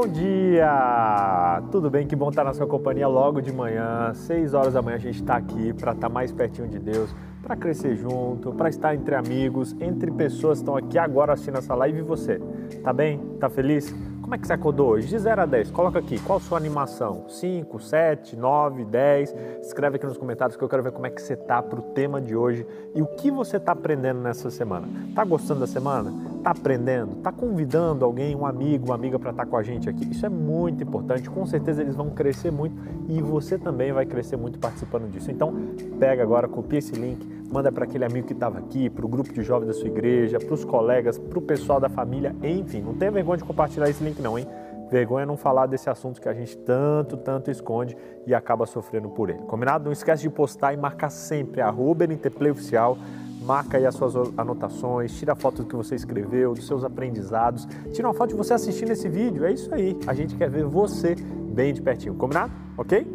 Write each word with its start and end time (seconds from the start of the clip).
Bom 0.00 0.06
dia! 0.06 1.60
Tudo 1.72 1.90
bem? 1.90 2.06
Que 2.06 2.14
bom 2.14 2.28
estar 2.28 2.44
na 2.44 2.54
sua 2.54 2.68
companhia 2.68 3.08
logo 3.08 3.40
de 3.40 3.52
manhã, 3.52 4.14
6 4.14 4.54
horas 4.54 4.74
da 4.74 4.80
manhã 4.80 4.94
a 4.94 5.00
gente 5.00 5.16
está 5.16 5.34
aqui 5.34 5.72
para 5.72 5.90
estar 5.90 6.08
mais 6.08 6.30
pertinho 6.30 6.68
de 6.68 6.78
Deus, 6.78 7.12
para 7.42 7.56
crescer 7.56 7.96
junto, 7.96 8.52
para 8.52 8.68
estar 8.68 8.94
entre 8.94 9.16
amigos, 9.16 9.74
entre 9.80 10.12
pessoas 10.12 10.58
que 10.58 10.62
estão 10.62 10.76
aqui 10.76 10.96
agora 10.98 11.32
assistindo 11.32 11.58
essa 11.58 11.74
live 11.74 11.98
e 11.98 12.02
você. 12.02 12.40
Tá 12.84 12.92
bem? 12.92 13.18
Tá 13.40 13.50
feliz? 13.50 13.92
Como 14.28 14.34
é 14.34 14.38
que 14.38 14.46
você 14.46 14.52
acordou 14.52 14.88
hoje? 14.88 15.08
De 15.08 15.18
0 15.18 15.40
a 15.40 15.46
10, 15.46 15.70
coloca 15.70 15.98
aqui, 15.98 16.20
qual 16.20 16.38
sua 16.38 16.58
animação? 16.58 17.24
5, 17.30 17.80
7, 17.80 18.36
9, 18.36 18.84
10? 18.84 19.34
Escreve 19.62 19.96
aqui 19.96 20.04
nos 20.04 20.18
comentários 20.18 20.54
que 20.54 20.62
eu 20.62 20.68
quero 20.68 20.82
ver 20.82 20.92
como 20.92 21.06
é 21.06 21.10
que 21.10 21.22
você 21.22 21.34
tá 21.34 21.62
para 21.62 21.78
o 21.78 21.82
tema 21.82 22.20
de 22.20 22.36
hoje 22.36 22.66
e 22.94 23.00
o 23.00 23.06
que 23.06 23.30
você 23.30 23.56
está 23.56 23.72
aprendendo 23.72 24.20
nessa 24.20 24.50
semana. 24.50 24.86
Tá 25.14 25.24
gostando 25.24 25.60
da 25.60 25.66
semana? 25.66 26.12
Tá 26.44 26.50
aprendendo? 26.50 27.16
Tá 27.22 27.32
convidando 27.32 28.04
alguém, 28.04 28.36
um 28.36 28.44
amigo, 28.44 28.84
uma 28.84 28.96
amiga 28.96 29.18
para 29.18 29.30
estar 29.30 29.46
tá 29.46 29.50
com 29.50 29.56
a 29.56 29.62
gente 29.62 29.88
aqui? 29.88 30.10
Isso 30.10 30.26
é 30.26 30.28
muito 30.28 30.82
importante, 30.82 31.30
com 31.30 31.46
certeza 31.46 31.80
eles 31.80 31.96
vão 31.96 32.10
crescer 32.10 32.50
muito 32.50 32.76
e 33.08 33.22
você 33.22 33.56
também 33.56 33.92
vai 33.92 34.04
crescer 34.04 34.36
muito 34.36 34.58
participando 34.58 35.10
disso. 35.10 35.30
Então, 35.30 35.54
pega 35.98 36.22
agora, 36.22 36.46
copia 36.46 36.80
esse 36.80 36.92
link, 36.94 37.26
manda 37.50 37.72
para 37.72 37.84
aquele 37.84 38.04
amigo 38.04 38.26
que 38.26 38.32
estava 38.32 38.58
aqui, 38.58 38.90
para 38.90 39.04
o 39.04 39.08
grupo 39.08 39.32
de 39.32 39.42
jovens 39.42 39.68
da 39.68 39.72
sua 39.72 39.88
igreja, 39.88 40.38
para 40.38 40.54
os 40.54 40.64
colegas, 40.64 41.18
para 41.18 41.38
o 41.38 41.42
pessoal 41.42 41.80
da 41.80 41.88
família, 41.88 42.34
enfim. 42.42 42.82
Não 42.82 42.94
tenha 42.94 43.10
vergonha 43.10 43.38
de 43.38 43.44
compartilhar 43.44 43.88
esse 43.88 44.02
link 44.04 44.20
não, 44.20 44.38
hein? 44.38 44.46
Vergonha 44.90 45.24
é 45.24 45.26
não 45.26 45.36
falar 45.36 45.66
desse 45.66 45.90
assunto 45.90 46.20
que 46.20 46.28
a 46.28 46.34
gente 46.34 46.56
tanto, 46.58 47.16
tanto 47.16 47.50
esconde 47.50 47.96
e 48.26 48.34
acaba 48.34 48.66
sofrendo 48.66 49.08
por 49.10 49.28
ele. 49.28 49.40
Combinado? 49.40 49.84
Não 49.84 49.92
esquece 49.92 50.22
de 50.22 50.30
postar 50.30 50.72
e 50.72 50.76
marcar 50.76 51.10
sempre 51.10 51.60
arroba 51.60 52.06
Oficial. 52.50 52.96
Marca 53.42 53.78
aí 53.78 53.86
as 53.86 53.94
suas 53.94 54.14
anotações, 54.36 55.16
tira 55.16 55.34
foto 55.34 55.62
do 55.62 55.68
que 55.68 55.76
você 55.76 55.94
escreveu, 55.94 56.54
dos 56.54 56.66
seus 56.66 56.84
aprendizados, 56.84 57.66
tira 57.92 58.06
uma 58.06 58.12
foto 58.12 58.30
de 58.30 58.36
você 58.36 58.52
assistindo 58.52 58.90
esse 58.90 59.08
vídeo. 59.08 59.44
É 59.44 59.52
isso 59.52 59.72
aí. 59.72 59.98
A 60.06 60.12
gente 60.12 60.34
quer 60.36 60.50
ver 60.50 60.64
você 60.64 61.14
bem 61.14 61.72
de 61.72 61.80
pertinho. 61.80 62.14
Combinado? 62.14 62.52
Ok? 62.76 63.06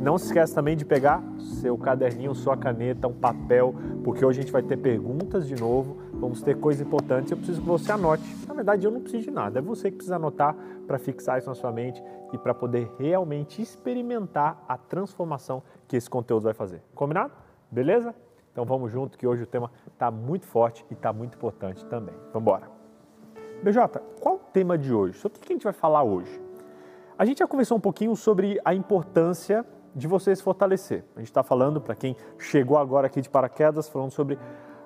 Não 0.00 0.16
se 0.16 0.28
esqueça 0.28 0.54
também 0.54 0.78
de 0.78 0.84
pegar 0.86 1.22
seu 1.60 1.76
caderninho, 1.76 2.34
sua 2.34 2.56
caneta, 2.56 3.06
um 3.06 3.12
papel, 3.12 3.74
porque 4.02 4.24
hoje 4.24 4.40
a 4.40 4.42
gente 4.42 4.50
vai 4.50 4.62
ter 4.62 4.78
perguntas 4.78 5.46
de 5.46 5.54
novo, 5.54 5.98
vamos 6.14 6.42
ter 6.42 6.58
coisas 6.58 6.86
importantes. 6.86 7.30
Eu 7.30 7.36
preciso 7.36 7.60
que 7.60 7.66
você 7.66 7.92
anote. 7.92 8.24
Na 8.48 8.54
verdade, 8.54 8.86
eu 8.86 8.90
não 8.90 9.02
preciso 9.02 9.24
de 9.24 9.30
nada, 9.30 9.58
é 9.58 9.62
você 9.62 9.90
que 9.90 9.98
precisa 9.98 10.16
anotar 10.16 10.56
para 10.86 10.98
fixar 10.98 11.38
isso 11.38 11.50
na 11.50 11.54
sua 11.54 11.70
mente 11.70 12.02
e 12.32 12.38
para 12.38 12.54
poder 12.54 12.90
realmente 12.98 13.60
experimentar 13.60 14.64
a 14.66 14.78
transformação 14.78 15.62
que 15.86 15.98
esse 15.98 16.08
conteúdo 16.08 16.44
vai 16.44 16.54
fazer. 16.54 16.82
Combinado? 16.94 17.34
Beleza? 17.70 18.14
Então 18.52 18.64
vamos 18.64 18.90
junto 18.90 19.18
que 19.18 19.26
hoje 19.26 19.42
o 19.42 19.46
tema 19.46 19.70
está 19.92 20.10
muito 20.10 20.46
forte 20.46 20.82
e 20.90 20.94
está 20.94 21.12
muito 21.12 21.36
importante 21.36 21.84
também. 21.84 22.14
Vamos 22.32 22.40
embora. 22.40 22.70
BJ, 23.62 24.00
qual 24.18 24.36
o 24.36 24.40
tema 24.50 24.78
de 24.78 24.94
hoje? 24.94 25.18
Sobre 25.18 25.36
o 25.36 25.40
que 25.42 25.52
a 25.52 25.54
gente 25.54 25.64
vai 25.64 25.74
falar 25.74 26.02
hoje? 26.02 26.40
A 27.18 27.26
gente 27.26 27.40
já 27.40 27.46
conversou 27.46 27.76
um 27.76 27.80
pouquinho 27.80 28.16
sobre 28.16 28.58
a 28.64 28.72
importância 28.72 29.62
de 29.94 30.06
você 30.06 30.34
se 30.34 30.42
fortalecer. 30.42 31.04
A 31.16 31.20
gente 31.20 31.28
está 31.28 31.42
falando, 31.42 31.80
para 31.80 31.94
quem 31.94 32.16
chegou 32.38 32.78
agora 32.78 33.06
aqui 33.06 33.20
de 33.20 33.28
paraquedas, 33.28 33.88
falando 33.88 34.10
sobre 34.10 34.38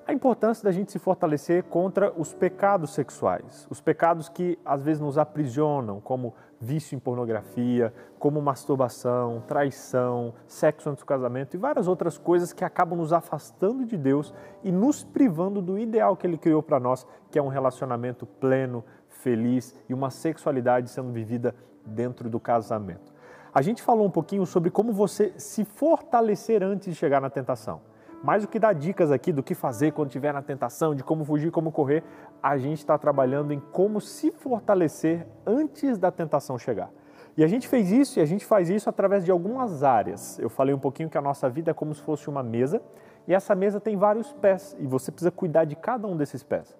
a 0.06 0.12
importância 0.12 0.62
da 0.62 0.70
gente 0.70 0.92
se 0.92 0.98
fortalecer 0.98 1.64
contra 1.64 2.12
os 2.12 2.34
pecados 2.34 2.92
sexuais, 2.92 3.66
os 3.70 3.80
pecados 3.80 4.28
que 4.28 4.58
às 4.62 4.82
vezes 4.82 5.00
nos 5.00 5.16
aprisionam, 5.16 5.98
como 5.98 6.34
vício 6.60 6.94
em 6.94 6.98
pornografia, 6.98 7.92
como 8.18 8.40
masturbação, 8.42 9.42
traição, 9.46 10.34
sexo 10.46 10.90
antes 10.90 11.02
do 11.02 11.06
casamento 11.06 11.54
e 11.54 11.58
várias 11.58 11.88
outras 11.88 12.18
coisas 12.18 12.52
que 12.52 12.64
acabam 12.64 12.98
nos 12.98 13.14
afastando 13.14 13.86
de 13.86 13.96
Deus 13.96 14.34
e 14.62 14.70
nos 14.70 15.02
privando 15.02 15.62
do 15.62 15.78
ideal 15.78 16.16
que 16.18 16.26
Ele 16.26 16.36
criou 16.36 16.62
para 16.62 16.78
nós, 16.78 17.06
que 17.30 17.38
é 17.38 17.42
um 17.42 17.48
relacionamento 17.48 18.26
pleno, 18.26 18.84
feliz 19.08 19.74
e 19.88 19.94
uma 19.94 20.10
sexualidade 20.10 20.90
sendo 20.90 21.12
vivida 21.12 21.54
dentro 21.86 22.28
do 22.28 22.38
casamento. 22.38 23.13
A 23.54 23.62
gente 23.62 23.82
falou 23.82 24.04
um 24.04 24.10
pouquinho 24.10 24.44
sobre 24.44 24.68
como 24.68 24.92
você 24.92 25.32
se 25.36 25.64
fortalecer 25.64 26.60
antes 26.60 26.88
de 26.88 26.94
chegar 26.96 27.20
na 27.20 27.30
tentação. 27.30 27.82
Mais 28.20 28.42
do 28.42 28.48
que 28.48 28.58
dar 28.58 28.72
dicas 28.72 29.12
aqui 29.12 29.32
do 29.32 29.44
que 29.44 29.54
fazer 29.54 29.92
quando 29.92 30.08
estiver 30.08 30.34
na 30.34 30.42
tentação, 30.42 30.92
de 30.92 31.04
como 31.04 31.24
fugir, 31.24 31.52
como 31.52 31.70
correr, 31.70 32.02
a 32.42 32.58
gente 32.58 32.78
está 32.78 32.98
trabalhando 32.98 33.52
em 33.52 33.60
como 33.60 34.00
se 34.00 34.32
fortalecer 34.32 35.24
antes 35.46 35.98
da 35.98 36.10
tentação 36.10 36.58
chegar. 36.58 36.90
E 37.36 37.44
a 37.44 37.46
gente 37.46 37.68
fez 37.68 37.92
isso 37.92 38.18
e 38.18 38.22
a 38.22 38.24
gente 38.24 38.44
faz 38.44 38.68
isso 38.68 38.88
através 38.88 39.24
de 39.24 39.30
algumas 39.30 39.84
áreas. 39.84 40.36
Eu 40.40 40.50
falei 40.50 40.74
um 40.74 40.78
pouquinho 40.80 41.08
que 41.08 41.16
a 41.16 41.22
nossa 41.22 41.48
vida 41.48 41.70
é 41.70 41.74
como 41.74 41.94
se 41.94 42.02
fosse 42.02 42.28
uma 42.28 42.42
mesa 42.42 42.82
e 43.28 43.32
essa 43.32 43.54
mesa 43.54 43.78
tem 43.78 43.96
vários 43.96 44.32
pés 44.32 44.76
e 44.80 44.86
você 44.86 45.12
precisa 45.12 45.30
cuidar 45.30 45.64
de 45.64 45.76
cada 45.76 46.08
um 46.08 46.16
desses 46.16 46.42
pés. 46.42 46.76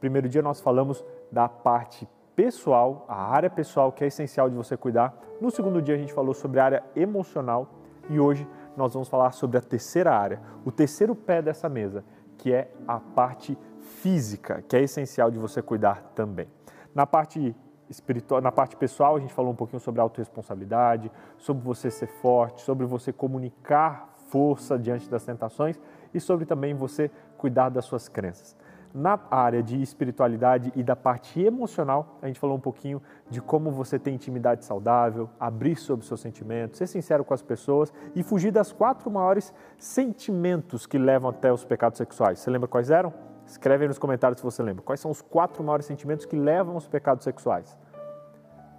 Primeiro 0.00 0.28
dia 0.28 0.42
nós 0.42 0.60
falamos 0.60 1.04
da 1.30 1.48
parte 1.48 2.08
pessoal, 2.36 3.06
a 3.08 3.32
área 3.32 3.48
pessoal 3.48 3.90
que 3.90 4.04
é 4.04 4.06
essencial 4.06 4.50
de 4.50 4.54
você 4.54 4.76
cuidar. 4.76 5.18
No 5.40 5.50
segundo 5.50 5.80
dia 5.80 5.94
a 5.94 5.98
gente 5.98 6.12
falou 6.12 6.34
sobre 6.34 6.60
a 6.60 6.64
área 6.66 6.84
emocional 6.94 7.66
e 8.10 8.20
hoje 8.20 8.46
nós 8.76 8.92
vamos 8.92 9.08
falar 9.08 9.32
sobre 9.32 9.56
a 9.56 9.60
terceira 9.62 10.14
área, 10.14 10.40
o 10.62 10.70
terceiro 10.70 11.14
pé 11.14 11.40
dessa 11.40 11.66
mesa, 11.66 12.04
que 12.36 12.52
é 12.52 12.70
a 12.86 13.00
parte 13.00 13.58
física, 13.80 14.62
que 14.68 14.76
é 14.76 14.82
essencial 14.82 15.30
de 15.30 15.38
você 15.38 15.62
cuidar 15.62 16.12
também. 16.14 16.46
Na 16.94 17.06
parte 17.06 17.56
espiritual, 17.88 18.42
na 18.42 18.52
parte 18.52 18.76
pessoal, 18.76 19.16
a 19.16 19.20
gente 19.20 19.32
falou 19.32 19.52
um 19.52 19.56
pouquinho 19.56 19.80
sobre 19.80 20.00
autorresponsabilidade, 20.02 21.10
sobre 21.38 21.64
você 21.64 21.90
ser 21.90 22.06
forte, 22.06 22.60
sobre 22.60 22.84
você 22.84 23.12
comunicar 23.12 24.14
força 24.26 24.78
diante 24.78 25.08
das 25.08 25.24
tentações 25.24 25.80
e 26.12 26.20
sobre 26.20 26.44
também 26.44 26.74
você 26.74 27.10
cuidar 27.38 27.70
das 27.70 27.86
suas 27.86 28.08
crenças. 28.08 28.56
Na 28.98 29.20
área 29.30 29.62
de 29.62 29.82
espiritualidade 29.82 30.72
e 30.74 30.82
da 30.82 30.96
parte 30.96 31.38
emocional, 31.38 32.18
a 32.22 32.28
gente 32.28 32.40
falou 32.40 32.56
um 32.56 32.60
pouquinho 32.60 33.02
de 33.28 33.42
como 33.42 33.70
você 33.70 33.98
ter 33.98 34.10
intimidade 34.10 34.64
saudável, 34.64 35.28
abrir 35.38 35.76
sobre 35.76 36.06
seus 36.06 36.18
sentimentos, 36.18 36.78
ser 36.78 36.86
sincero 36.86 37.22
com 37.22 37.34
as 37.34 37.42
pessoas 37.42 37.92
e 38.14 38.22
fugir 38.22 38.50
das 38.50 38.72
quatro 38.72 39.10
maiores 39.10 39.52
sentimentos 39.76 40.86
que 40.86 40.96
levam 40.96 41.28
até 41.28 41.52
os 41.52 41.62
pecados 41.62 41.98
sexuais. 41.98 42.38
Você 42.38 42.48
lembra 42.48 42.66
quais 42.66 42.90
eram? 42.90 43.12
Escreve 43.44 43.84
aí 43.84 43.88
nos 43.88 43.98
comentários 43.98 44.40
se 44.40 44.44
você 44.44 44.62
lembra. 44.62 44.82
Quais 44.82 44.98
são 44.98 45.10
os 45.10 45.20
quatro 45.20 45.62
maiores 45.62 45.84
sentimentos 45.84 46.24
que 46.24 46.34
levam 46.34 46.72
aos 46.72 46.88
pecados 46.88 47.22
sexuais? 47.22 47.78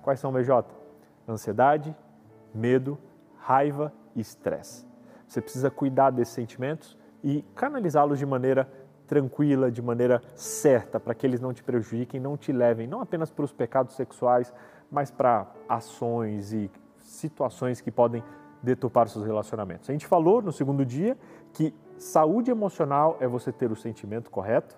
Quais 0.02 0.20
são, 0.20 0.34
BJ? 0.34 0.66
Ansiedade, 1.30 1.96
medo, 2.56 2.98
raiva 3.36 3.94
e 4.16 4.22
estresse. 4.22 4.84
Você 5.28 5.42
precisa 5.42 5.70
cuidar 5.70 6.10
desses 6.10 6.34
sentimentos 6.34 6.98
e 7.24 7.44
canalizá-los 7.54 8.18
de 8.18 8.26
maneira 8.26 8.68
tranquila, 9.08 9.72
de 9.72 9.82
maneira 9.82 10.22
certa, 10.36 11.00
para 11.00 11.16
que 11.16 11.26
eles 11.26 11.40
não 11.40 11.54
te 11.54 11.64
prejudiquem, 11.64 12.20
não 12.20 12.36
te 12.36 12.52
levem 12.52 12.88
não 12.88 13.02
apenas 13.02 13.32
para 13.32 13.46
os 13.46 13.54
pecados 13.54 13.96
sexuais, 13.96 14.54
mas 14.92 15.10
para 15.10 15.48
ações 15.68 16.54
e 16.54 16.70
situações 17.00 17.82
que 17.82 17.90
podem 17.90 18.24
deturpar 18.62 19.08
seus 19.08 19.26
relacionamentos. 19.26 19.90
A 19.90 19.94
gente 19.94 20.06
falou 20.06 20.42
no 20.42 20.52
segundo 20.52 20.86
dia 20.86 21.18
que 21.54 21.74
saúde 21.98 22.52
emocional 22.52 23.18
é 23.20 23.28
você 23.28 23.52
ter 23.52 23.72
o 23.72 23.76
sentimento 23.76 24.30
correto, 24.30 24.78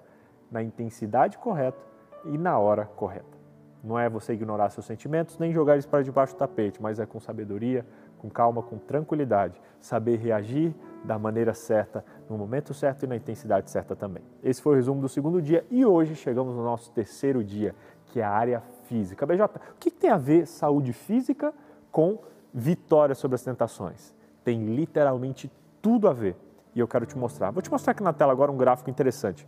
na 0.51 0.63
intensidade 0.63 1.37
correta 1.37 1.79
e 2.25 2.37
na 2.37 2.57
hora 2.57 2.85
correta. 2.85 3.37
Não 3.83 3.97
é 3.97 4.09
você 4.09 4.33
ignorar 4.33 4.69
seus 4.69 4.85
sentimentos 4.85 5.37
nem 5.37 5.53
jogar 5.53 5.73
eles 5.73 5.85
para 5.85 6.03
debaixo 6.03 6.33
do 6.33 6.37
tapete, 6.37 6.81
mas 6.81 6.99
é 6.99 7.05
com 7.05 7.19
sabedoria, 7.19 7.85
com 8.17 8.29
calma, 8.29 8.61
com 8.61 8.77
tranquilidade, 8.77 9.59
saber 9.79 10.17
reagir 10.17 10.75
da 11.03 11.17
maneira 11.17 11.53
certa, 11.53 12.03
no 12.29 12.37
momento 12.37 12.73
certo 12.73 13.03
e 13.03 13.07
na 13.07 13.15
intensidade 13.15 13.69
certa 13.69 13.95
também. 13.95 14.23
Esse 14.43 14.61
foi 14.61 14.73
o 14.73 14.75
resumo 14.75 15.01
do 15.01 15.09
segundo 15.09 15.41
dia 15.41 15.65
e 15.69 15.85
hoje 15.85 16.15
chegamos 16.15 16.55
no 16.55 16.63
nosso 16.63 16.91
terceiro 16.91 17.43
dia, 17.43 17.75
que 18.07 18.19
é 18.19 18.23
a 18.23 18.29
área 18.29 18.61
física. 18.83 19.25
BJ, 19.25 19.45
o 19.45 19.79
que 19.79 19.91
tem 19.91 20.09
a 20.09 20.17
ver 20.17 20.45
saúde 20.45 20.93
física 20.93 21.53
com 21.91 22.19
vitória 22.53 23.15
sobre 23.15 23.35
as 23.35 23.43
tentações? 23.43 24.13
Tem 24.43 24.65
literalmente 24.75 25.51
tudo 25.81 26.07
a 26.07 26.13
ver 26.13 26.35
e 26.75 26.79
eu 26.79 26.87
quero 26.87 27.05
te 27.05 27.17
mostrar. 27.17 27.51
Vou 27.51 27.61
te 27.61 27.71
mostrar 27.71 27.91
aqui 27.91 28.03
na 28.03 28.13
tela 28.13 28.31
agora 28.31 28.51
um 28.51 28.57
gráfico 28.57 28.89
interessante. 28.89 29.47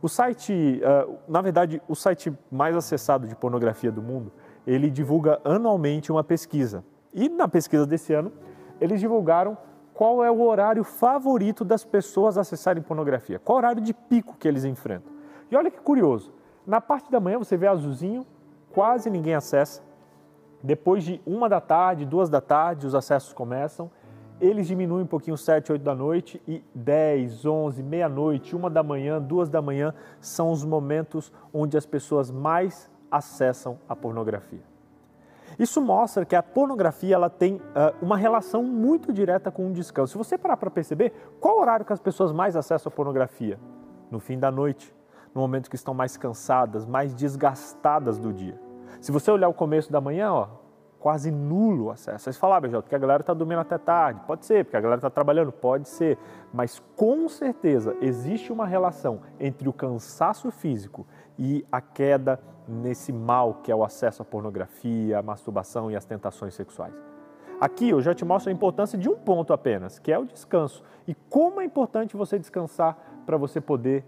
O 0.00 0.08
site, 0.08 0.52
uh, 0.52 1.18
na 1.26 1.40
verdade, 1.40 1.82
o 1.88 1.94
site 1.94 2.32
mais 2.50 2.76
acessado 2.76 3.26
de 3.26 3.34
pornografia 3.34 3.90
do 3.90 4.00
mundo, 4.00 4.32
ele 4.66 4.90
divulga 4.90 5.40
anualmente 5.44 6.12
uma 6.12 6.22
pesquisa. 6.22 6.84
E 7.12 7.28
na 7.28 7.48
pesquisa 7.48 7.84
desse 7.84 8.12
ano, 8.12 8.32
eles 8.80 9.00
divulgaram 9.00 9.58
qual 9.98 10.22
é 10.22 10.30
o 10.30 10.42
horário 10.42 10.84
favorito 10.84 11.64
das 11.64 11.84
pessoas 11.84 12.38
acessarem 12.38 12.80
pornografia, 12.80 13.40
qual 13.40 13.58
horário 13.58 13.82
de 13.82 13.92
pico 13.92 14.36
que 14.38 14.46
eles 14.46 14.64
enfrentam. 14.64 15.12
E 15.50 15.56
olha 15.56 15.72
que 15.72 15.80
curioso, 15.80 16.32
na 16.64 16.80
parte 16.80 17.10
da 17.10 17.18
manhã 17.18 17.36
você 17.36 17.56
vê 17.56 17.66
azulzinho, 17.66 18.24
quase 18.70 19.10
ninguém 19.10 19.34
acessa. 19.34 19.82
Depois 20.62 21.02
de 21.02 21.20
uma 21.26 21.48
da 21.48 21.60
tarde, 21.60 22.06
duas 22.06 22.30
da 22.30 22.40
tarde, 22.40 22.86
os 22.86 22.94
acessos 22.94 23.32
começam. 23.32 23.90
Eles 24.40 24.68
diminuem 24.68 25.02
um 25.02 25.06
pouquinho, 25.08 25.36
7, 25.36 25.72
8 25.72 25.82
da 25.82 25.96
noite 25.96 26.40
e 26.46 26.62
10, 26.72 27.44
11, 27.44 27.82
meia-noite, 27.82 28.54
uma 28.54 28.70
da 28.70 28.84
manhã, 28.84 29.20
duas 29.20 29.48
da 29.48 29.60
manhã 29.60 29.92
são 30.20 30.52
os 30.52 30.64
momentos 30.64 31.32
onde 31.52 31.76
as 31.76 31.84
pessoas 31.84 32.30
mais 32.30 32.88
acessam 33.10 33.80
a 33.88 33.96
pornografia. 33.96 34.67
Isso 35.58 35.80
mostra 35.80 36.24
que 36.24 36.36
a 36.36 36.42
pornografia 36.42 37.14
ela 37.14 37.28
tem 37.28 37.56
uh, 37.56 37.60
uma 38.00 38.16
relação 38.16 38.62
muito 38.62 39.12
direta 39.12 39.50
com 39.50 39.68
o 39.68 39.72
descanso. 39.72 40.12
Se 40.12 40.18
você 40.18 40.38
parar 40.38 40.56
para 40.56 40.70
perceber, 40.70 41.12
qual 41.40 41.58
horário 41.58 41.84
que 41.84 41.92
as 41.92 42.00
pessoas 42.00 42.32
mais 42.32 42.54
acessam 42.54 42.90
a 42.90 42.94
pornografia? 42.94 43.58
No 44.10 44.20
fim 44.20 44.38
da 44.38 44.50
noite, 44.50 44.94
no 45.34 45.40
momento 45.40 45.68
que 45.68 45.76
estão 45.76 45.92
mais 45.92 46.16
cansadas, 46.16 46.86
mais 46.86 47.12
desgastadas 47.12 48.18
do 48.18 48.32
dia. 48.32 48.58
Se 49.00 49.10
você 49.10 49.30
olhar 49.30 49.48
o 49.48 49.54
começo 49.54 49.90
da 49.90 50.00
manhã, 50.00 50.32
ó, 50.32 50.48
quase 50.98 51.30
nulo 51.30 51.86
o 51.86 51.90
acesso. 51.90 52.28
Aí 52.28 52.32
você 52.32 52.38
fala, 52.38 52.56
ah, 52.56 52.60
BJ, 52.60 52.82
porque 52.82 52.94
a 52.94 52.98
galera 52.98 53.22
está 53.22 53.34
dormindo 53.34 53.60
até 53.60 53.78
tarde. 53.78 54.20
Pode 54.26 54.44
ser, 54.46 54.64
porque 54.64 54.76
a 54.76 54.80
galera 54.80 54.98
está 54.98 55.10
trabalhando. 55.10 55.52
Pode 55.52 55.88
ser. 55.88 56.18
Mas 56.52 56.82
com 56.96 57.28
certeza 57.28 57.96
existe 58.00 58.52
uma 58.52 58.66
relação 58.66 59.20
entre 59.38 59.68
o 59.68 59.72
cansaço 59.72 60.50
físico 60.50 61.06
e 61.38 61.64
a 61.70 61.80
queda 61.80 62.40
nesse 62.68 63.12
mal 63.12 63.54
que 63.62 63.72
é 63.72 63.74
o 63.74 63.82
acesso 63.82 64.22
à 64.22 64.24
pornografia, 64.24 65.18
à 65.18 65.22
masturbação 65.22 65.90
e 65.90 65.96
às 65.96 66.04
tentações 66.04 66.54
sexuais. 66.54 66.94
Aqui 67.60 67.88
eu 67.88 68.00
já 68.00 68.14
te 68.14 68.24
mostro 68.24 68.50
a 68.50 68.52
importância 68.52 68.96
de 68.96 69.08
um 69.08 69.16
ponto 69.16 69.52
apenas, 69.52 69.98
que 69.98 70.12
é 70.12 70.18
o 70.18 70.24
descanso. 70.24 70.84
E 71.06 71.14
como 71.28 71.60
é 71.60 71.64
importante 71.64 72.16
você 72.16 72.38
descansar 72.38 72.96
para 73.26 73.36
você 73.36 73.60
poder 73.60 74.04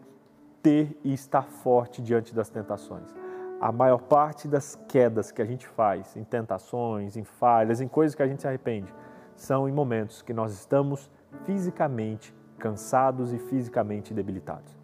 ter 0.63 0.97
e 1.03 1.13
estar 1.13 1.43
forte 1.43 2.01
diante 2.01 2.35
das 2.35 2.49
tentações 2.49 3.13
a 3.61 3.71
maior 3.71 4.01
parte 4.01 4.49
das 4.49 4.75
quedas 4.89 5.31
que 5.31 5.43
a 5.43 5.45
gente 5.45 5.67
faz 5.67 6.17
em 6.17 6.25
tentações, 6.25 7.17
em 7.17 7.25
falhas, 7.25 7.83
em 7.83 7.87
coisas 7.87 8.15
que 8.15 8.23
a 8.23 8.27
gente 8.27 8.41
se 8.41 8.49
arrepende, 8.49 8.93
são 9.37 9.69
em 9.69 9.73
momentos 9.73 10.23
que 10.23 10.33
nós 10.33 10.53
estamos 10.53 11.11
fisicamente 11.45 12.35
cansados 12.59 13.35
e 13.35 13.39
fisicamente 13.39 14.15
debilitados. 14.15 14.80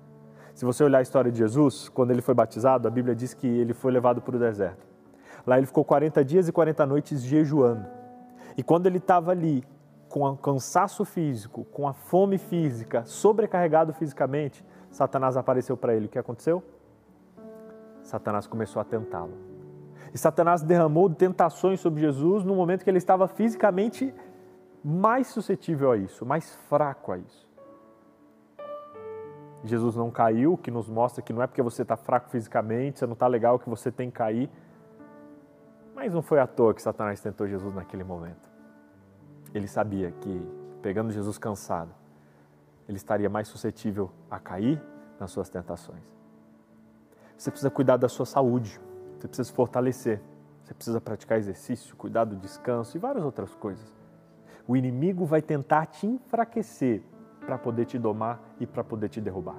Se 0.56 0.64
você 0.64 0.82
olhar 0.82 1.00
a 1.00 1.02
história 1.02 1.30
de 1.30 1.36
Jesus, 1.36 1.90
quando 1.90 2.12
ele 2.12 2.22
foi 2.22 2.34
batizado, 2.34 2.88
a 2.88 2.90
Bíblia 2.90 3.14
diz 3.14 3.34
que 3.34 3.46
ele 3.46 3.74
foi 3.74 3.92
levado 3.92 4.22
para 4.22 4.36
o 4.36 4.38
deserto. 4.38 4.86
Lá 5.46 5.58
ele 5.58 5.66
ficou 5.66 5.84
40 5.84 6.24
dias 6.24 6.48
e 6.48 6.52
40 6.52 6.86
noites 6.86 7.22
jejuando. 7.22 7.86
E 8.56 8.62
quando 8.62 8.86
ele 8.86 8.96
estava 8.96 9.32
ali, 9.32 9.62
com 10.08 10.26
o 10.26 10.34
cansaço 10.34 11.04
físico, 11.04 11.66
com 11.66 11.86
a 11.86 11.92
fome 11.92 12.38
física, 12.38 13.04
sobrecarregado 13.04 13.92
fisicamente, 13.92 14.64
Satanás 14.90 15.36
apareceu 15.36 15.76
para 15.76 15.94
ele. 15.94 16.06
O 16.06 16.08
que 16.08 16.18
aconteceu? 16.18 16.64
Satanás 18.02 18.46
começou 18.46 18.80
a 18.80 18.84
tentá-lo. 18.86 19.36
E 20.14 20.16
Satanás 20.16 20.62
derramou 20.62 21.10
tentações 21.10 21.80
sobre 21.80 22.00
Jesus 22.00 22.44
no 22.44 22.54
momento 22.54 22.82
que 22.82 22.88
ele 22.88 22.96
estava 22.96 23.28
fisicamente 23.28 24.14
mais 24.82 25.26
suscetível 25.26 25.92
a 25.92 25.98
isso, 25.98 26.24
mais 26.24 26.56
fraco 26.66 27.12
a 27.12 27.18
isso. 27.18 27.45
Jesus 29.68 29.96
não 29.96 30.10
caiu, 30.10 30.56
que 30.56 30.70
nos 30.70 30.88
mostra 30.88 31.22
que 31.22 31.32
não 31.32 31.42
é 31.42 31.46
porque 31.46 31.62
você 31.62 31.82
está 31.82 31.96
fraco 31.96 32.30
fisicamente, 32.30 32.98
você 32.98 33.06
não 33.06 33.14
está 33.14 33.26
legal 33.26 33.58
que 33.58 33.68
você 33.68 33.90
tem 33.90 34.10
que 34.10 34.16
cair. 34.16 34.50
Mas 35.94 36.12
não 36.12 36.22
foi 36.22 36.38
à 36.38 36.46
toa 36.46 36.74
que 36.74 36.82
Satanás 36.82 37.20
tentou 37.20 37.48
Jesus 37.48 37.74
naquele 37.74 38.04
momento. 38.04 38.48
Ele 39.54 39.66
sabia 39.66 40.12
que, 40.12 40.48
pegando 40.82 41.10
Jesus 41.10 41.38
cansado, 41.38 41.90
ele 42.88 42.96
estaria 42.96 43.28
mais 43.28 43.48
suscetível 43.48 44.10
a 44.30 44.38
cair 44.38 44.80
nas 45.18 45.30
suas 45.30 45.48
tentações. 45.48 46.14
Você 47.36 47.50
precisa 47.50 47.70
cuidar 47.70 47.96
da 47.96 48.08
sua 48.08 48.26
saúde, 48.26 48.80
você 49.18 49.26
precisa 49.26 49.48
se 49.48 49.52
fortalecer, 49.52 50.20
você 50.62 50.74
precisa 50.74 51.00
praticar 51.00 51.38
exercício, 51.38 51.96
cuidar 51.96 52.24
do 52.24 52.36
descanso 52.36 52.96
e 52.96 53.00
várias 53.00 53.24
outras 53.24 53.54
coisas. 53.54 53.94
O 54.66 54.76
inimigo 54.76 55.24
vai 55.24 55.40
tentar 55.40 55.86
te 55.86 56.06
enfraquecer 56.06 57.02
para 57.46 57.56
poder 57.56 57.84
te 57.84 57.98
domar 57.98 58.40
e 58.58 58.66
para 58.66 58.82
poder 58.82 59.08
te 59.08 59.20
derrubar. 59.20 59.56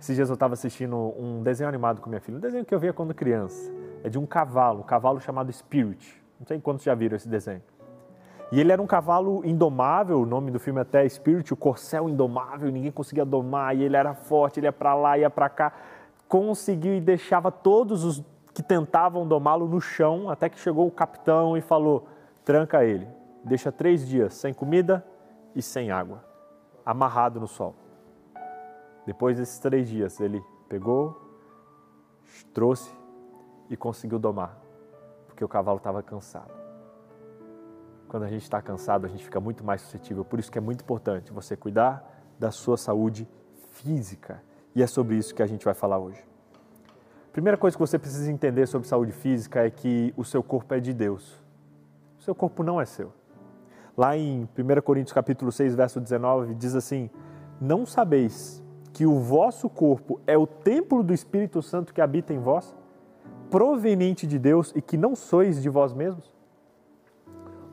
Esses 0.00 0.16
dias 0.16 0.28
eu 0.28 0.34
estava 0.34 0.54
assistindo 0.54 0.96
um 0.96 1.42
desenho 1.42 1.68
animado 1.68 2.00
com 2.00 2.08
minha 2.08 2.20
filha, 2.20 2.38
um 2.38 2.40
desenho 2.40 2.64
que 2.64 2.74
eu 2.74 2.78
via 2.78 2.92
quando 2.92 3.12
criança. 3.12 3.72
É 4.02 4.08
de 4.08 4.18
um 4.18 4.24
cavalo, 4.24 4.80
um 4.80 4.84
cavalo 4.84 5.20
chamado 5.20 5.52
Spirit. 5.52 6.22
Não 6.38 6.46
sei 6.46 6.60
quantos 6.60 6.84
já 6.84 6.94
viram 6.94 7.16
esse 7.16 7.28
desenho. 7.28 7.62
E 8.50 8.60
ele 8.60 8.72
era 8.72 8.80
um 8.80 8.86
cavalo 8.86 9.44
indomável, 9.44 10.20
o 10.20 10.24
nome 10.24 10.50
do 10.50 10.58
filme 10.58 10.78
é 10.78 10.82
até 10.82 11.06
Spirit, 11.08 11.52
o 11.52 11.56
corcel 11.56 12.08
indomável, 12.08 12.70
ninguém 12.70 12.90
conseguia 12.90 13.24
domar, 13.24 13.76
e 13.76 13.82
ele 13.82 13.96
era 13.96 14.14
forte, 14.14 14.58
ele 14.58 14.66
ia 14.66 14.72
para 14.72 14.94
lá, 14.94 15.18
ia 15.18 15.28
para 15.28 15.48
cá 15.50 15.72
conseguiu 16.28 16.94
e 16.94 17.00
deixava 17.00 17.50
todos 17.50 18.04
os 18.04 18.22
que 18.52 18.62
tentavam 18.62 19.26
domá-lo 19.26 19.66
no 19.66 19.80
chão, 19.80 20.28
até 20.28 20.48
que 20.48 20.58
chegou 20.58 20.86
o 20.86 20.90
capitão 20.90 21.56
e 21.56 21.60
falou: 21.60 22.06
tranca 22.44 22.84
ele, 22.84 23.08
deixa 23.42 23.72
três 23.72 24.06
dias 24.06 24.34
sem 24.34 24.52
comida 24.52 25.04
e 25.56 25.62
sem 25.62 25.90
água, 25.90 26.22
amarrado 26.88 27.38
no 27.38 27.46
sol. 27.46 27.74
Depois 29.04 29.36
desses 29.36 29.58
três 29.58 29.86
dias, 29.86 30.18
ele 30.20 30.42
pegou, 30.70 31.20
trouxe 32.54 32.90
e 33.68 33.76
conseguiu 33.76 34.18
domar, 34.18 34.58
porque 35.26 35.44
o 35.44 35.48
cavalo 35.48 35.76
estava 35.76 36.02
cansado. 36.02 36.50
Quando 38.08 38.22
a 38.22 38.28
gente 38.28 38.44
está 38.44 38.62
cansado, 38.62 39.04
a 39.04 39.08
gente 39.08 39.22
fica 39.22 39.38
muito 39.38 39.62
mais 39.62 39.82
suscetível. 39.82 40.24
Por 40.24 40.38
isso 40.38 40.50
que 40.50 40.56
é 40.56 40.62
muito 40.62 40.80
importante 40.80 41.30
você 41.30 41.54
cuidar 41.54 42.24
da 42.38 42.50
sua 42.50 42.78
saúde 42.78 43.28
física 43.70 44.42
e 44.74 44.82
é 44.82 44.86
sobre 44.86 45.16
isso 45.16 45.34
que 45.34 45.42
a 45.42 45.46
gente 45.46 45.66
vai 45.66 45.74
falar 45.74 45.98
hoje. 45.98 46.24
Primeira 47.34 47.58
coisa 47.58 47.76
que 47.76 47.80
você 47.82 47.98
precisa 47.98 48.32
entender 48.32 48.66
sobre 48.66 48.88
saúde 48.88 49.12
física 49.12 49.62
é 49.62 49.70
que 49.70 50.14
o 50.16 50.24
seu 50.24 50.42
corpo 50.42 50.72
é 50.72 50.80
de 50.80 50.94
Deus. 50.94 51.38
O 52.18 52.22
seu 52.22 52.34
corpo 52.34 52.62
não 52.62 52.80
é 52.80 52.86
seu. 52.86 53.12
Lá 53.98 54.16
em 54.16 54.48
1 54.56 54.80
Coríntios 54.84 55.12
capítulo 55.12 55.50
6, 55.50 55.74
verso 55.74 56.00
19, 56.00 56.54
diz 56.54 56.76
assim: 56.76 57.10
Não 57.60 57.84
sabeis 57.84 58.62
que 58.92 59.04
o 59.04 59.18
vosso 59.18 59.68
corpo 59.68 60.20
é 60.24 60.38
o 60.38 60.46
templo 60.46 61.02
do 61.02 61.12
Espírito 61.12 61.60
Santo 61.60 61.92
que 61.92 62.00
habita 62.00 62.32
em 62.32 62.38
vós, 62.38 62.76
proveniente 63.50 64.24
de 64.24 64.38
Deus 64.38 64.72
e 64.76 64.80
que 64.80 64.96
não 64.96 65.16
sois 65.16 65.60
de 65.60 65.68
vós 65.68 65.92
mesmos? 65.92 66.32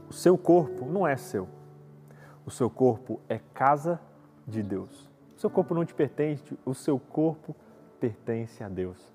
O 0.10 0.14
seu 0.14 0.36
corpo 0.36 0.88
não 0.88 1.06
é 1.06 1.16
seu. 1.16 1.48
O 2.44 2.50
seu 2.50 2.72
corpo 2.72 3.20
é 3.30 3.40
casa 3.54 4.02
de 4.48 4.64
Deus. 4.64 5.08
O 5.38 5.40
seu 5.40 5.50
corpo 5.52 5.76
não 5.76 5.86
te 5.86 5.94
pertence, 5.94 6.58
o 6.66 6.74
seu 6.74 6.98
corpo 6.98 7.56
pertence 8.00 8.64
a 8.64 8.68
Deus. 8.68 9.14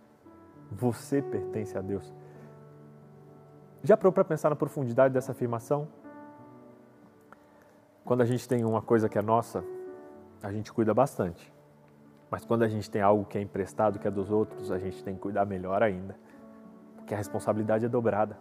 Você 0.70 1.20
pertence 1.20 1.76
a 1.76 1.80
Deus. 1.80 2.14
Já 3.82 3.96
parou 3.96 4.12
para 4.12 4.24
pensar 4.24 4.50
na 4.50 4.54
profundidade 4.54 5.12
dessa 5.12 5.32
afirmação? 5.32 5.88
Quando 8.10 8.22
a 8.22 8.26
gente 8.26 8.48
tem 8.48 8.64
uma 8.64 8.82
coisa 8.82 9.08
que 9.08 9.16
é 9.16 9.22
nossa, 9.22 9.64
a 10.42 10.50
gente 10.50 10.72
cuida 10.72 10.92
bastante. 10.92 11.54
Mas 12.28 12.44
quando 12.44 12.64
a 12.64 12.68
gente 12.68 12.90
tem 12.90 13.00
algo 13.00 13.24
que 13.24 13.38
é 13.38 13.40
emprestado, 13.40 14.00
que 14.00 14.08
é 14.08 14.10
dos 14.10 14.32
outros, 14.32 14.72
a 14.72 14.78
gente 14.80 15.00
tem 15.04 15.14
que 15.14 15.20
cuidar 15.20 15.46
melhor 15.46 15.80
ainda. 15.80 16.18
Porque 16.96 17.14
a 17.14 17.16
responsabilidade 17.16 17.84
é 17.84 17.88
dobrada. 17.88 18.36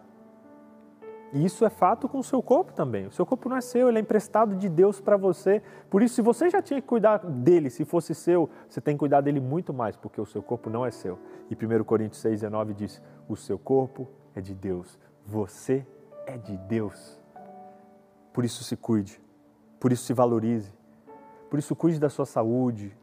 E 1.32 1.44
isso 1.44 1.64
é 1.64 1.70
fato 1.70 2.08
com 2.08 2.18
o 2.18 2.24
seu 2.24 2.42
corpo 2.42 2.72
também. 2.72 3.06
O 3.06 3.12
seu 3.12 3.24
corpo 3.24 3.48
não 3.48 3.56
é 3.56 3.60
seu, 3.60 3.88
ele 3.88 3.98
é 3.98 4.00
emprestado 4.00 4.56
de 4.56 4.68
Deus 4.68 5.00
para 5.00 5.16
você. 5.16 5.62
Por 5.88 6.02
isso, 6.02 6.16
se 6.16 6.22
você 6.22 6.50
já 6.50 6.60
tinha 6.60 6.80
que 6.80 6.88
cuidar 6.88 7.18
dele, 7.18 7.70
se 7.70 7.84
fosse 7.84 8.12
seu, 8.12 8.50
você 8.68 8.80
tem 8.80 8.96
que 8.96 8.98
cuidar 8.98 9.20
dele 9.20 9.38
muito 9.38 9.72
mais, 9.72 9.96
porque 9.96 10.20
o 10.20 10.26
seu 10.26 10.42
corpo 10.42 10.68
não 10.68 10.84
é 10.84 10.90
seu. 10.90 11.16
E 11.48 11.54
1 11.54 11.84
Coríntios 11.84 12.20
6,19 12.24 12.74
diz: 12.74 13.00
O 13.28 13.36
seu 13.36 13.56
corpo 13.56 14.08
é 14.34 14.40
de 14.40 14.52
Deus, 14.52 14.98
você 15.24 15.86
é 16.26 16.36
de 16.36 16.56
Deus. 16.56 17.20
Por 18.32 18.44
isso, 18.44 18.64
se 18.64 18.76
cuide, 18.76 19.22
por 19.80 19.90
isso, 19.90 20.04
se 20.04 20.14
valorize, 20.14 20.72
por 21.48 21.58
isso, 21.58 21.74
cuide 21.74 21.98
da 21.98 22.08
sua 22.08 22.26
saúde, 22.26 22.96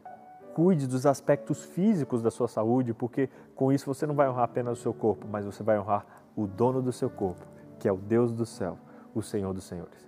cuide 0.54 0.86
dos 0.86 1.04
aspectos 1.04 1.62
físicos 1.64 2.22
da 2.22 2.30
sua 2.30 2.48
saúde, 2.48 2.94
porque 2.94 3.28
com 3.54 3.70
isso 3.70 3.84
você 3.84 4.06
não 4.06 4.14
vai 4.14 4.26
honrar 4.30 4.44
apenas 4.44 4.78
o 4.78 4.82
seu 4.82 4.94
corpo, 4.94 5.26
mas 5.30 5.44
você 5.44 5.62
vai 5.62 5.78
honrar 5.78 6.06
o 6.34 6.46
dono 6.46 6.80
do 6.80 6.92
seu 6.92 7.10
corpo 7.10 7.44
que 7.78 7.88
é 7.88 7.92
o 7.92 7.96
Deus 7.96 8.32
do 8.32 8.44
céu, 8.44 8.78
o 9.14 9.22
Senhor 9.22 9.54
dos 9.54 9.64
Senhores. 9.64 10.06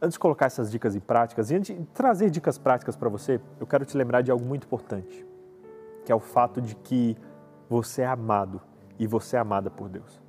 Antes 0.00 0.14
de 0.14 0.18
colocar 0.18 0.46
essas 0.46 0.70
dicas 0.70 0.96
em 0.96 1.00
práticas 1.00 1.50
e 1.50 1.54
antes 1.54 1.76
de 1.76 1.84
trazer 1.86 2.30
dicas 2.30 2.58
práticas 2.58 2.96
para 2.96 3.08
você, 3.08 3.40
eu 3.60 3.66
quero 3.66 3.84
te 3.84 3.96
lembrar 3.96 4.22
de 4.22 4.30
algo 4.30 4.44
muito 4.44 4.64
importante, 4.64 5.24
que 6.04 6.12
é 6.12 6.14
o 6.14 6.20
fato 6.20 6.60
de 6.60 6.74
que 6.74 7.16
você 7.68 8.02
é 8.02 8.06
amado 8.06 8.60
e 8.98 9.06
você 9.06 9.36
é 9.36 9.38
amada 9.38 9.70
por 9.70 9.88
Deus. 9.88 10.20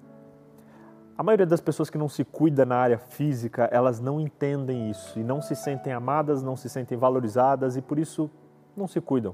A 1.18 1.24
maioria 1.24 1.46
das 1.46 1.62
pessoas 1.62 1.90
que 1.90 1.98
não 1.98 2.10
se 2.10 2.26
cuida 2.26 2.66
na 2.66 2.76
área 2.76 2.98
física, 2.98 3.70
elas 3.72 4.02
não 4.02 4.20
entendem 4.20 4.90
isso 4.90 5.18
e 5.18 5.24
não 5.24 5.42
se 5.42 5.56
sentem 5.56 5.94
amadas, 5.94 6.44
não 6.44 6.58
se 6.58 6.70
sentem 6.70 6.98
valorizadas 6.98 7.78
e 7.78 7.82
por 7.82 7.98
isso 7.98 8.30
não 8.76 8.86
se 8.86 9.00
cuidam 9.00 9.34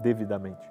devidamente. 0.00 0.70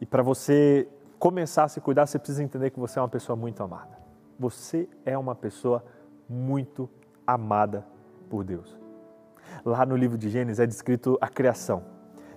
E 0.00 0.04
para 0.04 0.22
você 0.22 0.86
começar 1.18 1.64
a 1.64 1.68
se 1.68 1.80
cuidar, 1.80 2.06
você 2.06 2.18
precisa 2.18 2.42
entender 2.42 2.70
que 2.70 2.78
você 2.78 2.98
é 2.98 3.02
uma 3.02 3.08
pessoa 3.08 3.34
muito 3.34 3.62
amada. 3.62 3.98
Você 4.38 4.86
é 5.06 5.16
uma 5.16 5.34
pessoa 5.34 5.82
muito 6.28 6.90
amada 7.26 7.86
por 8.28 8.44
Deus. 8.44 8.78
Lá 9.64 9.86
no 9.86 9.96
livro 9.96 10.18
de 10.18 10.28
Gênesis 10.28 10.60
é 10.60 10.66
descrito 10.66 11.16
a 11.22 11.28
criação. 11.28 11.82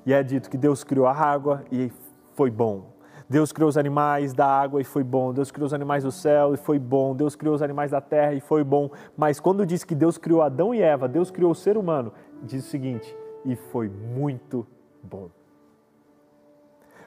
E 0.05 0.13
é 0.13 0.23
dito 0.23 0.49
que 0.49 0.57
Deus 0.57 0.83
criou 0.83 1.05
a 1.05 1.13
água 1.13 1.63
e 1.69 1.91
foi 2.33 2.49
bom. 2.49 2.90
Deus 3.31 3.53
criou 3.53 3.69
os 3.69 3.77
animais 3.77 4.33
da 4.33 4.45
água 4.45 4.81
e 4.81 4.83
foi 4.83 5.05
bom. 5.05 5.31
Deus 5.31 5.49
criou 5.51 5.65
os 5.65 5.73
animais 5.73 6.03
do 6.03 6.11
céu 6.11 6.53
e 6.53 6.57
foi 6.57 6.77
bom. 6.77 7.15
Deus 7.15 7.33
criou 7.33 7.55
os 7.55 7.61
animais 7.61 7.91
da 7.91 8.01
terra 8.01 8.33
e 8.33 8.41
foi 8.41 8.61
bom. 8.61 8.91
Mas 9.15 9.39
quando 9.39 9.65
diz 9.65 9.85
que 9.85 9.95
Deus 9.95 10.17
criou 10.17 10.41
Adão 10.41 10.75
e 10.75 10.81
Eva, 10.81 11.07
Deus 11.07 11.31
criou 11.31 11.51
o 11.51 11.55
ser 11.55 11.77
humano, 11.77 12.11
diz 12.43 12.65
o 12.65 12.69
seguinte: 12.69 13.15
e 13.45 13.55
foi 13.55 13.87
muito 13.87 14.67
bom. 15.01 15.29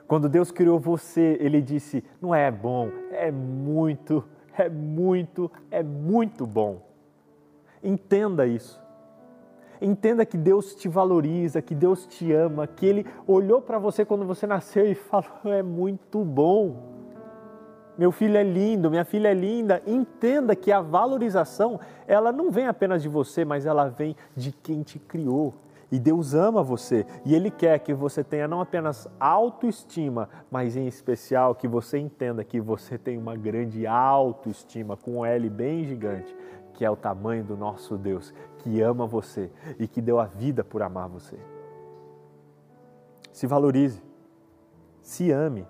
Quando 0.09 0.27
Deus 0.27 0.51
criou 0.51 0.81
você, 0.81 1.37
Ele 1.39 1.61
disse: 1.61 2.03
não 2.23 2.35
é 2.35 2.51
bom, 2.51 2.89
é 3.11 3.31
muito, 3.31 4.25
é 4.57 4.67
muito, 4.71 5.53
é 5.71 5.83
muito 5.83 6.47
bom. 6.47 6.81
Entenda 7.83 8.47
isso. 8.47 8.83
Entenda 9.85 10.25
que 10.25 10.39
Deus 10.39 10.75
te 10.75 10.89
valoriza, 10.89 11.61
que 11.61 11.75
Deus 11.75 12.07
te 12.07 12.33
ama, 12.33 12.67
que 12.67 12.87
Ele 12.87 13.07
olhou 13.27 13.61
para 13.61 13.79
você 13.79 14.03
quando 14.03 14.25
você 14.25 14.47
nasceu 14.47 14.91
e 14.91 14.95
falou: 14.97 15.29
é 15.45 15.63
muito 15.63 16.25
bom. 16.25 16.95
Meu 17.99 18.11
filho 18.11 18.37
é 18.37 18.43
lindo, 18.43 18.91
minha 18.91 19.05
filha 19.05 19.29
é 19.29 19.35
linda. 19.35 19.83
Entenda 19.87 20.57
que 20.57 20.73
a 20.73 20.81
valorização, 20.81 21.79
ela 22.09 22.33
não 22.33 22.51
vem 22.51 22.67
apenas 22.67 23.03
de 23.03 23.11
você, 23.11 23.45
mas 23.45 23.67
ela 23.67 23.89
vem 23.89 24.17
de 24.35 24.53
quem 24.53 24.83
te 24.83 24.99
criou. 24.99 25.55
E 25.93 25.99
Deus 25.99 26.33
ama 26.35 26.63
você 26.63 27.05
e 27.25 27.35
Ele 27.35 27.51
quer 27.51 27.79
que 27.79 27.93
você 27.93 28.25
tenha 28.25 28.49
não 28.49 28.63
apenas 28.63 29.07
autoestima, 29.21 30.31
mas 30.51 30.77
em 30.77 30.87
especial 30.87 31.55
que 31.55 31.69
você 31.69 31.99
entenda 31.99 32.43
que 32.43 32.59
você 32.59 32.97
tem 32.97 33.19
uma 33.19 33.37
grande 33.37 33.87
autoestima, 33.87 34.97
com 34.97 35.19
um 35.19 35.25
L 35.27 35.49
bem 35.51 35.85
gigante, 35.85 36.35
que 36.73 36.85
é 36.85 36.91
o 36.91 36.97
tamanho 36.97 37.45
do 37.45 37.57
nosso 37.57 37.97
Deus, 37.97 38.35
que 38.65 38.81
ama 38.81 39.07
você 39.07 39.51
e 39.79 39.87
que 39.87 40.01
deu 40.01 40.19
a 40.19 40.25
vida 40.25 40.65
por 40.65 40.83
amar 40.83 41.07
você. 41.07 41.39
Se 43.31 43.47
valorize, 43.47 44.03
se 45.03 45.31
ame, 45.31 45.69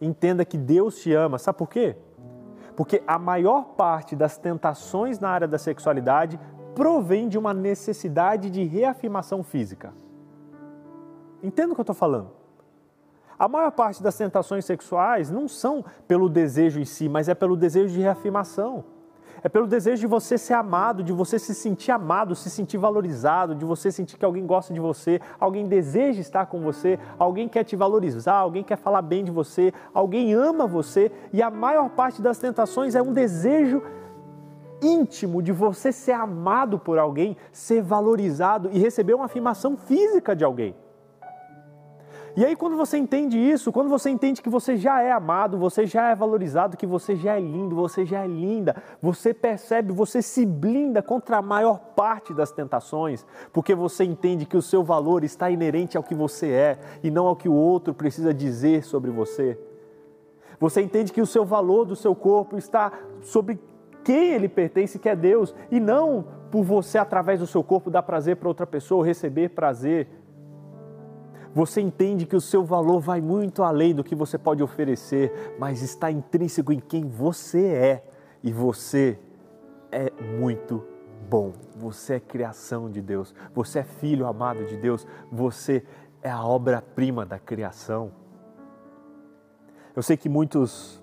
entenda 0.00 0.46
que 0.46 0.56
Deus 0.56 0.96
te 0.96 1.12
ama. 1.12 1.38
Sabe 1.38 1.58
por 1.58 1.68
quê? 1.68 1.94
Porque 2.74 3.02
a 3.06 3.18
maior 3.18 3.74
parte 3.76 4.16
das 4.16 4.38
tentações 4.38 5.20
na 5.20 5.28
área 5.28 5.46
da 5.46 5.58
sexualidade 5.58 6.40
provém 6.74 7.28
de 7.28 7.36
uma 7.36 7.52
necessidade 7.52 8.48
de 8.48 8.64
reafirmação 8.64 9.42
física. 9.42 9.92
Entenda 11.42 11.72
o 11.72 11.74
que 11.74 11.80
eu 11.80 11.82
estou 11.82 11.94
falando. 11.94 12.30
A 13.38 13.46
maior 13.46 13.72
parte 13.72 14.02
das 14.02 14.16
tentações 14.16 14.64
sexuais 14.64 15.30
não 15.30 15.46
são 15.46 15.84
pelo 16.08 16.30
desejo 16.30 16.80
em 16.80 16.86
si, 16.86 17.10
mas 17.10 17.28
é 17.28 17.34
pelo 17.34 17.54
desejo 17.54 17.92
de 17.92 18.00
reafirmação. 18.00 18.93
É 19.44 19.48
pelo 19.50 19.66
desejo 19.66 20.00
de 20.00 20.06
você 20.06 20.38
ser 20.38 20.54
amado, 20.54 21.04
de 21.04 21.12
você 21.12 21.38
se 21.38 21.54
sentir 21.54 21.90
amado, 21.90 22.34
se 22.34 22.48
sentir 22.48 22.78
valorizado, 22.78 23.54
de 23.54 23.62
você 23.62 23.92
sentir 23.92 24.16
que 24.16 24.24
alguém 24.24 24.46
gosta 24.46 24.72
de 24.72 24.80
você, 24.80 25.20
alguém 25.38 25.68
deseja 25.68 26.18
estar 26.18 26.46
com 26.46 26.62
você, 26.62 26.98
alguém 27.18 27.46
quer 27.46 27.62
te 27.62 27.76
valorizar, 27.76 28.36
alguém 28.36 28.64
quer 28.64 28.78
falar 28.78 29.02
bem 29.02 29.22
de 29.22 29.30
você, 29.30 29.70
alguém 29.92 30.32
ama 30.32 30.66
você. 30.66 31.12
E 31.30 31.42
a 31.42 31.50
maior 31.50 31.90
parte 31.90 32.22
das 32.22 32.38
tentações 32.38 32.94
é 32.94 33.02
um 33.02 33.12
desejo 33.12 33.82
íntimo 34.80 35.42
de 35.42 35.52
você 35.52 35.92
ser 35.92 36.12
amado 36.12 36.78
por 36.78 36.98
alguém, 36.98 37.36
ser 37.52 37.82
valorizado 37.82 38.70
e 38.72 38.78
receber 38.78 39.12
uma 39.12 39.26
afirmação 39.26 39.76
física 39.76 40.34
de 40.34 40.42
alguém. 40.42 40.74
E 42.36 42.44
aí, 42.44 42.56
quando 42.56 42.76
você 42.76 42.98
entende 42.98 43.38
isso, 43.38 43.70
quando 43.70 43.88
você 43.88 44.10
entende 44.10 44.42
que 44.42 44.48
você 44.48 44.76
já 44.76 45.00
é 45.00 45.12
amado, 45.12 45.56
você 45.56 45.86
já 45.86 46.10
é 46.10 46.16
valorizado, 46.16 46.76
que 46.76 46.86
você 46.86 47.14
já 47.14 47.36
é 47.36 47.40
lindo, 47.40 47.76
você 47.76 48.04
já 48.04 48.24
é 48.24 48.26
linda, 48.26 48.74
você 49.00 49.32
percebe, 49.32 49.92
você 49.92 50.20
se 50.20 50.44
blinda 50.44 51.00
contra 51.00 51.36
a 51.36 51.42
maior 51.42 51.78
parte 51.94 52.34
das 52.34 52.50
tentações, 52.50 53.24
porque 53.52 53.72
você 53.72 54.02
entende 54.02 54.46
que 54.46 54.56
o 54.56 54.62
seu 54.62 54.82
valor 54.82 55.22
está 55.22 55.48
inerente 55.48 55.96
ao 55.96 56.02
que 56.02 56.14
você 56.14 56.48
é 56.50 56.78
e 57.04 57.10
não 57.10 57.28
ao 57.28 57.36
que 57.36 57.48
o 57.48 57.54
outro 57.54 57.94
precisa 57.94 58.34
dizer 58.34 58.82
sobre 58.82 59.12
você. 59.12 59.56
Você 60.58 60.82
entende 60.82 61.12
que 61.12 61.22
o 61.22 61.26
seu 61.26 61.44
valor 61.44 61.84
do 61.84 61.94
seu 61.94 62.16
corpo 62.16 62.58
está 62.58 62.92
sobre 63.20 63.60
quem 64.02 64.32
ele 64.32 64.48
pertence, 64.48 64.98
que 64.98 65.08
é 65.08 65.14
Deus, 65.14 65.54
e 65.70 65.78
não 65.78 66.26
por 66.50 66.64
você, 66.64 66.98
através 66.98 67.38
do 67.38 67.46
seu 67.46 67.62
corpo, 67.62 67.90
dar 67.90 68.02
prazer 68.02 68.36
para 68.36 68.48
outra 68.48 68.66
pessoa, 68.66 68.98
ou 68.98 69.04
receber 69.04 69.50
prazer 69.50 70.08
você 71.54 71.80
entende 71.80 72.26
que 72.26 72.34
o 72.34 72.40
seu 72.40 72.64
valor 72.64 72.98
vai 72.98 73.20
muito 73.20 73.62
além 73.62 73.94
do 73.94 74.02
que 74.02 74.14
você 74.14 74.36
pode 74.36 74.62
oferecer, 74.62 75.54
mas 75.58 75.82
está 75.82 76.10
intrínseco 76.10 76.72
em 76.72 76.80
quem 76.80 77.06
você 77.06 77.66
é. 77.66 78.04
E 78.42 78.52
você 78.52 79.18
é 79.92 80.10
muito 80.38 80.84
bom. 81.30 81.52
Você 81.76 82.14
é 82.14 82.20
criação 82.20 82.90
de 82.90 83.00
Deus. 83.00 83.32
Você 83.54 83.78
é 83.78 83.84
filho 83.84 84.26
amado 84.26 84.64
de 84.66 84.76
Deus. 84.76 85.06
Você 85.30 85.84
é 86.20 86.30
a 86.30 86.44
obra-prima 86.44 87.24
da 87.24 87.38
criação. 87.38 88.10
Eu 89.94 90.02
sei 90.02 90.16
que 90.16 90.28
muitos 90.28 91.00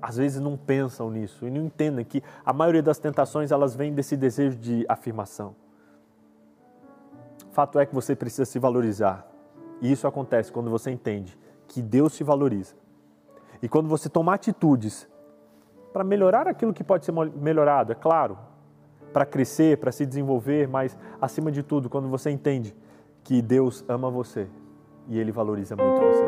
às 0.00 0.16
vezes 0.16 0.40
não 0.40 0.56
pensam 0.56 1.10
nisso 1.10 1.46
e 1.46 1.50
não 1.50 1.66
entendem 1.66 2.04
que 2.04 2.22
a 2.46 2.52
maioria 2.52 2.82
das 2.82 2.98
tentações 2.98 3.50
elas 3.50 3.76
vêm 3.76 3.92
desse 3.92 4.16
desejo 4.16 4.56
de 4.56 4.86
afirmação. 4.88 5.54
Fato 7.58 7.80
é 7.80 7.84
que 7.84 7.92
você 7.92 8.14
precisa 8.14 8.44
se 8.44 8.56
valorizar. 8.56 9.26
E 9.80 9.90
isso 9.90 10.06
acontece 10.06 10.52
quando 10.52 10.70
você 10.70 10.92
entende 10.92 11.36
que 11.66 11.82
Deus 11.82 12.14
te 12.14 12.22
valoriza. 12.22 12.76
E 13.60 13.68
quando 13.68 13.88
você 13.88 14.08
toma 14.08 14.32
atitudes 14.32 15.08
para 15.92 16.04
melhorar 16.04 16.46
aquilo 16.46 16.72
que 16.72 16.84
pode 16.84 17.04
ser 17.04 17.10
melhorado, 17.10 17.90
é 17.90 17.96
claro, 17.96 18.38
para 19.12 19.26
crescer, 19.26 19.76
para 19.78 19.90
se 19.90 20.06
desenvolver, 20.06 20.68
mas 20.68 20.96
acima 21.20 21.50
de 21.50 21.64
tudo, 21.64 21.90
quando 21.90 22.08
você 22.08 22.30
entende 22.30 22.76
que 23.24 23.42
Deus 23.42 23.84
ama 23.88 24.08
você 24.08 24.48
e 25.08 25.18
Ele 25.18 25.32
valoriza 25.32 25.74
muito 25.74 26.00
você. 26.00 26.24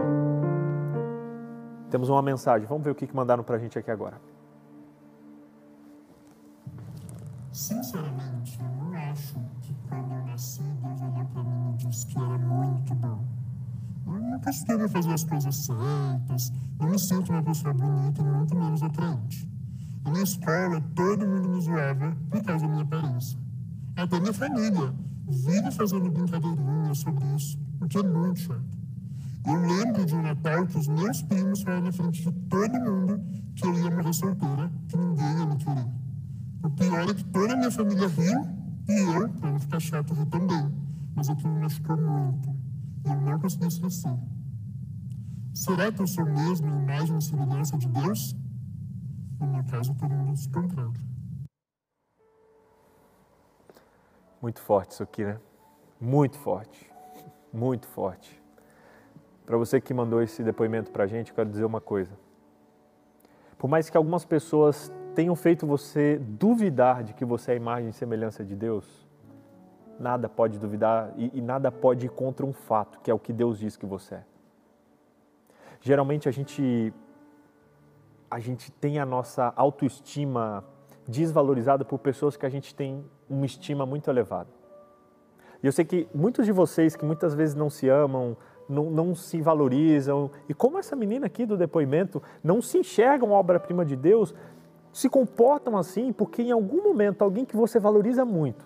Temos 1.92 2.08
uma 2.08 2.22
mensagem, 2.22 2.66
vamos 2.66 2.82
ver 2.82 2.90
o 2.90 2.94
que 2.96 3.08
mandaram 3.14 3.44
para 3.44 3.54
a 3.54 3.58
gente 3.60 3.78
aqui 3.78 3.92
agora. 3.92 4.20
Sinceramente, 7.52 8.58
eu 8.60 8.98
acho 8.98 9.34
que 9.62 9.79
quando 9.90 10.12
eu 10.12 10.24
nasci, 10.26 10.62
Deus 10.62 11.00
olhou 11.02 11.24
para 11.26 11.42
mim 11.42 11.74
e 11.74 11.76
disse 11.76 12.06
que 12.06 12.16
era 12.16 12.38
muito 12.38 12.94
bom. 12.94 13.24
Eu 14.06 14.20
não 14.20 14.40
costumo 14.40 14.88
fazer 14.88 15.12
as 15.12 15.24
coisas 15.24 15.56
certas, 15.56 16.52
não 16.78 16.88
me 16.90 16.98
sinto 16.98 17.32
uma 17.32 17.42
pessoa 17.42 17.74
bonita 17.74 18.22
e 18.22 18.24
muito 18.24 18.54
menos 18.54 18.82
atraente. 18.82 19.48
E 20.06 20.10
na 20.10 20.22
escola, 20.22 20.80
todo 20.94 21.26
mundo 21.26 21.48
me 21.48 21.60
zoava 21.60 22.16
por 22.30 22.42
causa 22.42 22.66
da 22.66 22.72
minha 22.72 22.84
aparência. 22.84 23.38
Até 23.96 24.20
minha 24.20 24.32
família 24.32 24.94
vive 25.28 25.70
fazendo 25.72 26.10
brincadeirinhas 26.10 26.98
sobre 26.98 27.24
isso, 27.34 27.58
o 27.80 27.88
que 27.88 27.98
é 27.98 28.02
muito 28.02 28.40
chato. 28.40 28.80
Eu 29.46 29.60
lembro 29.60 30.04
de 30.04 30.14
um 30.14 30.22
Natal 30.22 30.66
que 30.66 30.78
os 30.78 30.86
meus 30.86 31.22
primos 31.22 31.62
falaram 31.62 31.86
na 31.86 31.92
frente 31.92 32.22
de 32.22 32.32
todo 32.48 32.80
mundo 32.80 33.20
que 33.56 33.66
eu 33.66 33.74
ia 33.74 33.90
morrer 33.90 34.12
solteira, 34.12 34.70
que 34.88 34.96
ninguém 34.96 35.38
ia 35.38 35.46
me 35.46 35.56
querer. 35.56 35.86
O 36.62 36.70
pior 36.70 37.10
é 37.10 37.14
que 37.14 37.24
toda 37.24 37.54
a 37.54 37.56
minha 37.56 37.70
família 37.70 38.08
riu 38.08 38.59
e 38.90 39.14
eu, 39.14 39.28
para 39.28 39.52
não 39.52 39.60
ficar 39.60 39.80
chato, 39.80 40.12
ri 40.14 40.26
também. 40.26 40.72
Mas 41.14 41.28
aquilo 41.28 41.52
me 41.52 41.60
machucou 41.60 41.96
muito 41.96 42.48
e 43.04 43.08
eu 43.08 43.20
não 43.20 43.38
consegui 43.38 43.66
esquecer. 43.66 44.16
Será 45.54 45.92
que 45.92 46.00
eu 46.00 46.06
sou 46.06 46.24
mesmo 46.24 46.72
a 46.72 46.76
imagem 46.76 47.18
e 47.18 47.22
semelhança 47.22 47.76
de 47.78 47.88
Deus? 47.88 48.34
No 49.38 49.46
meu 49.46 49.64
caso, 49.64 49.94
todo 49.94 50.12
mundo 50.12 50.38
contrário. 50.52 50.92
Muito 54.40 54.60
forte 54.60 54.92
isso 54.92 55.02
aqui, 55.02 55.24
né? 55.24 55.38
Muito 56.00 56.38
forte. 56.38 56.90
Muito 57.52 57.86
forte. 57.88 58.40
Para 59.44 59.56
você 59.56 59.80
que 59.80 59.92
mandou 59.92 60.22
esse 60.22 60.42
depoimento 60.42 60.90
para 60.90 61.04
a 61.04 61.06
gente, 61.06 61.30
eu 61.30 61.34
quero 61.34 61.50
dizer 61.50 61.64
uma 61.64 61.80
coisa. 61.80 62.12
Por 63.58 63.68
mais 63.68 63.90
que 63.90 63.96
algumas 63.96 64.24
pessoas 64.24 64.90
tenham 65.20 65.36
feito 65.36 65.66
você 65.66 66.18
duvidar 66.18 67.04
de 67.04 67.12
que 67.12 67.26
você 67.26 67.50
é 67.50 67.54
a 67.54 67.56
imagem 67.58 67.90
e 67.90 67.92
semelhança 67.92 68.42
de 68.42 68.56
Deus, 68.56 69.06
nada 69.98 70.30
pode 70.30 70.58
duvidar 70.58 71.12
e, 71.14 71.30
e, 71.34 71.42
nada 71.42 71.70
pode 71.70 72.06
ir 72.06 72.08
contra 72.08 72.46
um 72.46 72.54
fato, 72.54 72.98
que 73.00 73.10
é 73.10 73.12
o 73.12 73.18
que 73.18 73.30
Deus 73.30 73.58
diz 73.58 73.76
que 73.76 73.84
você 73.84 74.14
é. 74.14 74.24
Geralmente 75.78 76.26
a 76.26 76.32
gente 76.32 76.90
a 78.30 78.38
gente 78.40 78.72
tem 78.72 78.98
a 78.98 79.04
nossa 79.04 79.52
autoestima 79.56 80.64
desvalorizada 81.06 81.84
por 81.84 81.98
pessoas 81.98 82.34
que 82.34 82.46
a 82.46 82.48
gente 82.48 82.74
tem 82.74 83.04
uma 83.28 83.44
estima 83.44 83.84
muito 83.84 84.08
elevada. 84.08 84.48
E 85.62 85.66
eu 85.66 85.72
sei 85.72 85.84
que 85.84 86.08
muitos 86.14 86.46
de 86.46 86.52
vocês 86.52 86.96
que 86.96 87.04
muitas 87.04 87.34
vezes 87.34 87.54
não 87.54 87.68
se 87.68 87.90
amam, 87.90 88.34
não, 88.66 88.88
não 88.88 89.14
se 89.14 89.42
valorizam, 89.42 90.30
e 90.48 90.54
como 90.54 90.78
essa 90.78 90.96
menina 90.96 91.26
aqui 91.26 91.44
do 91.44 91.58
depoimento 91.58 92.22
não 92.42 92.62
se 92.62 92.78
enxergam 92.78 93.32
obra-prima 93.32 93.84
de 93.84 93.96
Deus, 93.96 94.34
se 94.92 95.08
comportam 95.08 95.76
assim 95.76 96.12
porque 96.12 96.42
em 96.42 96.50
algum 96.50 96.82
momento 96.82 97.22
alguém 97.22 97.44
que 97.44 97.56
você 97.56 97.78
valoriza 97.78 98.24
muito 98.24 98.64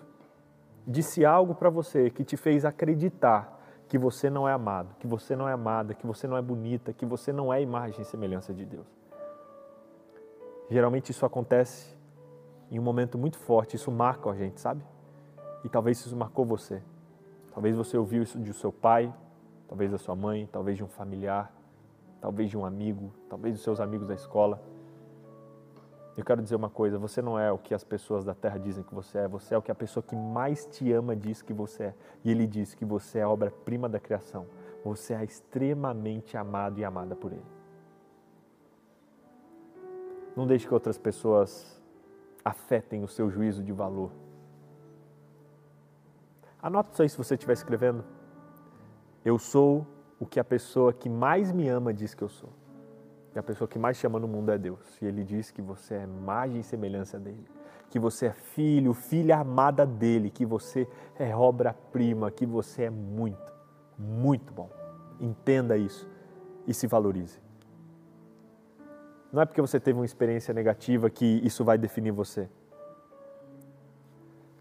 disse 0.87 1.25
algo 1.25 1.55
para 1.55 1.69
você 1.69 2.09
que 2.09 2.23
te 2.23 2.37
fez 2.37 2.65
acreditar 2.65 3.55
que 3.87 3.97
você 3.97 4.29
não 4.29 4.47
é 4.47 4.51
amado, 4.51 4.95
que 4.99 5.07
você 5.07 5.35
não 5.35 5.47
é 5.47 5.53
amada, 5.53 5.93
que 5.93 6.05
você 6.05 6.27
não 6.27 6.37
é 6.37 6.41
bonita, 6.41 6.91
que 6.91 7.05
você 7.05 7.31
não 7.31 7.53
é 7.53 7.61
imagem 7.61 8.01
e 8.01 8.05
semelhança 8.05 8.53
de 8.53 8.65
Deus. 8.65 8.87
Geralmente 10.69 11.11
isso 11.11 11.25
acontece 11.25 11.95
em 12.71 12.79
um 12.79 12.81
momento 12.81 13.17
muito 13.17 13.37
forte, 13.37 13.75
isso 13.75 13.91
marca 13.91 14.29
a 14.29 14.35
gente, 14.35 14.59
sabe? 14.59 14.83
E 15.63 15.69
talvez 15.69 15.99
isso 15.99 16.15
marcou 16.15 16.45
você. 16.45 16.81
Talvez 17.53 17.75
você 17.75 17.97
ouviu 17.97 18.23
isso 18.23 18.39
de 18.39 18.53
seu 18.53 18.71
pai, 18.71 19.13
talvez 19.67 19.91
da 19.91 19.97
sua 19.97 20.15
mãe, 20.15 20.49
talvez 20.51 20.77
de 20.77 20.83
um 20.83 20.87
familiar, 20.87 21.53
talvez 22.19 22.49
de 22.49 22.57
um 22.57 22.65
amigo, 22.65 23.13
talvez 23.29 23.53
dos 23.53 23.63
seus 23.63 23.79
amigos 23.79 24.07
da 24.07 24.15
escola. 24.15 24.61
Eu 26.17 26.23
quero 26.23 26.41
dizer 26.41 26.55
uma 26.55 26.69
coisa: 26.69 26.97
você 26.97 27.21
não 27.21 27.37
é 27.37 27.51
o 27.51 27.57
que 27.57 27.73
as 27.73 27.83
pessoas 27.83 28.23
da 28.23 28.33
terra 28.33 28.57
dizem 28.57 28.83
que 28.83 28.93
você 28.93 29.19
é, 29.19 29.27
você 29.27 29.53
é 29.53 29.57
o 29.57 29.61
que 29.61 29.71
a 29.71 29.75
pessoa 29.75 30.03
que 30.03 30.15
mais 30.15 30.65
te 30.65 30.91
ama 30.91 31.15
diz 31.15 31.41
que 31.41 31.53
você 31.53 31.83
é. 31.83 31.95
E 32.23 32.31
ele 32.31 32.47
diz 32.47 32.73
que 32.73 32.85
você 32.85 33.19
é 33.19 33.23
a 33.23 33.29
obra-prima 33.29 33.89
da 33.89 33.99
criação. 33.99 34.45
Você 34.83 35.13
é 35.13 35.23
extremamente 35.23 36.37
amado 36.37 36.79
e 36.79 36.85
amada 36.85 37.15
por 37.15 37.31
ele. 37.31 37.45
Não 40.35 40.45
deixe 40.45 40.67
que 40.67 40.73
outras 40.73 40.97
pessoas 40.97 41.81
afetem 42.43 43.03
o 43.03 43.07
seu 43.07 43.29
juízo 43.29 43.63
de 43.63 43.71
valor. 43.71 44.11
Anota 46.61 46.91
isso 46.91 47.01
aí 47.01 47.09
se 47.09 47.17
você 47.17 47.35
estiver 47.35 47.53
escrevendo. 47.53 48.03
Eu 49.23 49.37
sou 49.39 49.85
o 50.19 50.25
que 50.25 50.39
a 50.39 50.43
pessoa 50.43 50.93
que 50.93 51.09
mais 51.09 51.51
me 51.51 51.67
ama 51.67 51.93
diz 51.93 52.13
que 52.13 52.23
eu 52.23 52.29
sou. 52.29 52.49
E 53.35 53.39
a 53.39 53.43
pessoa 53.43 53.67
que 53.67 53.77
mais 53.77 53.97
chama 53.97 54.17
no 54.17 54.27
mundo 54.29 54.49
é 54.49 54.57
Deus. 54.57 54.79
E 55.01 55.05
ele 55.05 55.23
diz 55.23 55.51
que 55.51 55.61
você 55.61 55.95
é 55.95 56.03
imagem 56.03 56.61
e 56.61 56.63
semelhança 56.63 57.19
dele. 57.19 57.45
Que 57.89 57.99
você 57.99 58.27
é 58.27 58.31
filho, 58.31 58.93
filha 58.93 59.37
amada 59.37 59.85
dele. 59.85 60.29
Que 60.29 60.45
você 60.45 60.87
é 61.19 61.35
obra-prima. 61.35 62.31
Que 62.31 62.45
você 62.45 62.83
é 62.83 62.89
muito, 62.89 63.53
muito 63.99 64.53
bom. 64.53 64.69
Entenda 65.19 65.75
isso 65.75 66.09
e 66.65 66.73
se 66.73 66.87
valorize. 66.87 67.37
Não 69.33 69.41
é 69.41 69.45
porque 69.45 69.59
você 69.59 69.81
teve 69.81 69.99
uma 69.99 70.05
experiência 70.05 70.53
negativa 70.53 71.09
que 71.09 71.41
isso 71.43 71.65
vai 71.65 71.77
definir 71.77 72.11
você. 72.11 72.47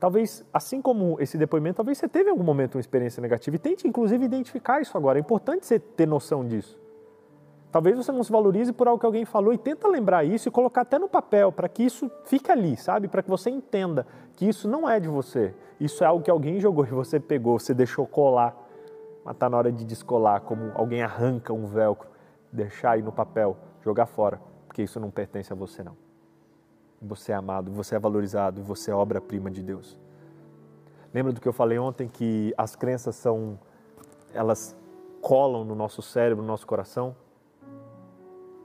Talvez, 0.00 0.44
assim 0.52 0.82
como 0.82 1.16
esse 1.20 1.38
depoimento, 1.38 1.76
talvez 1.76 1.96
você 1.96 2.08
teve 2.08 2.28
em 2.28 2.32
algum 2.32 2.42
momento 2.42 2.74
uma 2.74 2.80
experiência 2.80 3.20
negativa 3.20 3.54
e 3.54 3.58
tente, 3.58 3.86
inclusive, 3.86 4.24
identificar 4.24 4.80
isso 4.80 4.98
agora. 4.98 5.18
É 5.18 5.20
importante 5.20 5.64
você 5.64 5.78
ter 5.78 6.06
noção 6.06 6.46
disso. 6.46 6.83
Talvez 7.74 7.96
você 7.96 8.12
não 8.12 8.22
se 8.22 8.30
valorize 8.30 8.72
por 8.72 8.86
algo 8.86 9.00
que 9.00 9.04
alguém 9.04 9.24
falou 9.24 9.52
e 9.52 9.58
tenta 9.58 9.88
lembrar 9.88 10.22
isso 10.22 10.46
e 10.46 10.50
colocar 10.52 10.82
até 10.82 10.96
no 10.96 11.08
papel 11.08 11.50
para 11.50 11.68
que 11.68 11.82
isso 11.82 12.08
fique 12.22 12.48
ali, 12.48 12.76
sabe? 12.76 13.08
Para 13.08 13.20
que 13.20 13.28
você 13.28 13.50
entenda 13.50 14.06
que 14.36 14.46
isso 14.48 14.68
não 14.68 14.88
é 14.88 15.00
de 15.00 15.08
você. 15.08 15.52
Isso 15.80 16.04
é 16.04 16.06
algo 16.06 16.22
que 16.22 16.30
alguém 16.30 16.60
jogou 16.60 16.86
e 16.86 16.90
você 16.90 17.18
pegou, 17.18 17.58
você 17.58 17.74
deixou 17.74 18.06
colar. 18.06 18.56
Mas 19.24 19.34
está 19.34 19.50
na 19.50 19.56
hora 19.56 19.72
de 19.72 19.84
descolar, 19.84 20.42
como 20.42 20.70
alguém 20.76 21.02
arranca 21.02 21.52
um 21.52 21.66
velcro, 21.66 22.08
deixar 22.52 22.92
aí 22.92 23.02
no 23.02 23.10
papel, 23.10 23.56
jogar 23.82 24.06
fora, 24.06 24.40
porque 24.68 24.80
isso 24.80 25.00
não 25.00 25.10
pertence 25.10 25.52
a 25.52 25.56
você 25.56 25.82
não. 25.82 25.96
Você 27.02 27.32
é 27.32 27.34
amado, 27.34 27.72
você 27.72 27.96
é 27.96 27.98
valorizado, 27.98 28.62
você 28.62 28.92
é 28.92 28.94
obra-prima 28.94 29.50
de 29.50 29.64
Deus. 29.64 29.98
Lembra 31.12 31.32
do 31.32 31.40
que 31.40 31.48
eu 31.48 31.52
falei 31.52 31.80
ontem 31.80 32.06
que 32.06 32.54
as 32.56 32.76
crenças 32.76 33.16
são 33.16 33.58
elas 34.32 34.76
colam 35.20 35.64
no 35.64 35.74
nosso 35.74 36.02
cérebro, 36.02 36.40
no 36.40 36.46
nosso 36.46 36.68
coração? 36.68 37.16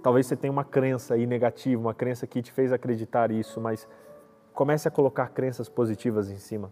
Talvez 0.02 0.28
você 0.28 0.36
tenha 0.36 0.52
uma 0.52 0.64
crença 0.64 1.14
aí 1.14 1.28
negativa, 1.28 1.82
uma 1.82 1.94
crença 1.94 2.26
que 2.26 2.42
te 2.42 2.52
fez 2.52 2.72
acreditar 2.72 3.32
isso, 3.32 3.60
mas 3.60 3.88
comece 4.54 4.88
a 4.88 4.92
colocar 4.92 5.28
crenças 5.30 5.68
positivas 5.68 6.30
em 6.30 6.38
cima. 6.38 6.72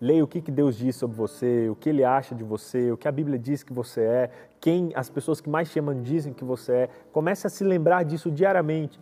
Leia 0.00 0.24
o 0.24 0.26
que, 0.26 0.40
que 0.40 0.52
Deus 0.52 0.76
diz 0.76 0.96
sobre 0.96 1.16
você, 1.16 1.68
o 1.68 1.74
que 1.74 1.88
Ele 1.88 2.04
acha 2.04 2.34
de 2.34 2.44
você, 2.44 2.90
o 2.90 2.96
que 2.96 3.08
a 3.08 3.12
Bíblia 3.12 3.38
diz 3.38 3.62
que 3.62 3.72
você 3.72 4.00
é, 4.00 4.30
quem 4.60 4.92
as 4.94 5.10
pessoas 5.10 5.40
que 5.40 5.50
mais 5.50 5.70
te 5.70 5.78
amam 5.78 6.00
dizem 6.00 6.32
que 6.32 6.44
você 6.44 6.72
é. 6.72 6.90
Comece 7.12 7.46
a 7.46 7.50
se 7.50 7.64
lembrar 7.64 8.04
disso 8.04 8.30
diariamente. 8.30 8.98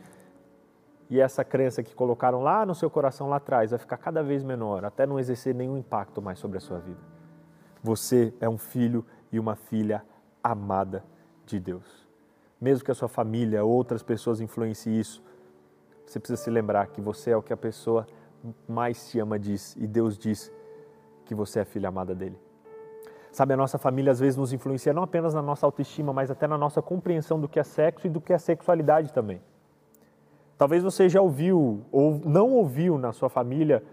E 1.11 1.21
essa 1.21 1.45
crença 1.45 1.83
que 1.83 1.95
colocaram 1.95 2.42
lá 2.42 2.66
no 2.66 2.75
seu 2.75 2.90
coração 2.90 3.28
lá 3.28 3.37
atrás 3.37 3.71
vai 3.71 3.78
ficar 3.78 3.97
cada 3.99 4.23
vez 4.23 4.42
menor, 4.42 4.85
até 4.85 5.07
não 5.07 5.21
exercer 5.21 5.54
nenhum 5.54 5.76
impacto 5.76 6.21
mais 6.21 6.38
sobre 6.38 6.59
a 6.59 6.61
sua 6.61 6.78
vida. 6.78 7.00
Você 7.83 8.35
é 8.40 8.49
um 8.49 8.59
filho 8.59 9.04
e 9.30 9.38
uma 9.38 9.54
filha 9.54 10.04
amada 10.42 11.04
de 11.47 11.61
Deus 11.61 12.08
mesmo 12.61 12.85
que 12.85 12.91
a 12.91 12.95
sua 12.95 13.09
família, 13.09 13.65
outras 13.65 14.03
pessoas 14.03 14.41
influenciem 14.41 14.99
isso, 14.99 15.23
você 16.07 16.19
precisa 16.19 16.43
se 16.43 16.50
lembrar 16.50 16.87
que 16.88 17.00
você 17.00 17.31
é 17.31 17.37
o 17.37 17.43
que 17.43 17.53
a 17.53 17.57
pessoa 17.57 18.07
mais 18.67 19.11
te 19.11 19.19
ama 19.19 19.38
diz 19.38 19.77
e 19.77 19.87
Deus 19.87 20.17
diz 20.17 20.53
que 21.25 21.35
você 21.35 21.61
é 21.61 21.65
filha 21.65 21.88
amada 21.88 22.15
dele. 22.15 22.38
Sabe, 23.31 23.53
a 23.53 23.57
nossa 23.57 23.77
família 23.77 24.11
às 24.11 24.19
vezes 24.19 24.37
nos 24.37 24.53
influencia 24.53 24.93
não 24.93 25.03
apenas 25.03 25.35
na 25.35 25.43
nossa 25.43 25.67
autoestima, 25.67 26.12
mas 26.12 26.31
até 26.31 26.47
na 26.47 26.57
nossa 26.57 26.81
compreensão 26.81 27.38
do 27.38 27.49
que 27.49 27.61
é 27.61 27.62
sexo 27.62 28.07
e 28.07 28.11
do 28.11 28.21
que 28.21 28.33
é 28.33 28.38
sexualidade 28.38 29.12
também. 29.12 29.41
Talvez 30.57 30.83
você 30.83 31.09
já 31.09 31.21
ouviu 31.21 31.85
ou 31.93 32.21
não 32.25 32.50
ouviu 32.53 32.99
na 32.99 33.12
sua 33.12 33.29
família 33.29 33.85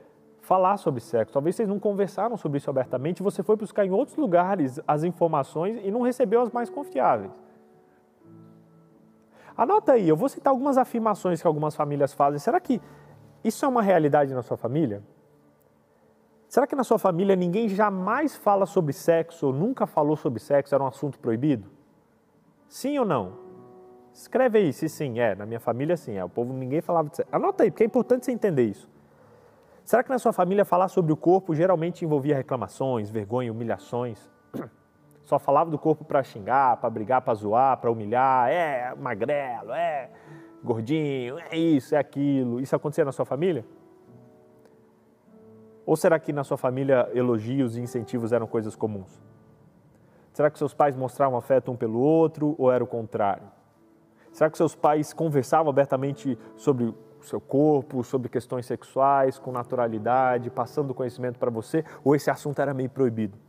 falar 0.41 0.77
sobre 0.77 1.01
sexo. 1.01 1.33
Talvez 1.33 1.55
vocês 1.55 1.67
não 1.67 1.79
conversaram 1.79 2.37
sobre 2.37 2.57
isso 2.57 2.69
abertamente, 2.69 3.21
você 3.21 3.43
foi 3.43 3.55
buscar 3.55 3.85
em 3.85 3.91
outros 3.91 4.17
lugares 4.17 4.79
as 4.87 5.03
informações 5.03 5.79
e 5.83 5.91
não 5.91 6.01
recebeu 6.01 6.41
as 6.41 6.49
mais 6.49 6.69
confiáveis. 6.69 7.31
Anota 9.57 9.93
aí, 9.93 10.07
eu 10.07 10.17
vou 10.17 10.27
citar 10.27 10.51
algumas 10.51 10.77
afirmações 10.77 11.41
que 11.41 11.47
algumas 11.47 11.75
famílias 11.75 12.13
fazem. 12.13 12.39
Será 12.39 12.59
que 12.59 12.81
isso 13.43 13.63
é 13.63 13.67
uma 13.67 13.81
realidade 13.81 14.33
na 14.33 14.41
sua 14.41 14.57
família? 14.57 15.01
Será 16.47 16.67
que 16.67 16.75
na 16.75 16.83
sua 16.83 16.99
família 16.99 17.35
ninguém 17.35 17.69
jamais 17.69 18.35
fala 18.35 18.65
sobre 18.65 18.93
sexo 18.93 19.47
ou 19.47 19.53
nunca 19.53 19.85
falou 19.85 20.15
sobre 20.15 20.39
sexo? 20.39 20.75
Era 20.75 20.83
um 20.83 20.87
assunto 20.87 21.19
proibido? 21.19 21.69
Sim 22.67 22.99
ou 22.99 23.05
não? 23.05 23.37
Escreve 24.13 24.59
aí 24.59 24.73
se 24.73 24.87
sim, 24.87 25.19
é. 25.19 25.35
Na 25.35 25.45
minha 25.45 25.59
família, 25.59 25.97
sim. 25.97 26.15
É. 26.15 26.23
O 26.23 26.29
povo, 26.29 26.53
ninguém 26.53 26.81
falava 26.81 27.09
de 27.09 27.17
sexo. 27.17 27.35
Anota 27.35 27.63
aí, 27.63 27.71
porque 27.71 27.83
é 27.83 27.85
importante 27.85 28.25
você 28.25 28.31
entender 28.31 28.63
isso. 28.63 28.89
Será 29.83 30.03
que 30.03 30.09
na 30.09 30.17
sua 30.17 30.33
família 30.33 30.65
falar 30.65 30.87
sobre 30.87 31.13
o 31.13 31.17
corpo 31.17 31.53
geralmente 31.53 32.03
envolvia 32.03 32.35
reclamações, 32.35 33.09
vergonha, 33.09 33.51
humilhações? 33.51 34.29
Só 35.25 35.39
falava 35.39 35.71
do 35.71 35.77
corpo 35.77 36.05
para 36.05 36.23
xingar, 36.23 36.77
para 36.77 36.89
brigar, 36.89 37.21
para 37.21 37.33
zoar, 37.33 37.77
para 37.77 37.91
humilhar. 37.91 38.49
É 38.49 38.93
magrelo, 38.95 39.71
é 39.71 40.09
gordinho, 40.63 41.39
é 41.39 41.57
isso, 41.57 41.95
é 41.95 41.97
aquilo. 41.97 42.59
Isso 42.59 42.75
acontecia 42.75 43.03
na 43.03 43.11
sua 43.11 43.25
família? 43.25 43.65
Ou 45.85 45.95
será 45.95 46.19
que 46.19 46.31
na 46.31 46.43
sua 46.43 46.57
família 46.57 47.09
elogios 47.13 47.75
e 47.75 47.81
incentivos 47.81 48.31
eram 48.31 48.47
coisas 48.47 48.75
comuns? 48.75 49.21
Será 50.31 50.49
que 50.49 50.57
seus 50.57 50.73
pais 50.73 50.95
mostravam 50.95 51.37
afeto 51.37 51.71
um 51.71 51.75
pelo 51.75 51.99
outro 51.99 52.55
ou 52.57 52.71
era 52.71 52.83
o 52.83 52.87
contrário? 52.87 53.47
Será 54.31 54.49
que 54.49 54.57
seus 54.57 54.75
pais 54.75 55.13
conversavam 55.13 55.69
abertamente 55.69 56.37
sobre 56.55 56.85
o 56.85 56.95
seu 57.23 57.39
corpo, 57.39 58.03
sobre 58.03 58.29
questões 58.29 58.65
sexuais, 58.65 59.39
com 59.39 59.51
naturalidade, 59.51 60.49
passando 60.49 60.93
conhecimento 60.93 61.39
para 61.39 61.49
você, 61.49 61.83
ou 62.03 62.15
esse 62.15 62.29
assunto 62.29 62.59
era 62.59 62.73
meio 62.73 62.89
proibido? 62.89 63.44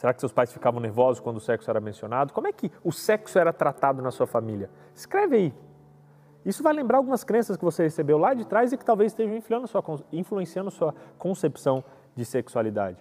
Será 0.00 0.14
que 0.14 0.20
seus 0.20 0.32
pais 0.32 0.50
ficavam 0.50 0.80
nervosos 0.80 1.20
quando 1.20 1.36
o 1.36 1.40
sexo 1.40 1.68
era 1.68 1.78
mencionado? 1.78 2.32
Como 2.32 2.46
é 2.46 2.52
que 2.54 2.72
o 2.82 2.90
sexo 2.90 3.38
era 3.38 3.52
tratado 3.52 4.00
na 4.00 4.10
sua 4.10 4.26
família? 4.26 4.70
Escreve 4.94 5.36
aí. 5.36 5.54
Isso 6.42 6.62
vai 6.62 6.72
lembrar 6.72 6.96
algumas 6.96 7.22
crenças 7.22 7.54
que 7.54 7.62
você 7.62 7.82
recebeu 7.82 8.16
lá 8.16 8.32
de 8.32 8.46
trás 8.46 8.72
e 8.72 8.78
que 8.78 8.84
talvez 8.84 9.12
estejam 9.12 9.36
influenciando 10.10 10.70
sua 10.70 10.94
concepção 11.18 11.84
de 12.16 12.24
sexualidade. 12.24 12.96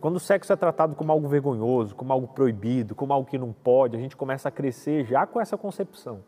Quando 0.00 0.16
o 0.16 0.18
sexo 0.18 0.54
é 0.54 0.56
tratado 0.56 0.94
como 0.94 1.12
algo 1.12 1.28
vergonhoso, 1.28 1.94
como 1.94 2.14
algo 2.14 2.28
proibido, 2.28 2.94
como 2.94 3.12
algo 3.12 3.28
que 3.28 3.36
não 3.36 3.52
pode, 3.52 3.94
a 3.94 4.00
gente 4.00 4.16
começa 4.16 4.48
a 4.48 4.50
crescer 4.50 5.04
já 5.04 5.26
com 5.26 5.38
essa 5.38 5.58
concepção. 5.58 6.24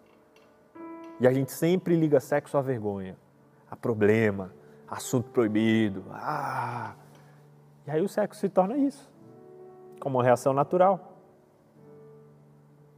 E 1.18 1.26
a 1.26 1.32
gente 1.32 1.50
sempre 1.50 1.96
liga 1.96 2.20
sexo 2.20 2.58
à 2.58 2.60
vergonha, 2.60 3.16
a 3.70 3.74
problema, 3.74 4.52
assunto 4.86 5.30
proibido. 5.30 6.04
Ah! 6.10 6.94
E 7.86 7.90
aí 7.90 8.02
o 8.02 8.08
sexo 8.08 8.38
se 8.38 8.50
torna 8.50 8.76
isso 8.76 9.16
como 9.98 10.20
reação 10.20 10.52
natural. 10.52 11.14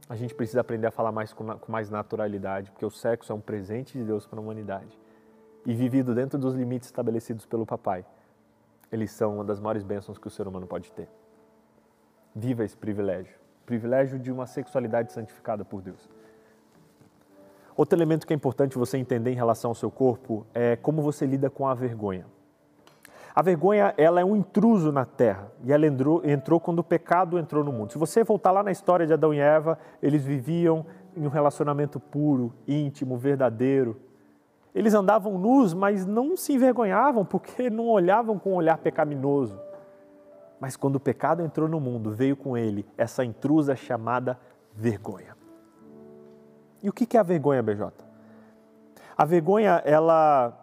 A 0.09 0.15
gente 0.15 0.35
precisa 0.35 0.61
aprender 0.61 0.87
a 0.87 0.91
falar 0.91 1.11
mais 1.11 1.31
com, 1.31 1.57
com 1.57 1.71
mais 1.71 1.89
naturalidade, 1.89 2.69
porque 2.71 2.85
o 2.85 2.91
sexo 2.91 3.31
é 3.31 3.35
um 3.35 3.39
presente 3.39 3.97
de 3.97 4.03
Deus 4.03 4.27
para 4.27 4.39
a 4.39 4.41
humanidade. 4.41 4.99
E 5.65 5.73
vivido 5.73 6.13
dentro 6.13 6.37
dos 6.37 6.53
limites 6.53 6.87
estabelecidos 6.87 7.45
pelo 7.45 7.65
papai, 7.65 8.05
eles 8.91 9.11
são 9.11 9.35
uma 9.35 9.43
das 9.43 9.59
maiores 9.59 9.83
bênçãos 9.83 10.17
que 10.17 10.27
o 10.27 10.29
ser 10.29 10.47
humano 10.47 10.67
pode 10.67 10.91
ter. 10.91 11.07
Viva 12.35 12.63
esse 12.63 12.75
privilégio, 12.75 13.37
privilégio 13.65 14.19
de 14.19 14.31
uma 14.31 14.45
sexualidade 14.45 15.13
santificada 15.13 15.63
por 15.63 15.81
Deus. 15.81 16.09
Outro 17.75 17.97
elemento 17.97 18.27
que 18.27 18.33
é 18.33 18.35
importante 18.35 18.77
você 18.77 18.97
entender 18.97 19.31
em 19.31 19.35
relação 19.35 19.71
ao 19.71 19.75
seu 19.75 19.89
corpo 19.89 20.45
é 20.53 20.75
como 20.75 21.01
você 21.01 21.25
lida 21.25 21.49
com 21.49 21.67
a 21.67 21.73
vergonha. 21.73 22.25
A 23.33 23.41
vergonha, 23.41 23.93
ela 23.97 24.19
é 24.19 24.25
um 24.25 24.35
intruso 24.35 24.91
na 24.91 25.05
terra 25.05 25.51
e 25.63 25.71
ela 25.71 25.87
entrou, 25.87 26.21
entrou 26.25 26.59
quando 26.59 26.79
o 26.79 26.83
pecado 26.83 27.39
entrou 27.39 27.63
no 27.63 27.71
mundo. 27.71 27.91
Se 27.91 27.97
você 27.97 28.23
voltar 28.23 28.51
lá 28.51 28.61
na 28.61 28.71
história 28.71 29.07
de 29.07 29.13
Adão 29.13 29.33
e 29.33 29.39
Eva, 29.39 29.79
eles 30.01 30.25
viviam 30.25 30.85
em 31.15 31.25
um 31.25 31.29
relacionamento 31.29 31.99
puro, 31.99 32.53
íntimo, 32.67 33.17
verdadeiro. 33.17 33.99
Eles 34.75 34.93
andavam 34.93 35.37
nus, 35.37 35.73
mas 35.73 36.05
não 36.05 36.35
se 36.35 36.53
envergonhavam 36.53 37.25
porque 37.25 37.69
não 37.69 37.87
olhavam 37.87 38.37
com 38.37 38.51
um 38.51 38.55
olhar 38.55 38.77
pecaminoso. 38.77 39.59
Mas 40.59 40.75
quando 40.75 40.97
o 40.97 40.99
pecado 40.99 41.41
entrou 41.41 41.67
no 41.67 41.79
mundo, 41.79 42.11
veio 42.11 42.35
com 42.35 42.57
ele 42.57 42.85
essa 42.97 43.23
intrusa 43.23 43.75
chamada 43.75 44.37
vergonha. 44.73 45.35
E 46.83 46.89
o 46.89 46.93
que 46.93 47.15
é 47.15 47.19
a 47.19 47.23
vergonha, 47.23 47.63
BJ? 47.63 47.91
A 49.17 49.25
vergonha, 49.25 49.81
ela 49.85 50.60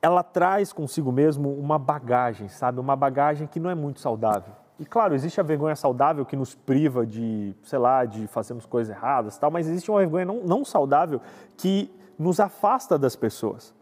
ela 0.00 0.22
traz 0.22 0.72
consigo 0.72 1.10
mesmo 1.10 1.52
uma 1.52 1.78
bagagem, 1.78 2.48
sabe? 2.48 2.80
Uma 2.80 2.94
bagagem 2.94 3.46
que 3.46 3.58
não 3.58 3.70
é 3.70 3.74
muito 3.74 4.00
saudável. 4.00 4.54
E 4.78 4.84
claro, 4.84 5.14
existe 5.14 5.40
a 5.40 5.42
vergonha 5.42 5.74
saudável 5.74 6.24
que 6.24 6.36
nos 6.36 6.54
priva 6.54 7.06
de, 7.06 7.54
sei 7.62 7.78
lá, 7.78 8.04
de 8.04 8.26
fazermos 8.26 8.66
coisas 8.66 8.94
erradas, 8.94 9.38
tal, 9.38 9.50
mas 9.50 9.66
existe 9.66 9.90
uma 9.90 10.00
vergonha 10.00 10.26
não, 10.26 10.42
não 10.44 10.64
saudável 10.64 11.20
que 11.56 11.90
nos 12.18 12.40
afasta 12.40 12.98
das 12.98 13.16
pessoas. 13.16 13.74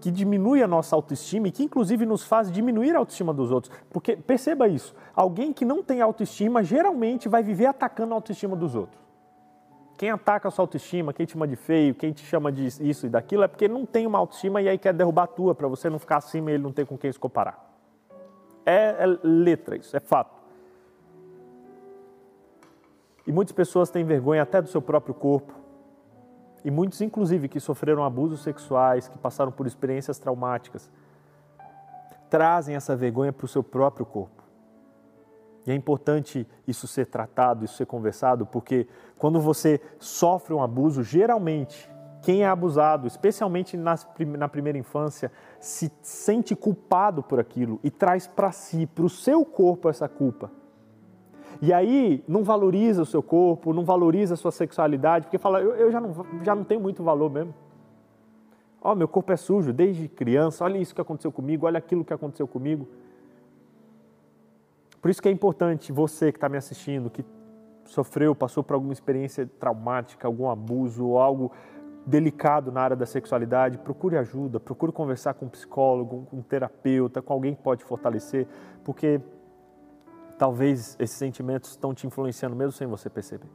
Que 0.00 0.10
diminui 0.10 0.62
a 0.62 0.66
nossa 0.66 0.96
autoestima 0.96 1.48
e 1.48 1.52
que 1.52 1.62
inclusive 1.62 2.06
nos 2.06 2.24
faz 2.24 2.50
diminuir 2.50 2.96
a 2.96 2.98
autoestima 2.98 3.34
dos 3.34 3.50
outros. 3.50 3.70
Porque 3.90 4.16
perceba 4.16 4.66
isso, 4.66 4.94
alguém 5.14 5.52
que 5.52 5.66
não 5.66 5.82
tem 5.82 6.00
autoestima 6.00 6.62
geralmente 6.64 7.28
vai 7.28 7.42
viver 7.42 7.66
atacando 7.66 8.14
a 8.14 8.16
autoestima 8.16 8.56
dos 8.56 8.74
outros. 8.74 9.09
Quem 10.00 10.08
ataca 10.08 10.48
a 10.48 10.50
sua 10.50 10.62
autoestima, 10.62 11.12
quem 11.12 11.26
te 11.26 11.32
chama 11.32 11.46
de 11.46 11.56
feio, 11.56 11.94
quem 11.94 12.10
te 12.10 12.24
chama 12.24 12.50
de 12.50 12.64
isso 12.64 13.04
e 13.04 13.10
daquilo, 13.10 13.42
é 13.42 13.46
porque 13.48 13.68
não 13.68 13.84
tem 13.84 14.06
uma 14.06 14.16
autoestima 14.16 14.62
e 14.62 14.66
aí 14.66 14.78
quer 14.78 14.94
derrubar 14.94 15.24
a 15.24 15.26
tua, 15.26 15.54
para 15.54 15.68
você 15.68 15.90
não 15.90 15.98
ficar 15.98 16.16
acima 16.16 16.50
e 16.50 16.54
ele 16.54 16.62
não 16.62 16.72
ter 16.72 16.86
com 16.86 16.96
quem 16.96 17.12
se 17.12 17.18
comparar. 17.18 17.70
É, 18.64 19.04
é 19.04 19.18
letra 19.22 19.76
isso, 19.76 19.94
é 19.94 20.00
fato. 20.00 20.40
E 23.26 23.30
muitas 23.30 23.52
pessoas 23.52 23.90
têm 23.90 24.02
vergonha 24.02 24.40
até 24.40 24.62
do 24.62 24.68
seu 24.68 24.80
próprio 24.80 25.12
corpo. 25.12 25.52
E 26.64 26.70
muitos, 26.70 27.02
inclusive, 27.02 27.46
que 27.46 27.60
sofreram 27.60 28.02
abusos 28.02 28.40
sexuais, 28.42 29.06
que 29.06 29.18
passaram 29.18 29.52
por 29.52 29.66
experiências 29.66 30.18
traumáticas, 30.18 30.90
trazem 32.30 32.74
essa 32.74 32.96
vergonha 32.96 33.34
para 33.34 33.44
o 33.44 33.48
seu 33.48 33.62
próprio 33.62 34.06
corpo. 34.06 34.39
E 35.70 35.72
é 35.72 35.76
importante 35.76 36.44
isso 36.66 36.88
ser 36.88 37.06
tratado, 37.06 37.64
isso 37.64 37.76
ser 37.76 37.86
conversado, 37.86 38.44
porque 38.44 38.88
quando 39.16 39.38
você 39.38 39.80
sofre 40.00 40.52
um 40.52 40.60
abuso, 40.60 41.04
geralmente 41.04 41.88
quem 42.22 42.42
é 42.42 42.48
abusado, 42.48 43.06
especialmente 43.06 43.76
na 43.76 44.48
primeira 44.48 44.76
infância, 44.76 45.30
se 45.60 45.88
sente 46.02 46.56
culpado 46.56 47.22
por 47.22 47.38
aquilo 47.38 47.78
e 47.84 47.90
traz 47.90 48.26
para 48.26 48.50
si, 48.50 48.84
para 48.84 49.04
o 49.04 49.08
seu 49.08 49.44
corpo, 49.44 49.88
essa 49.88 50.08
culpa. 50.08 50.50
E 51.62 51.72
aí 51.72 52.24
não 52.26 52.42
valoriza 52.42 53.02
o 53.02 53.06
seu 53.06 53.22
corpo, 53.22 53.72
não 53.72 53.84
valoriza 53.84 54.34
a 54.34 54.36
sua 54.36 54.50
sexualidade, 54.50 55.26
porque 55.26 55.38
fala, 55.38 55.60
eu, 55.60 55.76
eu 55.76 55.92
já, 55.92 56.00
não, 56.00 56.26
já 56.42 56.52
não 56.52 56.64
tenho 56.64 56.80
muito 56.80 57.00
valor 57.04 57.30
mesmo. 57.30 57.54
Ó, 58.82 58.90
oh, 58.90 58.94
meu 58.96 59.06
corpo 59.06 59.32
é 59.32 59.36
sujo 59.36 59.72
desde 59.72 60.08
criança, 60.08 60.64
olha 60.64 60.78
isso 60.78 60.92
que 60.92 61.00
aconteceu 61.00 61.30
comigo, 61.30 61.66
olha 61.66 61.78
aquilo 61.78 62.04
que 62.04 62.12
aconteceu 62.12 62.48
comigo. 62.48 62.88
Por 65.00 65.10
isso 65.10 65.22
que 65.22 65.28
é 65.28 65.32
importante 65.32 65.92
você 65.92 66.30
que 66.30 66.36
está 66.36 66.48
me 66.48 66.58
assistindo, 66.58 67.08
que 67.08 67.24
sofreu, 67.84 68.34
passou 68.34 68.62
por 68.62 68.74
alguma 68.74 68.92
experiência 68.92 69.46
traumática, 69.58 70.26
algum 70.26 70.48
abuso 70.50 71.06
ou 71.06 71.18
algo 71.18 71.50
delicado 72.06 72.72
na 72.72 72.80
área 72.80 72.96
da 72.96 73.06
sexualidade, 73.06 73.78
procure 73.78 74.16
ajuda, 74.16 74.58
procure 74.58 74.92
conversar 74.92 75.34
com 75.34 75.46
um 75.46 75.48
psicólogo, 75.48 76.26
com 76.30 76.38
um 76.38 76.42
terapeuta, 76.42 77.20
com 77.20 77.32
alguém 77.32 77.54
que 77.54 77.62
pode 77.62 77.84
fortalecer, 77.84 78.46
porque 78.84 79.20
talvez 80.38 80.96
esses 80.98 81.16
sentimentos 81.16 81.70
estão 81.70 81.94
te 81.94 82.06
influenciando 82.06 82.56
mesmo 82.56 82.72
sem 82.72 82.86
você 82.86 83.10
perceber. 83.10 83.48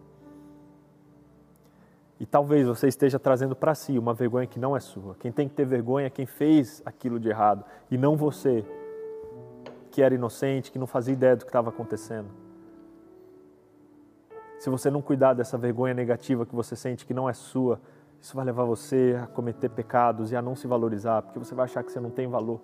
E 2.19 2.25
talvez 2.25 2.65
você 2.65 2.87
esteja 2.87 3.19
trazendo 3.19 3.55
para 3.55 3.75
si 3.75 3.97
uma 3.99 4.13
vergonha 4.13 4.47
que 4.47 4.59
não 4.59 4.75
é 4.75 4.79
sua. 4.79 5.15
Quem 5.15 5.31
tem 5.31 5.49
que 5.49 5.55
ter 5.55 5.65
vergonha 5.65 6.07
é 6.07 6.09
quem 6.09 6.25
fez 6.25 6.81
aquilo 6.85 7.19
de 7.19 7.27
errado 7.27 7.65
e 7.91 7.97
não 7.97 8.15
você, 8.15 8.65
que 9.95 10.01
era 10.01 10.13
inocente, 10.13 10.73
que 10.73 10.77
não 10.77 10.85
fazia 10.85 11.13
ideia 11.13 11.37
do 11.37 11.45
que 11.45 11.49
estava 11.49 11.69
acontecendo. 11.69 12.27
Se 14.59 14.69
você 14.69 14.91
não 14.91 15.01
cuidar 15.01 15.33
dessa 15.33 15.57
vergonha 15.57 15.93
negativa 15.93 16.45
que 16.45 16.53
você 16.53 16.75
sente 16.75 17.05
que 17.05 17.13
não 17.13 17.29
é 17.29 17.33
sua, 17.33 17.79
isso 18.19 18.35
vai 18.35 18.43
levar 18.43 18.65
você 18.65 19.17
a 19.23 19.25
cometer 19.25 19.69
pecados 19.69 20.33
e 20.33 20.35
a 20.35 20.41
não 20.41 20.53
se 20.53 20.67
valorizar, 20.67 21.21
porque 21.21 21.39
você 21.39 21.55
vai 21.55 21.63
achar 21.63 21.81
que 21.81 21.93
você 21.93 22.01
não 22.01 22.09
tem 22.09 22.27
valor. 22.27 22.59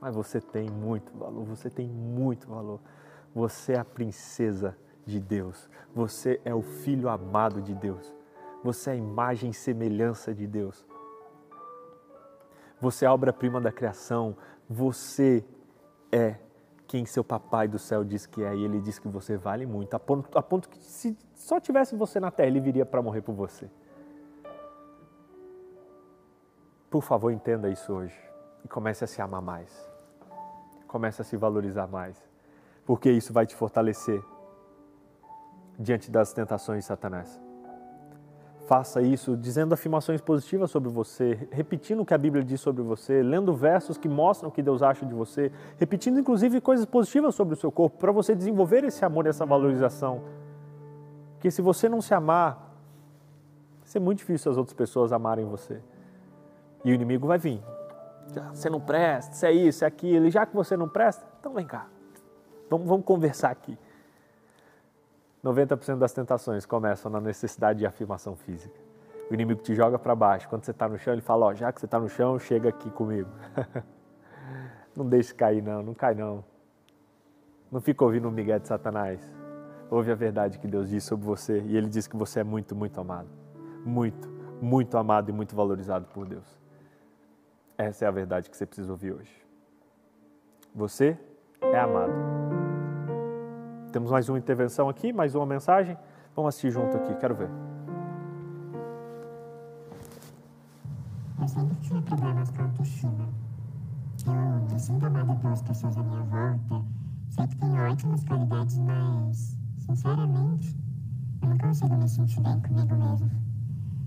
Mas 0.00 0.16
você 0.16 0.40
tem 0.40 0.68
muito 0.68 1.16
valor, 1.16 1.44
você 1.44 1.70
tem 1.70 1.86
muito 1.86 2.48
valor. 2.48 2.80
Você 3.32 3.74
é 3.74 3.78
a 3.78 3.84
princesa 3.84 4.76
de 5.06 5.20
Deus. 5.20 5.70
Você 5.94 6.40
é 6.44 6.52
o 6.52 6.62
filho 6.62 7.08
amado 7.08 7.62
de 7.62 7.72
Deus. 7.72 8.12
Você 8.64 8.90
é 8.90 8.92
a 8.94 8.96
imagem 8.96 9.50
e 9.50 9.54
semelhança 9.54 10.34
de 10.34 10.48
Deus. 10.48 10.84
Você 12.80 13.04
é 13.04 13.08
a 13.08 13.14
obra-prima 13.14 13.60
da 13.60 13.70
criação. 13.70 14.36
Você 14.68 15.44
é 16.12 16.36
quem 16.86 17.06
seu 17.06 17.24
papai 17.24 17.66
do 17.66 17.78
céu 17.78 18.04
diz 18.04 18.26
que 18.26 18.44
é. 18.44 18.54
E 18.54 18.64
ele 18.64 18.78
diz 18.78 18.98
que 18.98 19.08
você 19.08 19.36
vale 19.36 19.64
muito, 19.64 19.94
a 19.94 19.98
ponto, 19.98 20.38
a 20.38 20.42
ponto 20.42 20.68
que 20.68 20.78
se 20.78 21.16
só 21.34 21.58
tivesse 21.58 21.96
você 21.96 22.20
na 22.20 22.30
terra, 22.30 22.48
ele 22.48 22.60
viria 22.60 22.84
para 22.84 23.00
morrer 23.00 23.22
por 23.22 23.34
você. 23.34 23.70
Por 26.90 27.02
favor, 27.02 27.32
entenda 27.32 27.70
isso 27.70 27.90
hoje 27.90 28.14
e 28.62 28.68
comece 28.68 29.02
a 29.02 29.06
se 29.06 29.22
amar 29.22 29.40
mais. 29.40 29.90
Comece 30.86 31.22
a 31.22 31.24
se 31.24 31.38
valorizar 31.38 31.86
mais, 31.86 32.22
porque 32.84 33.10
isso 33.10 33.32
vai 33.32 33.46
te 33.46 33.56
fortalecer 33.56 34.22
diante 35.78 36.10
das 36.10 36.34
tentações 36.34 36.80
de 36.80 36.84
Satanás. 36.84 37.41
Faça 38.64 39.02
isso 39.02 39.36
dizendo 39.36 39.72
afirmações 39.72 40.20
positivas 40.20 40.70
sobre 40.70 40.88
você, 40.88 41.48
repetindo 41.50 42.00
o 42.00 42.06
que 42.06 42.14
a 42.14 42.18
Bíblia 42.18 42.44
diz 42.44 42.60
sobre 42.60 42.80
você, 42.82 43.22
lendo 43.22 43.52
versos 43.52 43.98
que 43.98 44.08
mostram 44.08 44.48
o 44.48 44.52
que 44.52 44.62
Deus 44.62 44.82
acha 44.82 45.04
de 45.04 45.12
você, 45.12 45.50
repetindo 45.78 46.20
inclusive 46.20 46.60
coisas 46.60 46.86
positivas 46.86 47.34
sobre 47.34 47.54
o 47.54 47.56
seu 47.56 47.72
corpo, 47.72 47.98
para 47.98 48.12
você 48.12 48.34
desenvolver 48.34 48.84
esse 48.84 49.04
amor 49.04 49.26
e 49.26 49.30
essa 49.30 49.44
valorização. 49.44 50.22
Porque 51.34 51.50
se 51.50 51.60
você 51.60 51.88
não 51.88 52.00
se 52.00 52.14
amar, 52.14 52.54
vai 53.80 53.88
ser 53.88 53.98
muito 53.98 54.18
difícil 54.18 54.52
as 54.52 54.56
outras 54.56 54.74
pessoas 54.74 55.12
amarem 55.12 55.44
você. 55.44 55.80
E 56.84 56.92
o 56.92 56.94
inimigo 56.94 57.26
vai 57.26 57.38
vir. 57.38 57.60
Você 58.54 58.70
não 58.70 58.80
presta, 58.80 59.34
isso 59.34 59.46
é 59.46 59.52
isso, 59.52 59.84
é 59.84 59.86
aquilo. 59.88 60.26
E 60.26 60.30
já 60.30 60.46
que 60.46 60.54
você 60.54 60.76
não 60.76 60.88
presta, 60.88 61.26
então 61.40 61.52
vem 61.52 61.66
cá. 61.66 61.88
Vamos, 62.70 62.86
vamos 62.86 63.04
conversar 63.04 63.50
aqui. 63.50 63.76
90% 65.44 65.98
das 65.98 66.12
tentações 66.12 66.64
começam 66.64 67.10
na 67.10 67.20
necessidade 67.20 67.80
de 67.80 67.86
afirmação 67.86 68.36
física. 68.36 68.78
O 69.30 69.34
inimigo 69.34 69.60
te 69.60 69.74
joga 69.74 69.98
para 69.98 70.14
baixo. 70.14 70.48
Quando 70.48 70.64
você 70.64 70.70
está 70.70 70.88
no 70.88 70.98
chão, 70.98 71.12
ele 71.12 71.22
fala: 71.22 71.46
Ó, 71.46 71.54
já 71.54 71.72
que 71.72 71.80
você 71.80 71.86
está 71.86 71.98
no 71.98 72.08
chão, 72.08 72.38
chega 72.38 72.68
aqui 72.68 72.90
comigo. 72.90 73.30
não 74.94 75.08
deixe 75.08 75.34
cair, 75.34 75.62
não, 75.62 75.82
não 75.82 75.94
cai, 75.94 76.14
não. 76.14 76.44
Não 77.70 77.80
fica 77.80 78.04
ouvindo 78.04 78.28
o 78.28 78.30
migué 78.30 78.58
de 78.58 78.68
Satanás. 78.68 79.20
Ouve 79.90 80.12
a 80.12 80.14
verdade 80.14 80.58
que 80.58 80.66
Deus 80.66 80.88
diz 80.88 81.04
sobre 81.04 81.26
você 81.26 81.60
e 81.60 81.76
ele 81.76 81.88
diz 81.88 82.06
que 82.06 82.16
você 82.16 82.40
é 82.40 82.44
muito, 82.44 82.76
muito 82.76 83.00
amado. 83.00 83.28
Muito, 83.84 84.28
muito 84.60 84.96
amado 84.96 85.30
e 85.30 85.32
muito 85.32 85.56
valorizado 85.56 86.06
por 86.12 86.26
Deus. 86.26 86.60
Essa 87.76 88.04
é 88.04 88.08
a 88.08 88.10
verdade 88.10 88.48
que 88.48 88.56
você 88.56 88.66
precisa 88.66 88.92
ouvir 88.92 89.12
hoje. 89.12 89.42
Você 90.74 91.18
é 91.60 91.78
amado. 91.78 92.41
Temos 93.92 94.10
mais 94.10 94.26
uma 94.26 94.38
intervenção 94.38 94.88
aqui, 94.88 95.12
mais 95.12 95.34
uma 95.34 95.44
mensagem. 95.44 95.98
Vamos 96.34 96.48
assistir 96.48 96.70
junto 96.70 96.96
aqui, 96.96 97.14
quero 97.16 97.34
ver. 97.34 97.50
Eu 101.38 101.46
sempre 101.46 101.76
tive 101.82 102.00
problemas 102.00 102.50
com 102.50 102.62
autoestima. 102.62 103.28
Eu, 104.26 104.66
dizendo 104.74 105.06
amar 105.06 105.28
a 105.28 105.34
Deus, 105.34 105.60
pessoas 105.60 105.98
à 105.98 106.02
minha 106.02 106.22
volta, 106.22 106.86
sei 107.28 107.46
que 107.46 107.56
tenho 107.56 107.74
ótimas 107.74 108.24
qualidades, 108.24 108.78
mas, 108.78 109.58
sinceramente, 109.78 110.74
eu 111.42 111.48
não 111.50 111.58
consigo 111.58 111.94
me 111.94 112.08
sentir 112.08 112.40
bem 112.40 112.60
comigo 112.60 112.96
mesmo. 112.96 113.30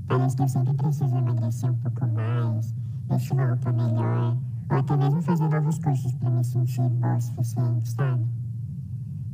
Parece 0.08 0.36
que 0.36 0.42
eu 0.42 0.48
sempre 0.48 0.74
preciso 0.74 1.16
emagrecer 1.16 1.70
um 1.70 1.76
pouco 1.76 2.08
mais, 2.08 2.74
deixar 3.08 3.36
uma 3.36 3.46
roupa 3.46 3.72
melhor, 3.72 4.38
ou 4.72 4.78
até 4.78 4.98
mesmo 4.98 5.22
fazer 5.22 5.48
novos 5.48 5.78
cursos 5.78 6.12
para 6.16 6.30
me 6.32 6.44
sentir 6.44 6.82
boa 6.90 7.18
o 7.18 7.22
suficiente, 7.22 7.90
sabe? 7.90 8.45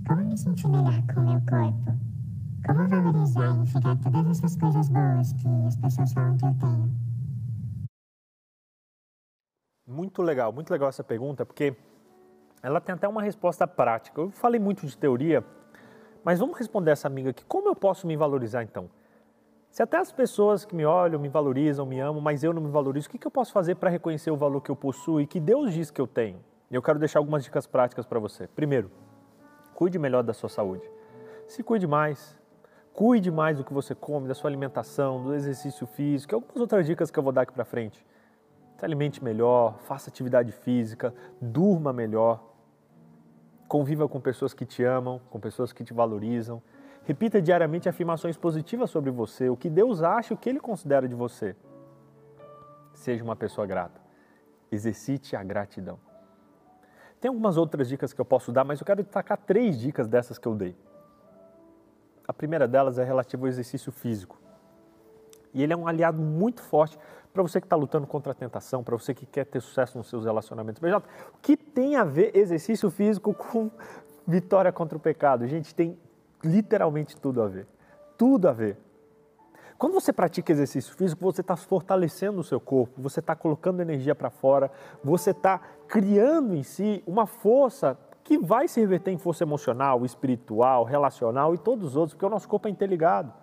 Como 0.07 0.23
me 0.25 0.37
sentir 0.37 0.67
melhor 0.67 1.01
com 1.13 1.21
o 1.21 1.23
meu 1.23 1.41
corpo? 1.47 1.97
Como 2.65 2.87
valorizar 2.87 3.55
e 3.55 3.59
enxergar 3.59 3.97
todas 3.97 4.37
essas 4.37 4.55
coisas 4.55 4.89
boas 4.89 5.33
que 5.33 5.47
as 5.67 5.75
pessoas 5.77 6.13
falam 6.13 6.37
que 6.37 6.45
eu 6.45 6.55
tenho? 6.59 6.91
Muito 9.87 10.21
legal, 10.21 10.51
muito 10.51 10.71
legal 10.71 10.89
essa 10.89 11.03
pergunta, 11.03 11.45
porque 11.45 11.75
ela 12.63 12.79
tem 12.79 12.95
até 12.95 13.07
uma 13.07 13.21
resposta 13.21 13.67
prática. 13.67 14.21
Eu 14.21 14.31
falei 14.31 14.59
muito 14.59 14.85
de 14.85 14.97
teoria, 14.97 15.43
mas 16.23 16.39
vamos 16.39 16.57
responder 16.57 16.91
essa 16.91 17.07
amiga 17.07 17.31
aqui. 17.31 17.43
Como 17.45 17.67
eu 17.67 17.75
posso 17.75 18.07
me 18.07 18.15
valorizar 18.15 18.63
então? 18.63 18.89
Se 19.69 19.81
até 19.81 19.97
as 19.97 20.11
pessoas 20.11 20.65
que 20.65 20.75
me 20.75 20.85
olham 20.85 21.19
me 21.19 21.29
valorizam, 21.29 21.85
me 21.85 21.99
amam, 21.99 22.21
mas 22.21 22.43
eu 22.43 22.51
não 22.51 22.61
me 22.61 22.69
valorizo, 22.69 23.07
o 23.07 23.11
que, 23.11 23.25
eu 23.25 23.31
posso 23.31 23.53
fazer 23.53 23.75
para 23.75 23.89
reconhecer 23.89 24.29
o 24.29 24.35
valor 24.35 24.61
que 24.61 24.69
eu 24.69 24.75
possuo 24.75 25.21
e 25.21 25.27
que 25.27 25.39
Deus 25.39 25.73
diz 25.73 25.89
que 25.89 26.01
eu 26.01 26.07
tenho? 26.07 26.43
Eu 26.69 26.81
quero 26.81 26.99
deixar 26.99 27.19
algumas 27.19 27.43
dicas 27.43 27.65
práticas 27.65 28.05
para 28.05 28.19
você. 28.19 28.47
Primeiro, 28.47 28.91
cuide 29.81 29.97
melhor 29.97 30.21
da 30.21 30.31
sua 30.31 30.47
saúde. 30.47 30.87
Se 31.47 31.63
cuide 31.63 31.87
mais. 31.87 32.39
Cuide 32.93 33.31
mais 33.31 33.57
do 33.57 33.63
que 33.63 33.73
você 33.73 33.95
come, 33.95 34.27
da 34.27 34.35
sua 34.35 34.47
alimentação, 34.47 35.23
do 35.23 35.33
exercício 35.33 35.87
físico 35.87 36.31
e 36.31 36.35
algumas 36.35 36.57
outras 36.57 36.85
dicas 36.85 37.09
que 37.09 37.17
eu 37.17 37.23
vou 37.23 37.31
dar 37.33 37.41
aqui 37.41 37.51
para 37.51 37.65
frente. 37.65 38.05
Se 38.77 38.85
alimente 38.85 39.23
melhor, 39.23 39.79
faça 39.79 40.11
atividade 40.11 40.51
física, 40.51 41.11
durma 41.41 41.91
melhor, 41.91 42.43
conviva 43.67 44.07
com 44.07 44.21
pessoas 44.21 44.53
que 44.53 44.67
te 44.67 44.83
amam, 44.83 45.19
com 45.31 45.39
pessoas 45.39 45.73
que 45.73 45.83
te 45.83 45.95
valorizam. 45.95 46.61
Repita 47.03 47.41
diariamente 47.41 47.89
afirmações 47.89 48.37
positivas 48.37 48.91
sobre 48.91 49.09
você, 49.09 49.49
o 49.49 49.57
que 49.57 49.67
Deus 49.67 50.03
acha, 50.03 50.35
o 50.35 50.37
que 50.37 50.47
Ele 50.47 50.59
considera 50.59 51.07
de 51.07 51.15
você. 51.15 51.55
Seja 52.93 53.23
uma 53.23 53.35
pessoa 53.35 53.65
grata. 53.65 53.99
Exercite 54.71 55.35
a 55.35 55.43
gratidão. 55.43 56.10
Tem 57.21 57.29
algumas 57.29 57.55
outras 57.55 57.87
dicas 57.87 58.11
que 58.11 58.19
eu 58.19 58.25
posso 58.25 58.51
dar, 58.51 58.65
mas 58.65 58.79
eu 58.79 58.85
quero 58.85 59.03
destacar 59.03 59.37
três 59.37 59.79
dicas 59.79 60.07
dessas 60.07 60.39
que 60.39 60.47
eu 60.47 60.55
dei. 60.55 60.75
A 62.27 62.33
primeira 62.33 62.67
delas 62.67 62.97
é 62.97 63.03
relativa 63.03 63.43
ao 63.43 63.47
exercício 63.47 63.91
físico. 63.91 64.41
E 65.53 65.61
ele 65.61 65.71
é 65.71 65.77
um 65.77 65.87
aliado 65.87 66.19
muito 66.19 66.63
forte 66.63 66.97
para 67.31 67.43
você 67.43 67.61
que 67.61 67.67
está 67.67 67.75
lutando 67.75 68.07
contra 68.07 68.31
a 68.31 68.35
tentação, 68.35 68.83
para 68.83 68.97
você 68.97 69.13
que 69.13 69.27
quer 69.27 69.45
ter 69.45 69.61
sucesso 69.61 69.97
nos 69.99 70.09
seus 70.09 70.25
relacionamentos. 70.25 70.81
BJ, 70.81 70.97
o 70.97 71.37
que 71.41 71.55
tem 71.55 71.95
a 71.95 72.03
ver 72.03 72.35
exercício 72.35 72.89
físico 72.89 73.33
com 73.35 73.69
vitória 74.25 74.71
contra 74.71 74.97
o 74.97 75.01
pecado? 75.01 75.47
Gente, 75.47 75.75
tem 75.75 75.99
literalmente 76.43 77.15
tudo 77.15 77.43
a 77.43 77.47
ver. 77.47 77.67
Tudo 78.17 78.49
a 78.49 78.51
ver. 78.51 78.77
Quando 79.81 79.93
você 79.93 80.13
pratica 80.13 80.51
exercício 80.51 80.93
físico, 80.93 81.25
você 81.25 81.41
está 81.41 81.55
fortalecendo 81.55 82.39
o 82.39 82.43
seu 82.43 82.59
corpo, 82.59 83.01
você 83.01 83.19
está 83.19 83.35
colocando 83.35 83.81
energia 83.81 84.13
para 84.13 84.29
fora, 84.29 84.69
você 85.03 85.31
está 85.31 85.59
criando 85.87 86.53
em 86.53 86.61
si 86.61 87.03
uma 87.07 87.25
força 87.25 87.97
que 88.23 88.37
vai 88.37 88.67
se 88.67 88.79
reverter 88.79 89.09
em 89.09 89.17
força 89.17 89.43
emocional, 89.43 90.05
espiritual, 90.05 90.83
relacional 90.83 91.55
e 91.55 91.57
todos 91.57 91.83
os 91.87 91.95
outros, 91.95 92.13
porque 92.13 92.23
o 92.23 92.29
nosso 92.29 92.47
corpo 92.47 92.67
é 92.67 92.71
interligado. 92.71 93.33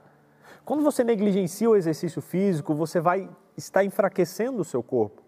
Quando 0.64 0.84
você 0.84 1.02
negligencia 1.02 1.68
o 1.68 1.74
exercício 1.74 2.22
físico, 2.22 2.72
você 2.72 3.00
vai 3.00 3.28
estar 3.56 3.82
enfraquecendo 3.82 4.62
o 4.62 4.64
seu 4.64 4.80
corpo. 4.80 5.20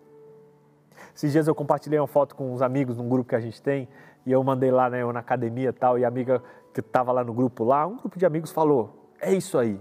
Esses 1.12 1.32
dias 1.32 1.48
eu 1.48 1.56
compartilhei 1.56 1.98
uma 1.98 2.06
foto 2.06 2.36
com 2.36 2.52
uns 2.52 2.62
amigos 2.62 2.96
num 2.96 3.08
grupo 3.08 3.30
que 3.30 3.34
a 3.34 3.40
gente 3.40 3.60
tem, 3.60 3.88
e 4.24 4.30
eu 4.30 4.44
mandei 4.44 4.70
lá 4.70 4.88
né, 4.88 5.02
eu 5.02 5.12
na 5.12 5.18
academia 5.18 5.70
e 5.70 5.72
tal, 5.72 5.98
e 5.98 6.04
a 6.04 6.08
amiga 6.08 6.40
que 6.72 6.78
estava 6.78 7.10
lá 7.10 7.24
no 7.24 7.34
grupo 7.34 7.64
lá, 7.64 7.84
um 7.84 7.96
grupo 7.96 8.16
de 8.16 8.24
amigos 8.24 8.52
falou: 8.52 9.10
É 9.20 9.34
isso 9.34 9.58
aí, 9.58 9.80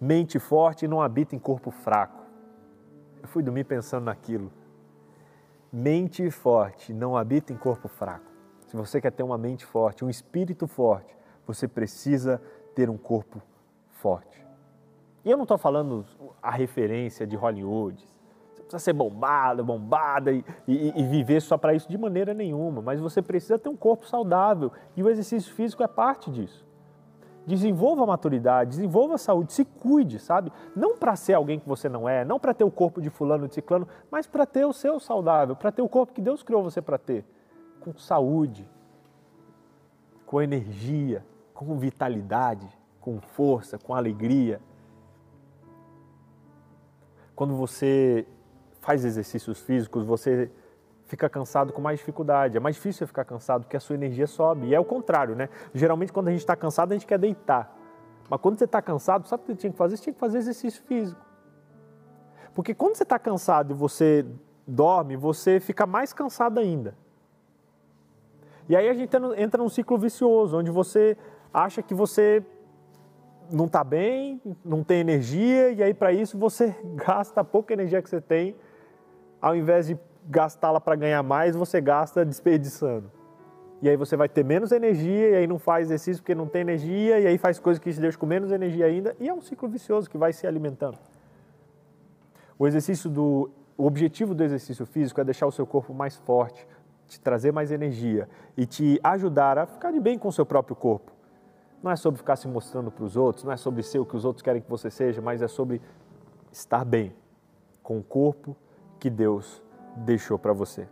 mente 0.00 0.38
forte 0.38 0.88
não 0.88 1.02
habita 1.02 1.36
em 1.36 1.38
corpo 1.38 1.70
fraco. 1.70 2.24
Eu 3.22 3.28
fui 3.28 3.42
dormir 3.42 3.64
pensando 3.64 4.04
naquilo. 4.04 4.50
Mente 5.70 6.30
forte 6.30 6.92
não 6.92 7.16
habita 7.16 7.52
em 7.52 7.56
corpo 7.56 7.86
fraco. 7.86 8.30
Se 8.66 8.76
você 8.76 9.00
quer 9.00 9.12
ter 9.12 9.22
uma 9.22 9.36
mente 9.36 9.64
forte, 9.66 10.04
um 10.04 10.10
espírito 10.10 10.66
forte, 10.66 11.14
você 11.46 11.68
precisa 11.68 12.40
ter 12.74 12.88
um 12.88 12.96
corpo 12.96 13.42
forte. 13.90 14.46
E 15.24 15.30
eu 15.30 15.36
não 15.36 15.42
estou 15.42 15.58
falando 15.58 16.04
a 16.42 16.50
referência 16.50 17.26
de 17.26 17.36
Hollywood. 17.36 18.02
Você 18.54 18.62
precisa 18.62 18.78
ser 18.78 18.92
bombado, 18.92 19.64
bombada 19.64 20.32
e, 20.32 20.44
e, 20.66 21.00
e 21.00 21.06
viver 21.06 21.42
só 21.42 21.58
para 21.58 21.74
isso 21.74 21.88
de 21.88 21.98
maneira 21.98 22.32
nenhuma. 22.32 22.80
Mas 22.80 23.00
você 23.00 23.20
precisa 23.20 23.58
ter 23.58 23.68
um 23.68 23.76
corpo 23.76 24.06
saudável 24.06 24.72
e 24.96 25.02
o 25.02 25.10
exercício 25.10 25.52
físico 25.52 25.82
é 25.82 25.88
parte 25.88 26.30
disso. 26.30 26.64
Desenvolva 27.46 28.04
a 28.04 28.06
maturidade, 28.06 28.70
desenvolva 28.70 29.14
a 29.14 29.18
saúde, 29.18 29.52
se 29.52 29.64
cuide, 29.64 30.18
sabe? 30.18 30.52
Não 30.76 30.96
para 30.96 31.16
ser 31.16 31.34
alguém 31.34 31.58
que 31.58 31.68
você 31.68 31.88
não 31.88 32.08
é, 32.08 32.24
não 32.24 32.38
para 32.38 32.54
ter 32.54 32.64
o 32.64 32.70
corpo 32.70 33.00
de 33.00 33.10
fulano, 33.10 33.48
de 33.48 33.54
ciclano, 33.54 33.88
mas 34.10 34.26
para 34.26 34.46
ter 34.46 34.64
o 34.64 34.72
seu 34.72 35.00
saudável, 35.00 35.56
para 35.56 35.72
ter 35.72 35.82
o 35.82 35.88
corpo 35.88 36.12
que 36.12 36.20
Deus 36.20 36.42
criou 36.42 36.62
você 36.62 36.82
para 36.82 36.98
ter, 36.98 37.24
com 37.80 37.96
saúde, 37.96 38.68
com 40.26 40.40
energia, 40.40 41.24
com 41.54 41.76
vitalidade, 41.76 42.68
com 43.00 43.20
força, 43.20 43.78
com 43.78 43.94
alegria. 43.94 44.60
Quando 47.34 47.56
você 47.56 48.26
faz 48.80 49.04
exercícios 49.04 49.60
físicos, 49.60 50.04
você 50.04 50.50
fica 51.10 51.28
cansado 51.28 51.72
com 51.72 51.82
mais 51.82 51.98
dificuldade. 51.98 52.56
É 52.56 52.60
mais 52.60 52.76
difícil 52.76 53.04
ficar 53.04 53.24
cansado 53.24 53.62
porque 53.62 53.76
a 53.76 53.80
sua 53.80 53.94
energia 53.96 54.28
sobe. 54.28 54.68
E 54.68 54.74
é 54.74 54.78
o 54.78 54.84
contrário, 54.84 55.34
né? 55.34 55.48
Geralmente, 55.74 56.12
quando 56.12 56.28
a 56.28 56.30
gente 56.30 56.40
está 56.40 56.54
cansado, 56.54 56.92
a 56.92 56.94
gente 56.94 57.06
quer 57.06 57.18
deitar. 57.18 57.76
Mas 58.28 58.40
quando 58.40 58.56
você 58.56 58.64
está 58.64 58.80
cansado, 58.80 59.26
sabe 59.26 59.42
o 59.42 59.46
que 59.46 59.52
você 59.52 59.58
tinha 59.58 59.72
que 59.72 59.76
fazer? 59.76 59.96
Você 59.96 60.04
tinha 60.04 60.14
que 60.14 60.20
fazer 60.20 60.38
exercício 60.38 60.82
físico. 60.84 61.20
Porque 62.54 62.74
quando 62.74 62.94
você 62.94 63.02
está 63.02 63.18
cansado 63.18 63.72
e 63.72 63.74
você 63.74 64.24
dorme, 64.64 65.16
você 65.16 65.58
fica 65.58 65.84
mais 65.84 66.12
cansado 66.12 66.60
ainda. 66.60 66.94
E 68.68 68.76
aí 68.76 68.88
a 68.88 68.94
gente 68.94 69.10
entra 69.36 69.60
num 69.60 69.68
ciclo 69.68 69.98
vicioso, 69.98 70.56
onde 70.56 70.70
você 70.70 71.16
acha 71.52 71.82
que 71.82 71.92
você 71.92 72.40
não 73.50 73.64
está 73.64 73.82
bem, 73.82 74.40
não 74.64 74.84
tem 74.84 75.00
energia, 75.00 75.72
e 75.72 75.82
aí 75.82 75.92
para 75.92 76.12
isso 76.12 76.38
você 76.38 76.76
gasta 76.94 77.40
a 77.40 77.44
pouca 77.44 77.72
energia 77.72 78.00
que 78.00 78.08
você 78.08 78.20
tem, 78.20 78.54
ao 79.42 79.56
invés 79.56 79.88
de 79.88 79.98
gastá-la 80.28 80.80
para 80.80 80.96
ganhar 80.96 81.22
mais, 81.22 81.56
você 81.56 81.80
gasta 81.80 82.24
desperdiçando. 82.24 83.10
E 83.82 83.88
aí 83.88 83.96
você 83.96 84.16
vai 84.16 84.28
ter 84.28 84.44
menos 84.44 84.72
energia, 84.72 85.30
e 85.30 85.34
aí 85.36 85.46
não 85.46 85.58
faz 85.58 85.86
exercício 85.86 86.22
porque 86.22 86.34
não 86.34 86.46
tem 86.46 86.60
energia, 86.60 87.18
e 87.18 87.26
aí 87.26 87.38
faz 87.38 87.58
coisas 87.58 87.82
que 87.82 87.92
te 87.92 88.00
deixam 88.00 88.20
com 88.20 88.26
menos 88.26 88.52
energia 88.52 88.86
ainda, 88.86 89.16
e 89.18 89.28
é 89.28 89.32
um 89.32 89.40
ciclo 89.40 89.68
vicioso 89.68 90.08
que 90.08 90.18
vai 90.18 90.32
se 90.32 90.46
alimentando. 90.46 90.98
O 92.58 92.66
exercício 92.66 93.08
do 93.08 93.50
o 93.80 93.86
objetivo 93.86 94.34
do 94.34 94.44
exercício 94.44 94.84
físico 94.84 95.22
é 95.22 95.24
deixar 95.24 95.46
o 95.46 95.50
seu 95.50 95.66
corpo 95.66 95.94
mais 95.94 96.14
forte, 96.14 96.68
te 97.08 97.18
trazer 97.18 97.50
mais 97.50 97.72
energia 97.72 98.28
e 98.54 98.66
te 98.66 99.00
ajudar 99.02 99.56
a 99.56 99.64
ficar 99.64 99.90
de 99.90 99.98
bem 99.98 100.18
com 100.18 100.28
o 100.28 100.32
seu 100.32 100.44
próprio 100.44 100.76
corpo. 100.76 101.10
Não 101.82 101.90
é 101.90 101.96
sobre 101.96 102.18
ficar 102.18 102.36
se 102.36 102.46
mostrando 102.46 102.90
para 102.90 103.02
os 103.02 103.16
outros, 103.16 103.42
não 103.42 103.52
é 103.52 103.56
sobre 103.56 103.82
ser 103.82 103.98
o 103.98 104.04
que 104.04 104.14
os 104.14 104.26
outros 104.26 104.42
querem 104.42 104.60
que 104.60 104.68
você 104.68 104.90
seja, 104.90 105.22
mas 105.22 105.40
é 105.40 105.48
sobre 105.48 105.80
estar 106.52 106.84
bem 106.84 107.14
com 107.82 107.98
o 107.98 108.02
corpo 108.02 108.54
que 108.98 109.08
Deus 109.08 109.62
deixou 109.96 110.38
para 110.38 110.52
você. 110.52 110.88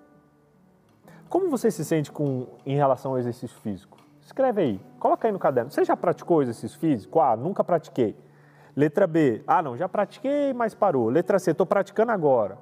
Como 1.29 1.51
você 1.51 1.71
se 1.71 1.85
sente 1.85 2.11
com, 2.11 2.47
em 2.65 2.77
relação 2.77 3.13
ao 3.13 3.19
exercício 3.19 3.59
físico? 3.61 3.99
Escreve 4.21 4.63
aí, 4.63 4.81
coloca 4.99 5.27
aí 5.29 5.33
no 5.33 5.39
caderno. 5.39 5.71
Você 5.71 5.85
já 5.85 5.97
praticou 5.97 6.43
exercício 6.43 6.79
físico? 6.79 7.21
Ah, 7.21 7.37
nunca 7.37 7.63
pratiquei. 7.65 8.17
Letra 8.77 9.07
B, 9.07 9.43
ah 9.47 9.63
não, 9.63 9.77
já 9.77 9.89
pratiquei, 9.89 10.53
mas 10.53 10.75
parou. 10.75 11.09
Letra 11.09 11.39
C, 11.39 11.51
estou 11.51 11.67
praticando 11.67 12.13
agora. 12.13 12.59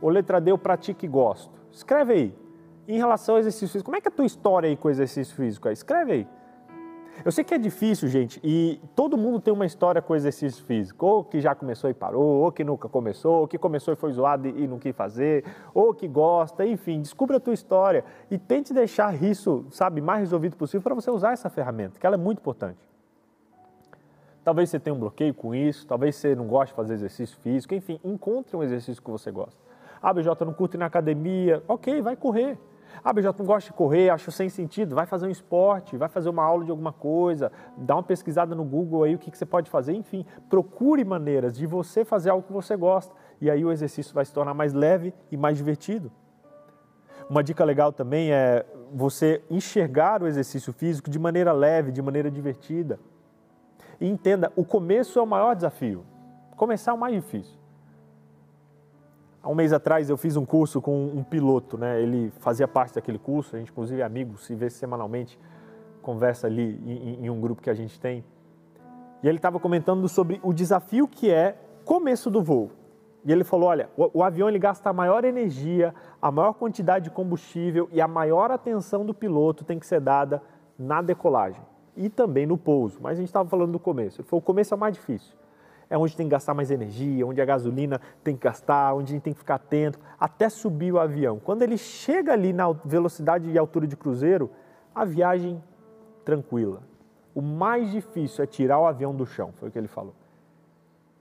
Ou 0.00 0.10
letra 0.10 0.40
D, 0.40 0.50
eu 0.50 0.58
pratico 0.58 1.04
e 1.04 1.08
gosto. 1.08 1.52
Escreve 1.72 2.12
aí. 2.12 2.38
Em 2.86 2.98
relação 2.98 3.36
ao 3.36 3.38
exercício 3.38 3.68
físico, 3.68 3.86
como 3.86 3.96
é 3.96 4.00
que 4.00 4.08
é 4.08 4.10
a 4.10 4.14
tua 4.14 4.26
história 4.26 4.68
aí 4.68 4.76
com 4.76 4.88
o 4.88 4.90
exercício 4.90 5.34
físico? 5.34 5.68
Escreve 5.70 6.12
aí. 6.12 6.28
Eu 7.22 7.30
sei 7.30 7.44
que 7.44 7.54
é 7.54 7.58
difícil, 7.58 8.08
gente, 8.08 8.40
e 8.42 8.80
todo 8.96 9.16
mundo 9.16 9.40
tem 9.40 9.52
uma 9.52 9.66
história 9.66 10.00
com 10.00 10.16
exercício 10.16 10.64
físico, 10.64 11.06
ou 11.06 11.24
que 11.24 11.40
já 11.40 11.54
começou 11.54 11.88
e 11.90 11.94
parou, 11.94 12.42
ou 12.42 12.50
que 12.50 12.64
nunca 12.64 12.88
começou, 12.88 13.40
ou 13.40 13.48
que 13.48 13.58
começou 13.58 13.92
e 13.92 13.96
foi 13.96 14.12
zoado 14.12 14.48
e 14.48 14.66
não 14.66 14.78
quis 14.78 14.96
fazer, 14.96 15.44
ou 15.74 15.94
que 15.94 16.08
gosta, 16.08 16.66
enfim, 16.66 17.00
descubra 17.00 17.36
a 17.36 17.40
tua 17.40 17.54
história 17.54 18.04
e 18.30 18.38
tente 18.38 18.72
deixar 18.72 19.22
isso, 19.22 19.64
sabe, 19.70 20.00
mais 20.00 20.20
resolvido 20.20 20.56
possível 20.56 20.82
para 20.82 20.94
você 20.94 21.10
usar 21.10 21.32
essa 21.32 21.50
ferramenta, 21.50 22.00
que 22.00 22.06
ela 22.06 22.16
é 22.16 22.18
muito 22.18 22.38
importante. 22.38 22.80
Talvez 24.42 24.68
você 24.68 24.78
tenha 24.78 24.94
um 24.94 24.98
bloqueio 24.98 25.32
com 25.32 25.54
isso, 25.54 25.86
talvez 25.86 26.16
você 26.16 26.34
não 26.34 26.46
goste 26.46 26.72
de 26.72 26.76
fazer 26.76 26.94
exercício 26.94 27.38
físico, 27.38 27.74
enfim, 27.74 27.98
encontre 28.04 28.56
um 28.56 28.62
exercício 28.62 29.02
que 29.02 29.10
você 29.10 29.30
gosta. 29.30 29.58
Ah, 30.02 30.12
BJ, 30.12 30.44
não 30.44 30.52
curto 30.52 30.76
ir 30.76 30.78
na 30.78 30.86
academia, 30.86 31.62
ok, 31.66 32.02
vai 32.02 32.14
correr. 32.14 32.58
Ah, 33.02 33.12
BJ, 33.12 33.34
não 33.38 33.46
gosta 33.46 33.70
de 33.70 33.76
correr, 33.76 34.10
acho 34.10 34.30
sem 34.30 34.48
sentido. 34.48 34.94
Vai 34.94 35.06
fazer 35.06 35.26
um 35.26 35.30
esporte, 35.30 35.96
vai 35.96 36.08
fazer 36.08 36.28
uma 36.28 36.44
aula 36.44 36.64
de 36.64 36.70
alguma 36.70 36.92
coisa, 36.92 37.50
dá 37.76 37.96
uma 37.96 38.02
pesquisada 38.02 38.54
no 38.54 38.64
Google 38.64 39.02
aí 39.02 39.14
o 39.14 39.18
que, 39.18 39.30
que 39.30 39.38
você 39.38 39.46
pode 39.46 39.70
fazer. 39.70 39.92
Enfim, 39.94 40.24
procure 40.48 41.04
maneiras 41.04 41.56
de 41.56 41.66
você 41.66 42.04
fazer 42.04 42.30
algo 42.30 42.46
que 42.46 42.52
você 42.52 42.76
gosta. 42.76 43.14
E 43.40 43.50
aí 43.50 43.64
o 43.64 43.72
exercício 43.72 44.14
vai 44.14 44.24
se 44.24 44.32
tornar 44.32 44.54
mais 44.54 44.72
leve 44.72 45.12
e 45.30 45.36
mais 45.36 45.56
divertido. 45.56 46.12
Uma 47.28 47.42
dica 47.42 47.64
legal 47.64 47.92
também 47.92 48.32
é 48.32 48.66
você 48.92 49.42
enxergar 49.50 50.22
o 50.22 50.26
exercício 50.26 50.72
físico 50.72 51.10
de 51.10 51.18
maneira 51.18 51.52
leve, 51.52 51.90
de 51.90 52.02
maneira 52.02 52.30
divertida. 52.30 52.98
E 54.00 54.08
entenda, 54.08 54.52
o 54.54 54.64
começo 54.64 55.18
é 55.18 55.22
o 55.22 55.26
maior 55.26 55.54
desafio. 55.54 56.04
Começar 56.56 56.90
é 56.90 56.94
o 56.94 56.98
mais 56.98 57.14
difícil. 57.14 57.63
Há 59.44 59.50
um 59.50 59.54
mês 59.54 59.74
atrás 59.74 60.08
eu 60.08 60.16
fiz 60.16 60.38
um 60.38 60.46
curso 60.46 60.80
com 60.80 61.04
um 61.04 61.22
piloto, 61.22 61.76
né? 61.76 62.00
Ele 62.00 62.32
fazia 62.40 62.66
parte 62.66 62.94
daquele 62.94 63.18
curso, 63.18 63.54
a 63.54 63.58
gente 63.58 63.70
inclusive 63.70 64.00
é 64.00 64.04
amigo, 64.04 64.38
se 64.38 64.54
vê 64.54 64.70
semanalmente, 64.70 65.38
conversa 66.00 66.46
ali 66.46 66.80
em, 66.82 67.26
em 67.26 67.28
um 67.28 67.38
grupo 67.38 67.60
que 67.60 67.68
a 67.68 67.74
gente 67.74 68.00
tem. 68.00 68.24
E 69.22 69.28
ele 69.28 69.36
estava 69.36 69.60
comentando 69.60 70.08
sobre 70.08 70.40
o 70.42 70.50
desafio 70.50 71.06
que 71.06 71.30
é 71.30 71.58
começo 71.84 72.30
do 72.30 72.42
voo. 72.42 72.70
E 73.22 73.30
ele 73.30 73.44
falou, 73.44 73.68
olha, 73.68 73.90
o, 73.98 74.20
o 74.20 74.22
avião 74.22 74.48
ele 74.48 74.58
gasta 74.58 74.88
a 74.88 74.94
maior 74.94 75.26
energia, 75.26 75.94
a 76.22 76.30
maior 76.30 76.54
quantidade 76.54 77.04
de 77.04 77.10
combustível 77.10 77.86
e 77.92 78.00
a 78.00 78.08
maior 78.08 78.50
atenção 78.50 79.04
do 79.04 79.12
piloto 79.12 79.62
tem 79.62 79.78
que 79.78 79.86
ser 79.86 80.00
dada 80.00 80.42
na 80.78 81.02
decolagem 81.02 81.60
e 81.94 82.08
também 82.08 82.46
no 82.46 82.56
pouso. 82.56 82.98
Mas 82.98 83.12
a 83.12 83.16
gente 83.16 83.28
estava 83.28 83.46
falando 83.46 83.72
do 83.72 83.78
começo. 83.78 84.22
Ele 84.22 84.26
falou, 84.26 84.40
o 84.40 84.42
começo 84.42 84.72
é 84.72 84.76
o 84.76 84.80
mais 84.80 84.94
difícil 84.94 85.36
é 85.94 85.98
onde 85.98 86.16
tem 86.16 86.26
que 86.26 86.32
gastar 86.32 86.54
mais 86.54 86.72
energia, 86.72 87.24
onde 87.24 87.40
a 87.40 87.44
gasolina 87.44 88.00
tem 88.24 88.34
que 88.34 88.42
gastar, 88.42 88.94
onde 88.94 89.12
a 89.12 89.14
gente 89.14 89.22
tem 89.22 89.32
que 89.32 89.38
ficar 89.38 89.54
atento, 89.54 89.96
até 90.18 90.48
subir 90.48 90.92
o 90.92 90.98
avião. 90.98 91.38
Quando 91.38 91.62
ele 91.62 91.78
chega 91.78 92.32
ali 92.32 92.52
na 92.52 92.72
velocidade 92.84 93.48
e 93.48 93.56
altura 93.56 93.86
de 93.86 93.96
cruzeiro, 93.96 94.50
a 94.92 95.04
viagem 95.04 95.62
tranquila. 96.24 96.82
O 97.32 97.40
mais 97.40 97.92
difícil 97.92 98.42
é 98.42 98.46
tirar 98.46 98.80
o 98.80 98.86
avião 98.86 99.14
do 99.14 99.24
chão, 99.24 99.52
foi 99.56 99.68
o 99.68 99.72
que 99.72 99.78
ele 99.78 99.86
falou. 99.86 100.14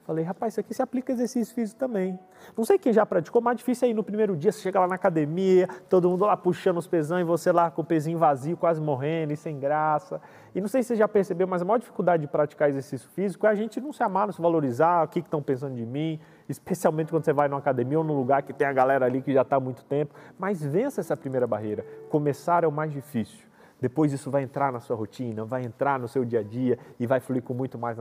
Falei, 0.05 0.25
rapaz, 0.25 0.53
isso 0.53 0.59
aqui 0.59 0.73
se 0.73 0.81
aplica 0.81 1.13
exercício 1.13 1.55
físico 1.55 1.79
também. 1.79 2.19
Não 2.57 2.65
sei 2.65 2.77
quem 2.77 2.91
já 2.91 3.05
praticou, 3.05 3.41
mas 3.41 3.55
difícil 3.55 3.87
aí 3.87 3.93
no 3.93 4.03
primeiro 4.03 4.35
dia, 4.35 4.51
você 4.51 4.59
chega 4.59 4.77
lá 4.77 4.85
na 4.85 4.95
academia, 4.95 5.65
todo 5.89 6.09
mundo 6.09 6.25
lá 6.25 6.35
puxando 6.35 6.77
os 6.77 6.85
pesão 6.87 7.21
e 7.21 7.23
você 7.23 7.53
lá 7.53 7.71
com 7.71 7.81
o 7.81 7.85
pezinho 7.85 8.17
vazio, 8.17 8.57
quase 8.57 8.81
morrendo 8.81 9.31
e 9.31 9.37
sem 9.37 9.57
graça. 9.57 10.19
E 10.53 10.59
não 10.59 10.67
sei 10.67 10.83
se 10.83 10.89
você 10.89 10.95
já 10.97 11.07
percebeu, 11.07 11.47
mas 11.47 11.61
a 11.61 11.65
maior 11.65 11.77
dificuldade 11.77 12.21
de 12.21 12.27
praticar 12.27 12.69
exercício 12.69 13.09
físico 13.11 13.47
é 13.47 13.49
a 13.49 13.55
gente 13.55 13.79
não 13.79 13.93
se 13.93 14.03
amar, 14.03 14.27
não 14.27 14.33
se 14.33 14.41
valorizar, 14.41 15.05
o 15.05 15.07
que 15.07 15.19
estão 15.19 15.41
pensando 15.41 15.73
de 15.73 15.85
mim, 15.85 16.19
especialmente 16.49 17.09
quando 17.09 17.23
você 17.23 17.31
vai 17.31 17.47
numa 17.47 17.59
academia 17.59 17.97
ou 17.97 18.03
num 18.03 18.15
lugar 18.17 18.43
que 18.43 18.51
tem 18.51 18.67
a 18.67 18.73
galera 18.73 19.05
ali 19.05 19.21
que 19.21 19.31
já 19.31 19.43
está 19.43 19.55
há 19.55 19.59
muito 19.61 19.85
tempo. 19.85 20.13
Mas 20.37 20.61
vença 20.61 20.99
essa 20.99 21.15
primeira 21.15 21.47
barreira. 21.47 21.85
Começar 22.09 22.65
é 22.65 22.67
o 22.67 22.71
mais 22.73 22.91
difícil. 22.91 23.53
Depois 23.83 24.13
isso 24.13 24.31
vai 24.31 24.43
entrar 24.43 24.71
na 24.71 24.79
sua 24.79 24.95
rotina, 24.95 25.43
vai 25.43 25.61
entrar 25.61 25.99
no 25.99 26.07
seu 26.07 26.23
dia 26.23 26.39
a 26.39 26.43
dia 26.43 26.79
e 26.97 27.05
vai 27.05 27.19
fluir 27.19 27.43
com 27.43 27.53
muito 27.53 27.77
mais 27.77 27.97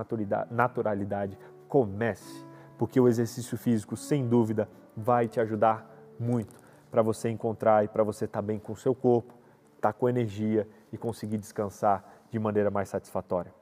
naturalidade 0.49 1.37
comece, 1.73 2.45
porque 2.77 3.01
o 3.01 3.09
exercício 3.09 3.57
físico, 3.57 3.97
sem 3.97 4.29
dúvida, 4.29 4.69
vai 4.95 5.27
te 5.27 5.41
ajudar 5.41 5.91
muito 6.21 6.55
para 6.91 7.01
você 7.01 7.31
encontrar 7.31 7.83
e 7.83 7.89
para 7.89 8.05
você 8.05 8.27
estar 8.27 8.43
tá 8.43 8.47
bem 8.47 8.59
com 8.59 8.75
o 8.75 8.77
seu 8.77 8.95
corpo, 8.95 9.33
estar 9.77 9.91
tá 9.91 9.93
com 9.95 10.07
energia 10.07 10.69
e 10.93 10.99
conseguir 10.99 11.39
descansar 11.39 12.05
de 12.31 12.39
maneira 12.39 12.71
mais 12.71 12.91
satisfatória. 12.91 13.55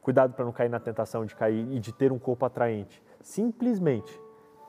Cuidado 0.00 0.32
para 0.34 0.44
não 0.44 0.52
cair 0.52 0.68
na 0.68 0.78
tentação 0.78 1.26
de 1.26 1.34
cair 1.34 1.66
e 1.72 1.80
de 1.80 1.92
ter 1.92 2.12
um 2.12 2.20
corpo 2.20 2.46
atraente, 2.46 3.02
simplesmente 3.20 4.16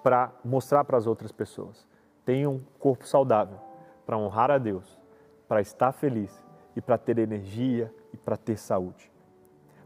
para 0.01 0.31
mostrar 0.43 0.83
para 0.83 0.97
as 0.97 1.05
outras 1.05 1.31
pessoas. 1.31 1.87
Tenha 2.25 2.49
um 2.49 2.59
corpo 2.79 3.07
saudável 3.07 3.59
para 4.07 4.17
honrar 4.17 4.49
a 4.49 4.57
Deus, 4.57 4.99
para 5.47 5.61
estar 5.61 5.91
feliz 5.91 6.43
e 6.75 6.81
para 6.81 6.97
ter 6.97 7.19
energia 7.19 7.93
e 8.11 8.17
para 8.17 8.35
ter 8.35 8.57
saúde. 8.57 9.11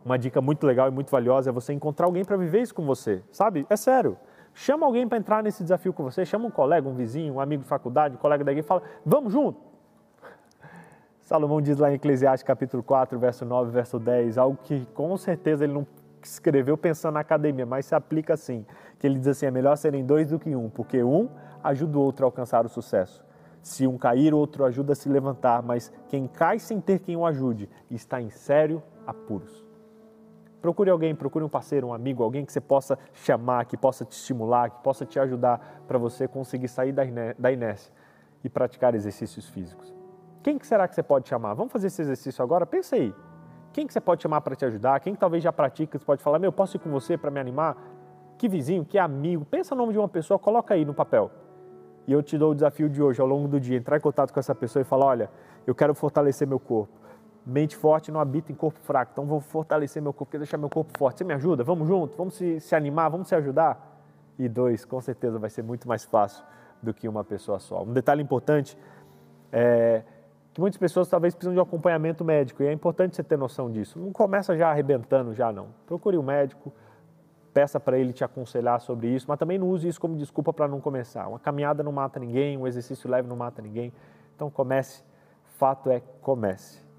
Uma 0.03 0.17
dica 0.17 0.41
muito 0.41 0.65
legal 0.65 0.87
e 0.87 0.91
muito 0.91 1.11
valiosa 1.11 1.49
é 1.49 1.53
você 1.53 1.73
encontrar 1.73 2.07
alguém 2.07 2.25
para 2.25 2.35
viver 2.35 2.61
isso 2.61 2.73
com 2.73 2.85
você, 2.85 3.21
sabe? 3.31 3.65
É 3.69 3.75
sério. 3.75 4.17
Chama 4.53 4.85
alguém 4.85 5.07
para 5.07 5.17
entrar 5.17 5.43
nesse 5.43 5.63
desafio 5.63 5.93
com 5.93 6.03
você, 6.03 6.25
chama 6.25 6.45
um 6.45 6.51
colega, 6.51 6.87
um 6.87 6.93
vizinho, 6.93 7.35
um 7.35 7.39
amigo 7.39 7.63
de 7.63 7.69
faculdade, 7.69 8.15
um 8.15 8.17
colega 8.17 8.43
da 8.43 8.51
igreja 8.51 8.65
e 8.65 8.67
fala: 8.67 8.81
"Vamos 9.05 9.31
junto". 9.31 9.59
Salomão 11.21 11.61
diz 11.61 11.77
lá 11.77 11.91
em 11.91 11.95
Eclesiastes 11.95 12.43
capítulo 12.45 12.83
4, 12.83 13.17
verso 13.17 13.45
9, 13.45 13.71
verso 13.71 13.99
10, 13.99 14.37
algo 14.37 14.57
que 14.63 14.85
com 14.87 15.15
certeza 15.15 15.63
ele 15.63 15.73
não 15.73 15.87
escreveu 16.21 16.77
pensando 16.77 17.13
na 17.13 17.21
academia, 17.21 17.65
mas 17.65 17.85
se 17.85 17.95
aplica 17.95 18.33
assim, 18.33 18.65
que 18.99 19.07
ele 19.07 19.17
diz 19.17 19.27
assim, 19.27 19.45
é 19.45 19.51
melhor 19.51 19.75
serem 19.77 20.05
dois 20.05 20.29
do 20.29 20.37
que 20.37 20.55
um, 20.55 20.69
porque 20.69 21.03
um 21.03 21.29
ajuda 21.63 21.97
o 21.97 22.01
outro 22.01 22.25
a 22.25 22.27
alcançar 22.27 22.65
o 22.65 22.69
sucesso. 22.69 23.23
Se 23.61 23.87
um 23.87 23.97
cair, 23.97 24.33
o 24.33 24.37
outro 24.37 24.65
ajuda 24.65 24.93
a 24.93 24.95
se 24.95 25.07
levantar, 25.07 25.61
mas 25.61 25.91
quem 26.09 26.27
cai 26.27 26.59
sem 26.59 26.81
ter 26.81 26.99
quem 26.99 27.15
o 27.15 27.25
ajude 27.25 27.69
está 27.89 28.19
em 28.19 28.29
sério 28.29 28.81
apuros. 29.05 29.70
Procure 30.61 30.89
alguém, 30.89 31.15
procure 31.15 31.43
um 31.43 31.49
parceiro, 31.49 31.87
um 31.87 31.93
amigo, 31.93 32.23
alguém 32.23 32.45
que 32.45 32.53
você 32.53 32.61
possa 32.61 32.97
chamar, 33.13 33.65
que 33.65 33.75
possa 33.75 34.05
te 34.05 34.11
estimular, 34.11 34.69
que 34.69 34.83
possa 34.83 35.05
te 35.05 35.19
ajudar 35.19 35.83
para 35.87 35.97
você 35.97 36.27
conseguir 36.27 36.67
sair 36.67 36.91
da 36.91 37.51
inércia 37.51 37.91
e 38.43 38.49
praticar 38.49 38.93
exercícios 38.93 39.47
físicos. 39.49 39.93
Quem 40.43 40.57
que 40.57 40.67
será 40.67 40.87
que 40.87 40.95
você 40.95 41.03
pode 41.03 41.27
chamar? 41.27 41.53
Vamos 41.55 41.71
fazer 41.71 41.87
esse 41.87 42.01
exercício 42.01 42.43
agora? 42.43 42.65
Pensa 42.65 42.95
aí. 42.95 43.13
Quem 43.73 43.87
que 43.87 43.93
você 43.93 44.01
pode 44.01 44.21
chamar 44.21 44.41
para 44.41 44.55
te 44.55 44.65
ajudar? 44.65 44.99
Quem 44.99 45.13
que 45.13 45.19
talvez 45.19 45.43
já 45.43 45.51
pratica, 45.51 45.97
você 45.97 46.05
pode 46.05 46.21
falar, 46.21 46.37
meu, 46.39 46.51
posso 46.51 46.77
ir 46.77 46.79
com 46.79 46.91
você 46.91 47.17
para 47.17 47.31
me 47.31 47.39
animar? 47.39 47.75
Que 48.37 48.47
vizinho, 48.47 48.83
que 48.83 48.97
amigo? 48.97 49.45
Pensa 49.45 49.73
o 49.73 49.77
nome 49.77 49.93
de 49.93 49.99
uma 49.99 50.09
pessoa, 50.09 50.37
coloca 50.37 50.73
aí 50.73 50.83
no 50.83 50.93
papel. 50.93 51.31
E 52.07 52.11
eu 52.11 52.21
te 52.21 52.37
dou 52.37 52.51
o 52.51 52.55
desafio 52.55 52.89
de 52.89 53.01
hoje, 53.01 53.21
ao 53.21 53.27
longo 53.27 53.47
do 53.47 53.59
dia, 53.59 53.77
entrar 53.77 53.97
em 53.97 54.01
contato 54.01 54.33
com 54.33 54.39
essa 54.39 54.53
pessoa 54.53 54.81
e 54.81 54.83
falar, 54.83 55.05
olha, 55.05 55.29
eu 55.65 55.73
quero 55.73 55.93
fortalecer 55.93 56.47
meu 56.47 56.59
corpo. 56.59 57.00
Mente 57.45 57.75
forte 57.75 58.11
não 58.11 58.19
habita 58.19 58.51
em 58.51 58.55
corpo 58.55 58.79
fraco, 58.79 59.11
então 59.13 59.25
vou 59.25 59.39
fortalecer 59.39 60.01
meu 60.01 60.13
corpo, 60.13 60.31
quero 60.31 60.43
deixar 60.43 60.57
meu 60.57 60.69
corpo 60.69 60.95
forte. 60.97 61.19
Você 61.19 61.23
me 61.23 61.33
ajuda? 61.33 61.63
Vamos 61.63 61.87
junto? 61.87 62.15
Vamos 62.15 62.35
se, 62.35 62.59
se 62.59 62.75
animar? 62.75 63.09
Vamos 63.09 63.27
se 63.27 63.35
ajudar? 63.35 63.99
E 64.37 64.47
dois, 64.47 64.85
com 64.85 65.01
certeza 65.01 65.39
vai 65.39 65.49
ser 65.49 65.63
muito 65.63 65.87
mais 65.87 66.05
fácil 66.05 66.43
do 66.81 66.93
que 66.93 67.07
uma 67.07 67.23
pessoa 67.23 67.59
só. 67.59 67.83
Um 67.83 67.93
detalhe 67.93 68.21
importante 68.21 68.77
é 69.51 70.03
que 70.53 70.61
muitas 70.61 70.77
pessoas 70.77 71.07
talvez 71.07 71.33
precisam 71.33 71.53
de 71.53 71.59
um 71.59 71.63
acompanhamento 71.63 72.23
médico 72.23 72.61
e 72.61 72.67
é 72.67 72.73
importante 72.73 73.15
você 73.15 73.23
ter 73.23 73.37
noção 73.37 73.71
disso. 73.71 73.97
Não 73.97 74.11
começa 74.11 74.55
já 74.55 74.69
arrebentando 74.69 75.33
já 75.33 75.51
não. 75.51 75.67
Procure 75.87 76.17
um 76.17 76.23
médico, 76.23 76.71
peça 77.53 77.79
para 77.79 77.97
ele 77.97 78.13
te 78.13 78.23
aconselhar 78.23 78.79
sobre 78.81 79.07
isso, 79.07 79.25
mas 79.27 79.39
também 79.39 79.57
não 79.57 79.69
use 79.69 79.87
isso 79.87 79.99
como 79.99 80.15
desculpa 80.15 80.53
para 80.53 80.67
não 80.67 80.79
começar. 80.79 81.27
Uma 81.27 81.39
caminhada 81.39 81.81
não 81.81 81.91
mata 81.91 82.19
ninguém, 82.19 82.57
um 82.57 82.67
exercício 82.67 83.09
leve 83.09 83.27
não 83.27 83.35
mata 83.35 83.61
ninguém. 83.61 83.91
Então 84.35 84.49
comece. 84.49 85.03
Fato 85.57 85.89
é 85.89 86.01
comece. 86.21 86.90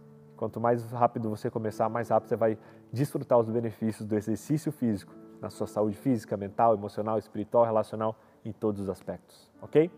Quanto 0.42 0.60
mais 0.60 0.90
rápido 0.90 1.30
você 1.30 1.48
começar, 1.48 1.88
mais 1.88 2.08
rápido 2.08 2.30
você 2.30 2.34
vai 2.34 2.58
desfrutar 2.92 3.38
os 3.38 3.48
benefícios 3.48 4.04
do 4.04 4.16
exercício 4.16 4.72
físico 4.72 5.14
na 5.40 5.48
sua 5.48 5.68
saúde 5.68 5.96
física, 5.96 6.36
mental, 6.36 6.74
emocional, 6.74 7.16
espiritual, 7.16 7.64
relacional, 7.64 8.16
em 8.44 8.50
todos 8.50 8.80
os 8.80 8.88
aspectos, 8.88 9.48
ok? 9.62 9.88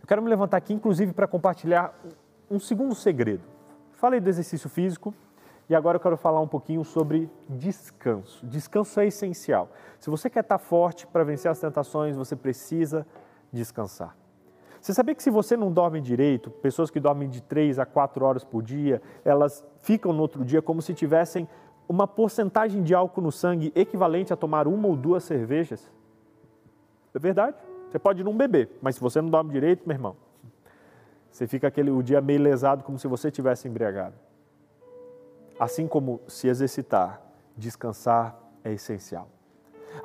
Eu 0.00 0.06
quero 0.06 0.22
me 0.22 0.30
levantar 0.30 0.56
aqui, 0.56 0.72
inclusive, 0.72 1.12
para 1.12 1.26
compartilhar 1.26 1.92
um 2.48 2.60
segundo 2.60 2.94
segredo. 2.94 3.42
Falei 3.90 4.20
do 4.20 4.28
exercício 4.28 4.70
físico 4.70 5.12
e 5.68 5.74
agora 5.74 5.96
eu 5.96 6.00
quero 6.00 6.16
falar 6.16 6.40
um 6.40 6.46
pouquinho 6.46 6.84
sobre 6.84 7.28
descanso. 7.48 8.46
Descanso 8.46 9.00
é 9.00 9.08
essencial. 9.08 9.68
Se 9.98 10.08
você 10.08 10.30
quer 10.30 10.44
estar 10.44 10.58
forte 10.58 11.08
para 11.08 11.24
vencer 11.24 11.50
as 11.50 11.58
tentações, 11.58 12.14
você 12.14 12.36
precisa 12.36 13.04
descansar. 13.52 14.16
Você 14.80 14.94
sabia 14.94 15.14
que 15.14 15.22
se 15.22 15.30
você 15.30 15.56
não 15.56 15.70
dorme 15.70 16.00
direito, 16.00 16.50
pessoas 16.50 16.90
que 16.90 16.98
dormem 16.98 17.28
de 17.28 17.42
3 17.42 17.78
a 17.78 17.84
4 17.84 18.24
horas 18.24 18.42
por 18.42 18.62
dia, 18.62 19.02
elas 19.24 19.64
ficam 19.82 20.12
no 20.12 20.22
outro 20.22 20.44
dia 20.44 20.62
como 20.62 20.80
se 20.80 20.94
tivessem 20.94 21.46
uma 21.86 22.06
porcentagem 22.06 22.82
de 22.82 22.94
álcool 22.94 23.20
no 23.20 23.32
sangue 23.32 23.72
equivalente 23.74 24.32
a 24.32 24.36
tomar 24.36 24.66
uma 24.66 24.88
ou 24.88 24.96
duas 24.96 25.24
cervejas? 25.24 25.92
É 27.14 27.18
verdade. 27.18 27.56
Você 27.90 27.98
pode 27.98 28.22
não 28.22 28.36
beber, 28.36 28.78
mas 28.80 28.94
se 28.94 29.00
você 29.00 29.20
não 29.20 29.28
dorme 29.28 29.52
direito, 29.52 29.82
meu 29.84 29.96
irmão, 29.96 30.16
você 31.30 31.46
fica 31.46 31.66
aquele, 31.66 31.90
o 31.90 32.02
dia 32.02 32.20
meio 32.20 32.40
lesado, 32.40 32.84
como 32.84 32.98
se 32.98 33.08
você 33.08 33.30
tivesse 33.30 33.68
embriagado. 33.68 34.14
Assim 35.58 35.86
como 35.86 36.20
se 36.26 36.48
exercitar, 36.48 37.20
descansar 37.56 38.38
é 38.64 38.72
essencial. 38.72 39.28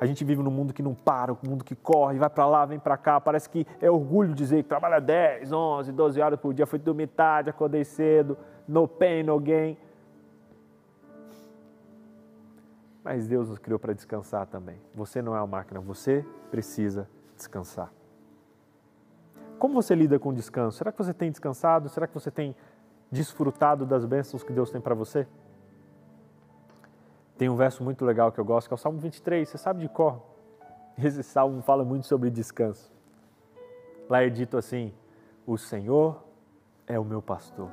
A 0.00 0.06
gente 0.06 0.24
vive 0.24 0.42
num 0.42 0.50
mundo 0.50 0.72
que 0.72 0.82
não 0.82 0.94
para, 0.94 1.32
um 1.32 1.38
mundo 1.48 1.64
que 1.64 1.74
corre, 1.74 2.18
vai 2.18 2.28
para 2.28 2.46
lá, 2.46 2.64
vem 2.64 2.78
para 2.78 2.96
cá. 2.96 3.20
Parece 3.20 3.48
que 3.48 3.66
é 3.80 3.90
orgulho 3.90 4.34
dizer 4.34 4.62
que 4.62 4.68
trabalha 4.68 5.00
10, 5.00 5.52
11, 5.52 5.92
12 5.92 6.20
horas 6.20 6.40
por 6.40 6.52
dia, 6.52 6.66
foi 6.66 6.78
dormir 6.78 7.08
tarde, 7.08 7.50
acordei 7.50 7.84
cedo, 7.84 8.36
no 8.66 8.86
pain, 8.86 9.22
no 9.22 9.38
gain. 9.38 9.76
Mas 13.02 13.26
Deus 13.28 13.48
nos 13.48 13.58
criou 13.58 13.78
para 13.78 13.92
descansar 13.92 14.46
também. 14.46 14.80
Você 14.94 15.22
não 15.22 15.34
é 15.36 15.38
uma 15.38 15.46
máquina, 15.46 15.80
você 15.80 16.24
precisa 16.50 17.08
descansar. 17.36 17.92
Como 19.58 19.74
você 19.74 19.94
lida 19.94 20.18
com 20.18 20.30
o 20.30 20.34
descanso? 20.34 20.78
Será 20.78 20.92
que 20.92 20.98
você 20.98 21.14
tem 21.14 21.30
descansado? 21.30 21.88
Será 21.88 22.06
que 22.06 22.14
você 22.14 22.30
tem 22.30 22.54
desfrutado 23.10 23.86
das 23.86 24.04
bênçãos 24.04 24.42
que 24.42 24.52
Deus 24.52 24.70
tem 24.70 24.80
para 24.80 24.94
você? 24.94 25.26
Tem 27.38 27.48
um 27.48 27.56
verso 27.56 27.84
muito 27.84 28.04
legal 28.04 28.32
que 28.32 28.40
eu 28.40 28.44
gosto, 28.44 28.68
que 28.68 28.74
é 28.74 28.76
o 28.76 28.78
Salmo 28.78 28.98
23, 28.98 29.48
você 29.48 29.58
sabe 29.58 29.80
de 29.80 29.88
cor. 29.88 30.22
Esse 30.98 31.22
salmo 31.22 31.60
fala 31.60 31.84
muito 31.84 32.06
sobre 32.06 32.30
descanso. 32.30 32.90
Lá 34.08 34.22
é 34.22 34.30
dito 34.30 34.56
assim: 34.56 34.94
O 35.46 35.58
Senhor 35.58 36.24
é 36.86 36.98
o 36.98 37.04
meu 37.04 37.20
pastor 37.20 37.70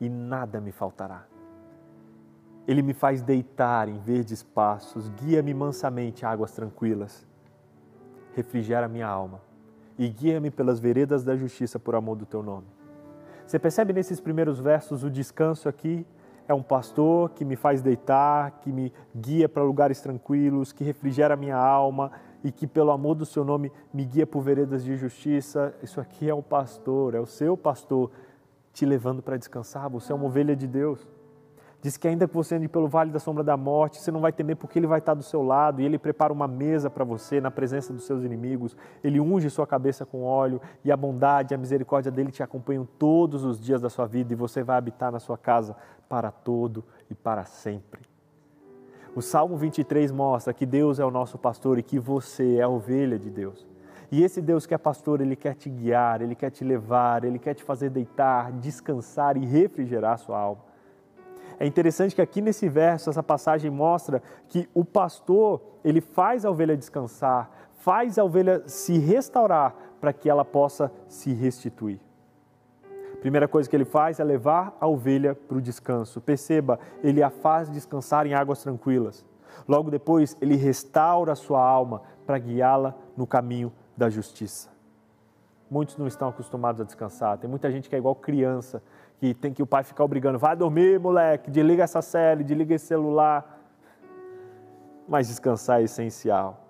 e 0.00 0.08
nada 0.08 0.60
me 0.60 0.70
faltará. 0.72 1.24
Ele 2.66 2.82
me 2.82 2.92
faz 2.92 3.22
deitar 3.22 3.88
em 3.88 3.98
verdes 3.98 4.42
passos, 4.42 5.08
guia-me 5.10 5.54
mansamente 5.54 6.24
a 6.24 6.30
águas 6.30 6.52
tranquilas, 6.52 7.26
refrigera 8.34 8.88
minha 8.88 9.06
alma 9.06 9.40
e 9.98 10.08
guia-me 10.08 10.50
pelas 10.50 10.80
veredas 10.80 11.22
da 11.22 11.36
justiça 11.36 11.78
por 11.78 11.94
amor 11.94 12.16
do 12.16 12.26
teu 12.26 12.42
nome. 12.42 12.66
Você 13.46 13.58
percebe 13.58 13.92
nesses 13.92 14.20
primeiros 14.20 14.58
versos 14.58 15.04
o 15.04 15.10
descanso 15.10 15.68
aqui? 15.68 16.06
É 16.46 16.52
um 16.52 16.62
pastor 16.62 17.30
que 17.30 17.44
me 17.44 17.56
faz 17.56 17.80
deitar, 17.80 18.60
que 18.60 18.70
me 18.70 18.92
guia 19.16 19.48
para 19.48 19.62
lugares 19.62 20.00
tranquilos, 20.00 20.72
que 20.72 20.84
refrigera 20.84 21.34
a 21.34 21.36
minha 21.36 21.56
alma 21.56 22.12
e 22.42 22.52
que, 22.52 22.66
pelo 22.66 22.90
amor 22.90 23.14
do 23.14 23.24
seu 23.24 23.44
nome, 23.44 23.72
me 23.92 24.04
guia 24.04 24.26
por 24.26 24.42
veredas 24.42 24.84
de 24.84 24.94
justiça. 24.96 25.74
Isso 25.82 26.00
aqui 26.00 26.28
é 26.28 26.34
o 26.34 26.42
pastor, 26.42 27.14
é 27.14 27.20
o 27.20 27.26
seu 27.26 27.56
pastor 27.56 28.10
te 28.74 28.84
levando 28.84 29.22
para 29.22 29.38
descansar. 29.38 29.88
Você 29.88 30.12
é 30.12 30.14
uma 30.14 30.26
ovelha 30.26 30.54
de 30.54 30.66
Deus. 30.66 31.06
Diz 31.84 31.98
que 31.98 32.08
ainda 32.08 32.26
que 32.26 32.32
você 32.32 32.54
ande 32.54 32.66
pelo 32.66 32.88
vale 32.88 33.10
da 33.10 33.18
sombra 33.18 33.44
da 33.44 33.58
morte, 33.58 34.00
você 34.00 34.10
não 34.10 34.18
vai 34.18 34.32
temer 34.32 34.56
porque 34.56 34.78
ele 34.78 34.86
vai 34.86 35.00
estar 35.00 35.12
do 35.12 35.22
seu 35.22 35.42
lado 35.42 35.82
e 35.82 35.84
ele 35.84 35.98
prepara 35.98 36.32
uma 36.32 36.48
mesa 36.48 36.88
para 36.88 37.04
você 37.04 37.42
na 37.42 37.50
presença 37.50 37.92
dos 37.92 38.06
seus 38.06 38.24
inimigos. 38.24 38.74
Ele 39.02 39.20
unge 39.20 39.50
sua 39.50 39.66
cabeça 39.66 40.06
com 40.06 40.22
óleo 40.22 40.62
e 40.82 40.90
a 40.90 40.96
bondade 40.96 41.52
e 41.52 41.54
a 41.54 41.58
misericórdia 41.58 42.10
dele 42.10 42.30
te 42.30 42.42
acompanham 42.42 42.88
todos 42.98 43.44
os 43.44 43.60
dias 43.60 43.82
da 43.82 43.90
sua 43.90 44.06
vida 44.06 44.32
e 44.32 44.34
você 44.34 44.62
vai 44.62 44.78
habitar 44.78 45.12
na 45.12 45.18
sua 45.18 45.36
casa 45.36 45.76
para 46.08 46.30
todo 46.30 46.82
e 47.10 47.14
para 47.14 47.44
sempre. 47.44 48.00
O 49.14 49.20
Salmo 49.20 49.54
23 49.58 50.10
mostra 50.10 50.54
que 50.54 50.64
Deus 50.64 50.98
é 50.98 51.04
o 51.04 51.10
nosso 51.10 51.36
pastor 51.36 51.78
e 51.78 51.82
que 51.82 51.98
você 51.98 52.56
é 52.56 52.62
a 52.62 52.68
ovelha 52.68 53.18
de 53.18 53.28
Deus. 53.28 53.68
E 54.10 54.22
esse 54.24 54.40
Deus 54.40 54.64
que 54.64 54.72
é 54.72 54.78
pastor, 54.78 55.20
ele 55.20 55.36
quer 55.36 55.54
te 55.54 55.68
guiar, 55.68 56.22
ele 56.22 56.34
quer 56.34 56.48
te 56.48 56.64
levar, 56.64 57.24
ele 57.24 57.38
quer 57.38 57.52
te 57.52 57.62
fazer 57.62 57.90
deitar, 57.90 58.52
descansar 58.52 59.36
e 59.36 59.44
refrigerar 59.44 60.16
sua 60.16 60.38
alma. 60.38 60.72
É 61.58 61.66
interessante 61.66 62.14
que 62.14 62.22
aqui 62.22 62.40
nesse 62.40 62.68
verso, 62.68 63.10
essa 63.10 63.22
passagem 63.22 63.70
mostra 63.70 64.22
que 64.48 64.68
o 64.74 64.84
pastor, 64.84 65.60
ele 65.84 66.00
faz 66.00 66.44
a 66.44 66.50
ovelha 66.50 66.76
descansar, 66.76 67.50
faz 67.74 68.18
a 68.18 68.24
ovelha 68.24 68.62
se 68.66 68.98
restaurar 68.98 69.74
para 70.00 70.12
que 70.12 70.28
ela 70.28 70.44
possa 70.44 70.90
se 71.08 71.32
restituir. 71.32 72.00
Primeira 73.20 73.48
coisa 73.48 73.70
que 73.70 73.74
ele 73.74 73.86
faz 73.86 74.20
é 74.20 74.24
levar 74.24 74.76
a 74.78 74.86
ovelha 74.86 75.34
para 75.34 75.56
o 75.56 75.62
descanso. 75.62 76.20
Perceba, 76.20 76.78
ele 77.02 77.22
a 77.22 77.30
faz 77.30 77.70
descansar 77.70 78.26
em 78.26 78.34
águas 78.34 78.62
tranquilas. 78.62 79.24
Logo 79.66 79.90
depois, 79.90 80.36
ele 80.42 80.56
restaura 80.56 81.32
a 81.32 81.36
sua 81.36 81.66
alma 81.66 82.02
para 82.26 82.38
guiá-la 82.38 82.94
no 83.16 83.26
caminho 83.26 83.72
da 83.96 84.10
justiça. 84.10 84.68
Muitos 85.70 85.96
não 85.96 86.06
estão 86.06 86.28
acostumados 86.28 86.80
a 86.80 86.84
descansar. 86.84 87.38
Tem 87.38 87.48
muita 87.48 87.70
gente 87.70 87.88
que 87.88 87.94
é 87.94 87.98
igual 87.98 88.14
criança, 88.14 88.82
que 89.24 89.32
tem 89.32 89.54
que 89.54 89.62
o 89.62 89.66
pai 89.66 89.82
ficar 89.82 90.04
obrigando, 90.04 90.38
vai 90.38 90.54
dormir, 90.54 91.00
moleque, 91.00 91.50
desliga 91.50 91.82
essa 91.82 92.02
série, 92.02 92.44
desliga 92.44 92.74
esse 92.74 92.84
celular. 92.84 93.58
Mas 95.08 95.28
descansar 95.28 95.80
é 95.80 95.84
essencial. 95.84 96.68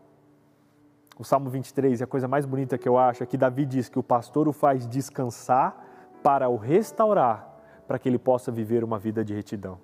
O 1.18 1.24
Salmo 1.24 1.50
23 1.50 2.00
é 2.00 2.04
a 2.04 2.06
coisa 2.06 2.28
mais 2.28 2.46
bonita 2.46 2.78
que 2.78 2.88
eu 2.88 2.96
acho, 2.96 3.24
é 3.24 3.26
que 3.26 3.36
Davi 3.36 3.66
diz 3.66 3.88
que 3.88 3.98
o 3.98 4.04
pastor 4.04 4.46
o 4.46 4.52
faz 4.52 4.86
descansar 4.86 5.84
para 6.22 6.48
o 6.48 6.56
restaurar, 6.56 7.44
para 7.88 7.98
que 7.98 8.08
ele 8.08 8.20
possa 8.20 8.52
viver 8.52 8.84
uma 8.84 9.00
vida 9.00 9.24
de 9.24 9.34
retidão. 9.34 9.80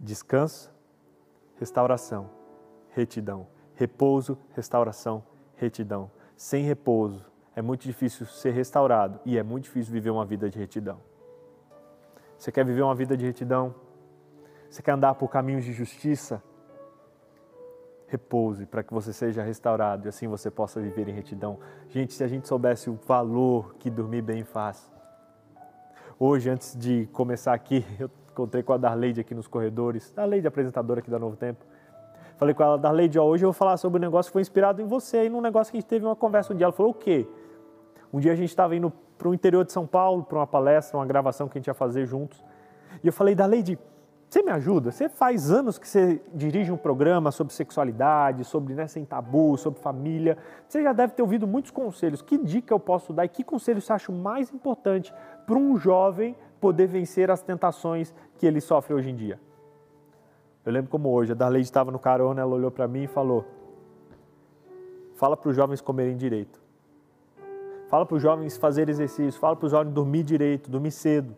Descanso, 0.00 0.72
restauração, 1.56 2.30
retidão. 2.90 3.46
Repouso, 3.76 4.36
restauração, 4.56 5.22
retidão. 5.54 6.10
Sem 6.36 6.64
repouso, 6.64 7.27
é 7.58 7.62
muito 7.62 7.82
difícil 7.82 8.24
ser 8.24 8.52
restaurado 8.52 9.18
e 9.26 9.36
é 9.36 9.42
muito 9.42 9.64
difícil 9.64 9.92
viver 9.92 10.10
uma 10.10 10.24
vida 10.24 10.48
de 10.48 10.56
retidão. 10.56 11.00
Você 12.38 12.52
quer 12.52 12.64
viver 12.64 12.82
uma 12.82 12.94
vida 12.94 13.16
de 13.16 13.26
retidão? 13.26 13.74
Você 14.70 14.80
quer 14.80 14.92
andar 14.92 15.16
por 15.16 15.28
caminhos 15.28 15.64
de 15.64 15.72
justiça? 15.72 16.40
Repouse 18.06 18.64
para 18.64 18.84
que 18.84 18.94
você 18.94 19.12
seja 19.12 19.42
restaurado 19.42 20.06
e 20.06 20.08
assim 20.08 20.28
você 20.28 20.52
possa 20.52 20.80
viver 20.80 21.08
em 21.08 21.12
retidão. 21.12 21.58
Gente, 21.88 22.14
se 22.14 22.22
a 22.22 22.28
gente 22.28 22.46
soubesse 22.46 22.88
o 22.90 22.94
valor 23.04 23.74
que 23.74 23.90
dormir 23.90 24.22
bem 24.22 24.44
faz. 24.44 24.88
Hoje, 26.16 26.48
antes 26.50 26.76
de 26.78 27.06
começar 27.06 27.54
aqui, 27.54 27.84
eu 27.98 28.08
encontrei 28.30 28.62
com 28.62 28.72
a 28.72 28.76
Darleide 28.76 29.20
aqui 29.20 29.34
nos 29.34 29.48
corredores, 29.48 30.12
Darleide, 30.12 30.46
apresentadora 30.46 31.00
aqui 31.00 31.10
da 31.10 31.18
Novo 31.18 31.34
Tempo. 31.34 31.64
Falei 32.36 32.54
com 32.54 32.62
ela, 32.62 32.78
Darleide, 32.78 33.18
ó, 33.18 33.24
hoje 33.24 33.44
eu 33.44 33.48
vou 33.48 33.52
falar 33.52 33.76
sobre 33.78 33.98
um 33.98 34.00
negócio 34.02 34.30
que 34.30 34.34
foi 34.34 34.42
inspirado 34.42 34.80
em 34.80 34.86
você, 34.86 35.24
e 35.24 35.28
num 35.28 35.40
negócio 35.40 35.72
que 35.72 35.78
a 35.78 35.80
gente 35.80 35.90
teve 35.90 36.06
uma 36.06 36.14
conversa 36.14 36.54
um 36.54 36.56
dia. 36.56 36.66
Ela 36.66 36.72
falou, 36.72 36.92
o 36.92 36.94
quê? 36.94 37.26
Um 38.12 38.20
dia 38.20 38.32
a 38.32 38.36
gente 38.36 38.48
estava 38.48 38.74
indo 38.74 38.92
para 39.16 39.28
o 39.28 39.34
interior 39.34 39.64
de 39.64 39.72
São 39.72 39.86
Paulo, 39.86 40.22
para 40.22 40.38
uma 40.38 40.46
palestra, 40.46 40.96
uma 40.96 41.06
gravação 41.06 41.48
que 41.48 41.58
a 41.58 41.60
gente 41.60 41.66
ia 41.66 41.74
fazer 41.74 42.06
juntos. 42.06 42.42
E 43.02 43.06
eu 43.06 43.12
falei, 43.12 43.34
Darleide, 43.34 43.78
você 44.28 44.42
me 44.42 44.50
ajuda? 44.50 44.90
Você 44.90 45.08
faz 45.08 45.50
anos 45.50 45.78
que 45.78 45.88
você 45.88 46.20
dirige 46.34 46.70
um 46.70 46.76
programa 46.76 47.30
sobre 47.30 47.54
sexualidade, 47.54 48.44
sobre 48.44 48.74
né, 48.74 48.86
sem 48.86 49.02
tabu, 49.04 49.56
sobre 49.56 49.80
família. 49.80 50.36
Você 50.68 50.82
já 50.82 50.92
deve 50.92 51.14
ter 51.14 51.22
ouvido 51.22 51.46
muitos 51.46 51.70
conselhos. 51.70 52.20
Que 52.20 52.36
dica 52.36 52.74
eu 52.74 52.78
posso 52.78 53.12
dar 53.12 53.24
e 53.24 53.28
que 53.28 53.42
conselho 53.42 53.80
você 53.80 53.92
acha 53.92 54.12
mais 54.12 54.52
importante 54.52 55.14
para 55.46 55.56
um 55.56 55.78
jovem 55.78 56.36
poder 56.60 56.86
vencer 56.86 57.30
as 57.30 57.40
tentações 57.40 58.14
que 58.36 58.46
ele 58.46 58.60
sofre 58.60 58.92
hoje 58.92 59.08
em 59.08 59.14
dia? 59.14 59.40
Eu 60.64 60.72
lembro 60.72 60.90
como 60.90 61.08
hoje, 61.08 61.32
a 61.32 61.34
Darley 61.34 61.62
estava 61.62 61.90
no 61.90 61.98
carona, 61.98 62.42
ela 62.42 62.54
olhou 62.54 62.70
para 62.70 62.86
mim 62.86 63.04
e 63.04 63.06
falou: 63.06 63.46
Fala 65.14 65.38
para 65.38 65.48
os 65.48 65.56
jovens 65.56 65.80
comerem 65.80 66.14
direito. 66.14 66.67
Fala 67.88 68.04
para 68.04 68.16
os 68.16 68.22
jovens 68.22 68.56
fazer 68.56 68.88
exercício. 68.88 69.40
Fala 69.40 69.56
para 69.56 69.66
os 69.66 69.72
jovens 69.72 69.92
dormir 69.92 70.22
direito, 70.22 70.70
dormir 70.70 70.90
cedo. 70.90 71.34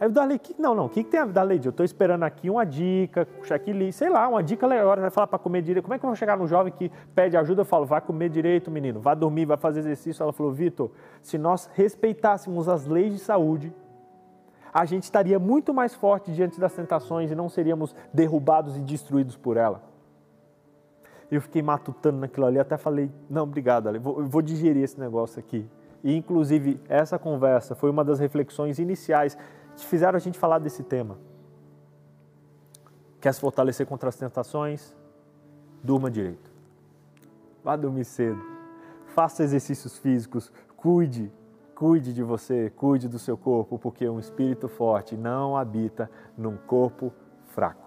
Aí 0.00 0.08
o 0.08 0.10
Darley, 0.10 0.38
que, 0.38 0.60
não, 0.60 0.74
não, 0.74 0.86
o 0.86 0.88
que, 0.88 1.04
que 1.04 1.10
tem 1.10 1.20
a 1.20 1.24
Darley? 1.24 1.60
Eu 1.62 1.70
estou 1.70 1.84
esperando 1.84 2.24
aqui 2.24 2.50
uma 2.50 2.66
dica, 2.66 3.28
checklist, 3.44 3.98
sei 3.98 4.08
lá, 4.08 4.26
uma 4.26 4.42
dica 4.42 4.66
legal. 4.66 4.96
Vai 4.96 5.10
falar 5.10 5.26
para 5.26 5.38
comer 5.38 5.62
direito. 5.62 5.84
Como 5.84 5.94
é 5.94 5.98
que 5.98 6.04
eu 6.04 6.08
vou 6.08 6.16
chegar 6.16 6.36
no 6.36 6.46
jovem 6.48 6.72
que 6.72 6.90
pede 7.14 7.36
ajuda? 7.36 7.60
Eu 7.60 7.64
falo, 7.64 7.86
vai 7.86 8.00
comer 8.00 8.28
direito, 8.28 8.70
menino, 8.70 9.00
vai 9.00 9.14
dormir, 9.14 9.44
vai 9.44 9.56
fazer 9.56 9.80
exercício. 9.80 10.22
Ela 10.22 10.32
falou, 10.32 10.52
Vitor, 10.52 10.90
se 11.22 11.38
nós 11.38 11.70
respeitássemos 11.74 12.68
as 12.68 12.86
leis 12.86 13.12
de 13.12 13.18
saúde, 13.20 13.72
a 14.72 14.84
gente 14.84 15.04
estaria 15.04 15.38
muito 15.38 15.72
mais 15.72 15.94
forte 15.94 16.32
diante 16.32 16.58
das 16.58 16.72
tentações 16.72 17.30
e 17.30 17.34
não 17.34 17.48
seríamos 17.48 17.94
derrubados 18.12 18.76
e 18.76 18.80
destruídos 18.80 19.36
por 19.36 19.56
ela. 19.56 19.93
Eu 21.30 21.40
fiquei 21.40 21.62
matutando 21.62 22.18
naquilo 22.18 22.46
ali, 22.46 22.58
até 22.58 22.76
falei, 22.76 23.10
não, 23.28 23.44
obrigado, 23.44 23.88
Ale, 23.88 23.98
vou, 23.98 24.24
vou 24.24 24.42
digerir 24.42 24.82
esse 24.82 24.98
negócio 24.98 25.38
aqui. 25.38 25.66
E, 26.02 26.14
inclusive, 26.14 26.80
essa 26.88 27.18
conversa 27.18 27.74
foi 27.74 27.90
uma 27.90 28.04
das 28.04 28.18
reflexões 28.18 28.78
iniciais 28.78 29.36
que 29.74 29.84
fizeram 29.86 30.16
a 30.16 30.20
gente 30.20 30.38
falar 30.38 30.58
desse 30.58 30.82
tema. 30.82 31.16
Quer 33.20 33.32
se 33.32 33.40
fortalecer 33.40 33.86
contra 33.86 34.10
as 34.10 34.16
tentações? 34.16 34.94
Durma 35.82 36.10
direito. 36.10 36.52
Vá 37.64 37.74
dormir 37.74 38.04
cedo. 38.04 38.38
Faça 39.14 39.42
exercícios 39.42 39.96
físicos. 39.96 40.52
Cuide. 40.76 41.32
Cuide 41.74 42.12
de 42.12 42.22
você, 42.22 42.70
cuide 42.76 43.08
do 43.08 43.18
seu 43.18 43.36
corpo, 43.36 43.78
porque 43.78 44.08
um 44.08 44.20
espírito 44.20 44.68
forte 44.68 45.16
não 45.16 45.56
habita 45.56 46.08
num 46.36 46.56
corpo 46.56 47.12
fraco. 47.46 47.83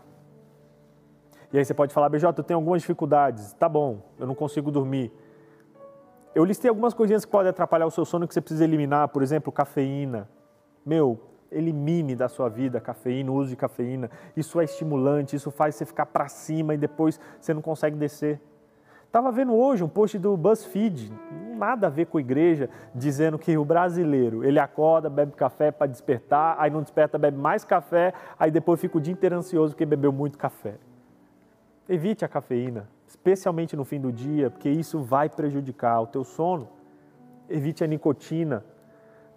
E 1.52 1.58
aí 1.58 1.64
você 1.64 1.74
pode 1.74 1.94
falar, 1.94 2.10
BJ, 2.10 2.28
eu 2.38 2.44
tenho 2.44 2.60
algumas 2.60 2.82
dificuldades. 2.82 3.54
Tá 3.54 3.70
bom, 3.70 4.02
eu 4.20 4.28
não 4.28 4.36
consigo 4.36 4.70
dormir. 4.70 5.12
Eu 6.36 6.44
listei 6.44 6.70
algumas 6.70 6.94
coisinhas 6.94 7.26
que 7.26 7.32
podem 7.32 7.50
atrapalhar 7.50 7.86
o 7.86 7.92
seu 7.92 8.06
sono 8.06 8.28
que 8.28 8.34
você 8.34 8.42
precisa 8.42 8.64
eliminar, 8.64 9.08
por 9.08 9.24
exemplo, 9.24 9.52
cafeína. 9.52 10.30
Meu, 10.86 11.20
elimine 11.52 12.16
da 12.16 12.28
sua 12.28 12.50
vida 12.50 12.80
cafeína, 12.80 13.32
uso 13.32 13.50
de 13.50 13.56
cafeína. 13.56 14.10
Isso 14.36 14.60
é 14.60 14.66
estimulante, 14.66 15.36
isso 15.36 15.50
faz 15.50 15.76
você 15.76 15.86
ficar 15.86 16.06
para 16.06 16.28
cima 16.28 16.74
e 16.74 16.78
depois 16.78 17.20
você 17.40 17.54
não 17.54 17.62
consegue 17.62 17.96
descer. 17.96 18.40
Estava 19.06 19.32
vendo 19.32 19.56
hoje 19.56 19.84
um 19.84 19.88
post 19.88 20.20
do 20.20 20.36
BuzzFeed, 20.36 21.12
nada 21.56 21.88
a 21.88 21.90
ver 21.90 22.08
com 22.08 22.18
a 22.18 22.22
igreja, 22.22 22.70
dizendo 22.94 23.40
que 23.40 23.58
o 23.58 23.64
brasileiro, 23.64 24.44
ele 24.44 24.60
acorda, 24.60 25.10
bebe 25.10 25.32
café 25.32 25.72
para 25.72 25.88
despertar, 25.88 26.58
aí 26.60 26.70
não 26.70 26.82
desperta, 26.82 27.18
bebe 27.18 27.38
mais 27.38 27.64
café, 27.64 28.14
aí 28.38 28.52
depois 28.52 28.82
fica 28.82 28.98
o 28.98 29.02
dia 29.02 29.14
inteiro 29.14 29.38
ansioso 29.38 29.74
porque 29.74 29.86
bebeu 29.86 30.12
muito 30.12 30.38
café. 30.38 30.76
Evite 31.90 32.26
a 32.26 32.28
cafeína, 32.28 32.90
especialmente 33.08 33.76
no 33.76 33.86
fim 33.86 34.00
do 34.00 34.12
dia, 34.12 34.50
porque 34.50 34.70
isso 34.70 35.02
vai 35.02 35.30
prejudicar 35.30 36.02
o 36.02 36.08
teu 36.08 36.24
sono. 36.24 36.68
Evite 37.50 37.84
a 37.84 37.88
nicotina, 37.88 38.64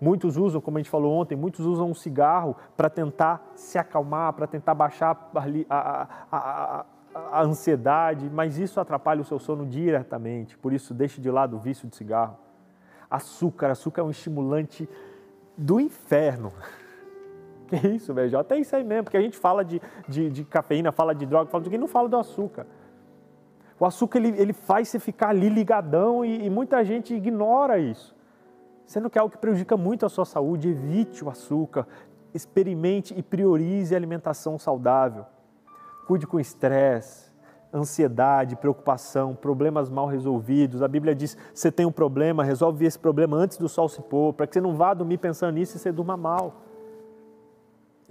Muitos 0.01 0.39
usam, 0.39 0.63
como 0.63 0.79
a 0.79 0.81
gente 0.81 0.89
falou 0.89 1.13
ontem, 1.13 1.37
muitos 1.37 1.67
usam 1.67 1.91
um 1.91 1.95
cigarro 1.95 2.57
para 2.75 2.89
tentar 2.89 3.53
se 3.55 3.77
acalmar, 3.77 4.33
para 4.33 4.47
tentar 4.47 4.75
baixar 4.75 5.31
a, 5.35 5.77
a, 5.77 6.09
a, 6.33 6.87
a, 7.15 7.43
ansiedade, 7.43 8.31
mas 8.31 8.57
isso 8.57 8.81
atrapalha 8.81 9.21
o 9.21 9.25
seu 9.25 9.39
sono 9.39 9.67
diretamente. 9.67 10.57
Por 10.57 10.73
isso, 10.73 10.95
deixe 10.95 11.21
de 11.21 11.31
lado 11.31 11.57
o 11.57 11.61
vício 11.61 11.87
de 11.87 11.95
cigarro. 11.95 12.39
Açúcar, 13.11 13.71
açúcar 13.73 14.01
é 14.01 14.05
um 14.05 14.11
estimulante 14.11 14.89
do 15.55 15.79
inferno. 15.79 16.51
Que 17.71 17.87
isso, 17.87 18.13
velho? 18.13 18.37
Até 18.37 18.59
isso 18.59 18.75
aí 18.75 18.83
mesmo, 18.83 19.05
porque 19.05 19.17
a 19.17 19.21
gente 19.21 19.39
fala 19.39 19.65
de, 19.65 19.81
de, 20.09 20.29
de 20.29 20.45
cafeína, 20.45 20.91
fala 20.91 21.15
de 21.15 21.25
droga, 21.25 21.49
fala 21.49 21.63
de 21.63 21.71
quem 21.71 21.79
não 21.79 21.87
fala 21.87 22.09
do 22.09 22.17
açúcar. 22.17 22.67
O 23.79 23.87
açúcar 23.87 24.19
ele, 24.19 24.35
ele 24.37 24.53
faz 24.53 24.89
você 24.89 24.99
ficar 24.99 25.29
ali 25.29 25.49
ligadão 25.49 26.25
e, 26.25 26.47
e 26.47 26.51
muita 26.51 26.85
gente 26.85 27.15
ignora 27.15 27.79
isso. 27.79 28.15
Sendo 28.87 29.09
que 29.09 29.17
é 29.17 29.21
algo 29.21 29.33
que 29.33 29.39
prejudica 29.39 29.77
muito 29.77 30.05
a 30.05 30.09
sua 30.09 30.25
saúde, 30.25 30.69
evite 30.69 31.25
o 31.25 31.31
açúcar, 31.31 31.87
experimente 32.35 33.15
e 33.17 33.23
priorize 33.23 33.95
a 33.95 33.99
alimentação 33.99 34.59
saudável. 34.59 35.25
Cuide 36.09 36.27
com 36.27 36.41
estresse, 36.41 37.31
ansiedade, 37.73 38.57
preocupação, 38.57 39.35
problemas 39.35 39.89
mal 39.89 40.09
resolvidos. 40.09 40.83
A 40.83 40.89
Bíblia 40.89 41.15
diz: 41.15 41.37
você 41.55 41.71
tem 41.71 41.87
um 41.87 41.93
problema, 41.93 42.43
resolve 42.43 42.85
esse 42.85 42.99
problema 42.99 43.37
antes 43.37 43.57
do 43.57 43.69
sol 43.69 43.89
se 43.89 44.03
pôr, 44.03 44.35
para 44.35 44.47
que 44.47 44.55
você 44.55 44.61
não 44.61 44.75
vá 44.75 44.93
dormir 44.93 45.19
pensando 45.19 45.55
nisso 45.55 45.77
e 45.77 45.79
você 45.79 45.93
durma 45.93 46.17
mal. 46.17 46.63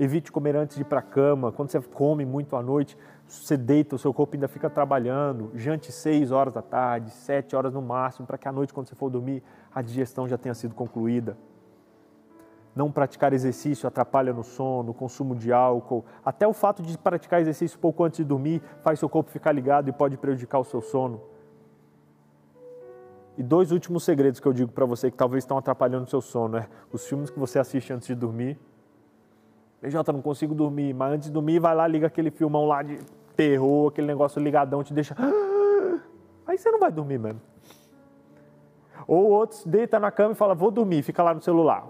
Evite 0.01 0.31
comer 0.31 0.55
antes 0.55 0.77
de 0.77 0.83
ir 0.83 0.85
para 0.85 0.99
a 0.99 1.01
cama. 1.01 1.51
Quando 1.51 1.69
você 1.69 1.81
come 1.81 2.23
muito 2.23 2.55
à 2.55 2.63
noite, 2.63 2.97
você 3.27 3.57
deita, 3.57 3.97
o 3.97 3.99
seu 3.99 4.13
corpo 4.13 4.33
ainda 4.33 4.47
fica 4.47 4.69
trabalhando. 4.69 5.51
Jante 5.53 5.91
seis 5.91 6.31
horas 6.31 6.53
da 6.53 6.61
tarde, 6.61 7.11
sete 7.11 7.53
horas 7.53 7.73
no 7.73 7.81
máximo, 7.81 8.25
para 8.25 8.37
que 8.37 8.47
à 8.47 8.51
noite, 8.51 8.73
quando 8.73 8.87
você 8.87 8.95
for 8.95 9.09
dormir, 9.09 9.43
a 9.75 9.81
digestão 9.81 10.25
já 10.25 10.37
tenha 10.37 10.55
sido 10.55 10.73
concluída. 10.73 11.37
Não 12.73 12.89
praticar 12.89 13.33
exercício 13.33 13.85
atrapalha 13.87 14.31
no 14.31 14.41
sono, 14.41 14.93
consumo 14.93 15.35
de 15.35 15.51
álcool. 15.51 16.05
Até 16.23 16.47
o 16.47 16.53
fato 16.53 16.81
de 16.81 16.97
praticar 16.97 17.41
exercício 17.41 17.77
pouco 17.77 18.01
antes 18.01 18.19
de 18.19 18.23
dormir 18.23 18.61
faz 18.81 18.99
seu 18.99 19.09
corpo 19.09 19.29
ficar 19.29 19.51
ligado 19.51 19.89
e 19.89 19.91
pode 19.91 20.15
prejudicar 20.15 20.59
o 20.59 20.63
seu 20.63 20.79
sono. 20.79 21.19
E 23.37 23.43
dois 23.43 23.73
últimos 23.73 24.05
segredos 24.05 24.39
que 24.39 24.47
eu 24.47 24.53
digo 24.53 24.71
para 24.71 24.85
você 24.85 25.11
que 25.11 25.17
talvez 25.17 25.43
estão 25.43 25.57
atrapalhando 25.57 26.05
o 26.05 26.09
seu 26.09 26.21
sono 26.21 26.55
é 26.55 26.69
os 26.89 27.05
filmes 27.05 27.29
que 27.29 27.37
você 27.37 27.59
assiste 27.59 27.91
antes 27.91 28.07
de 28.07 28.15
dormir. 28.15 28.57
BJ, 29.81 30.11
não 30.11 30.21
consigo 30.21 30.53
dormir, 30.53 30.93
mas 30.93 31.13
antes 31.13 31.27
de 31.27 31.33
dormir 31.33 31.59
vai 31.59 31.73
lá, 31.73 31.87
liga 31.87 32.07
aquele 32.07 32.29
filmão 32.31 32.65
lá 32.65 32.83
de 32.83 32.99
terror, 33.35 33.89
aquele 33.89 34.07
negócio 34.07 34.41
ligadão, 34.41 34.83
te 34.83 34.93
deixa. 34.93 35.15
Aí 36.45 36.57
você 36.57 36.69
não 36.69 36.79
vai 36.79 36.91
dormir 36.91 37.17
mesmo. 37.17 37.41
Ou 39.07 39.29
outros 39.29 39.65
deita 39.65 39.99
na 39.99 40.11
cama 40.11 40.33
e 40.33 40.35
fala, 40.35 40.53
vou 40.53 40.69
dormir, 40.69 41.01
fica 41.01 41.23
lá 41.23 41.33
no 41.33 41.41
celular. 41.41 41.87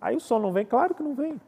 Aí 0.00 0.16
o 0.16 0.20
sono 0.20 0.46
não 0.46 0.52
vem? 0.52 0.64
Claro 0.64 0.94
que 0.94 1.02
não 1.02 1.14
vem. 1.14 1.40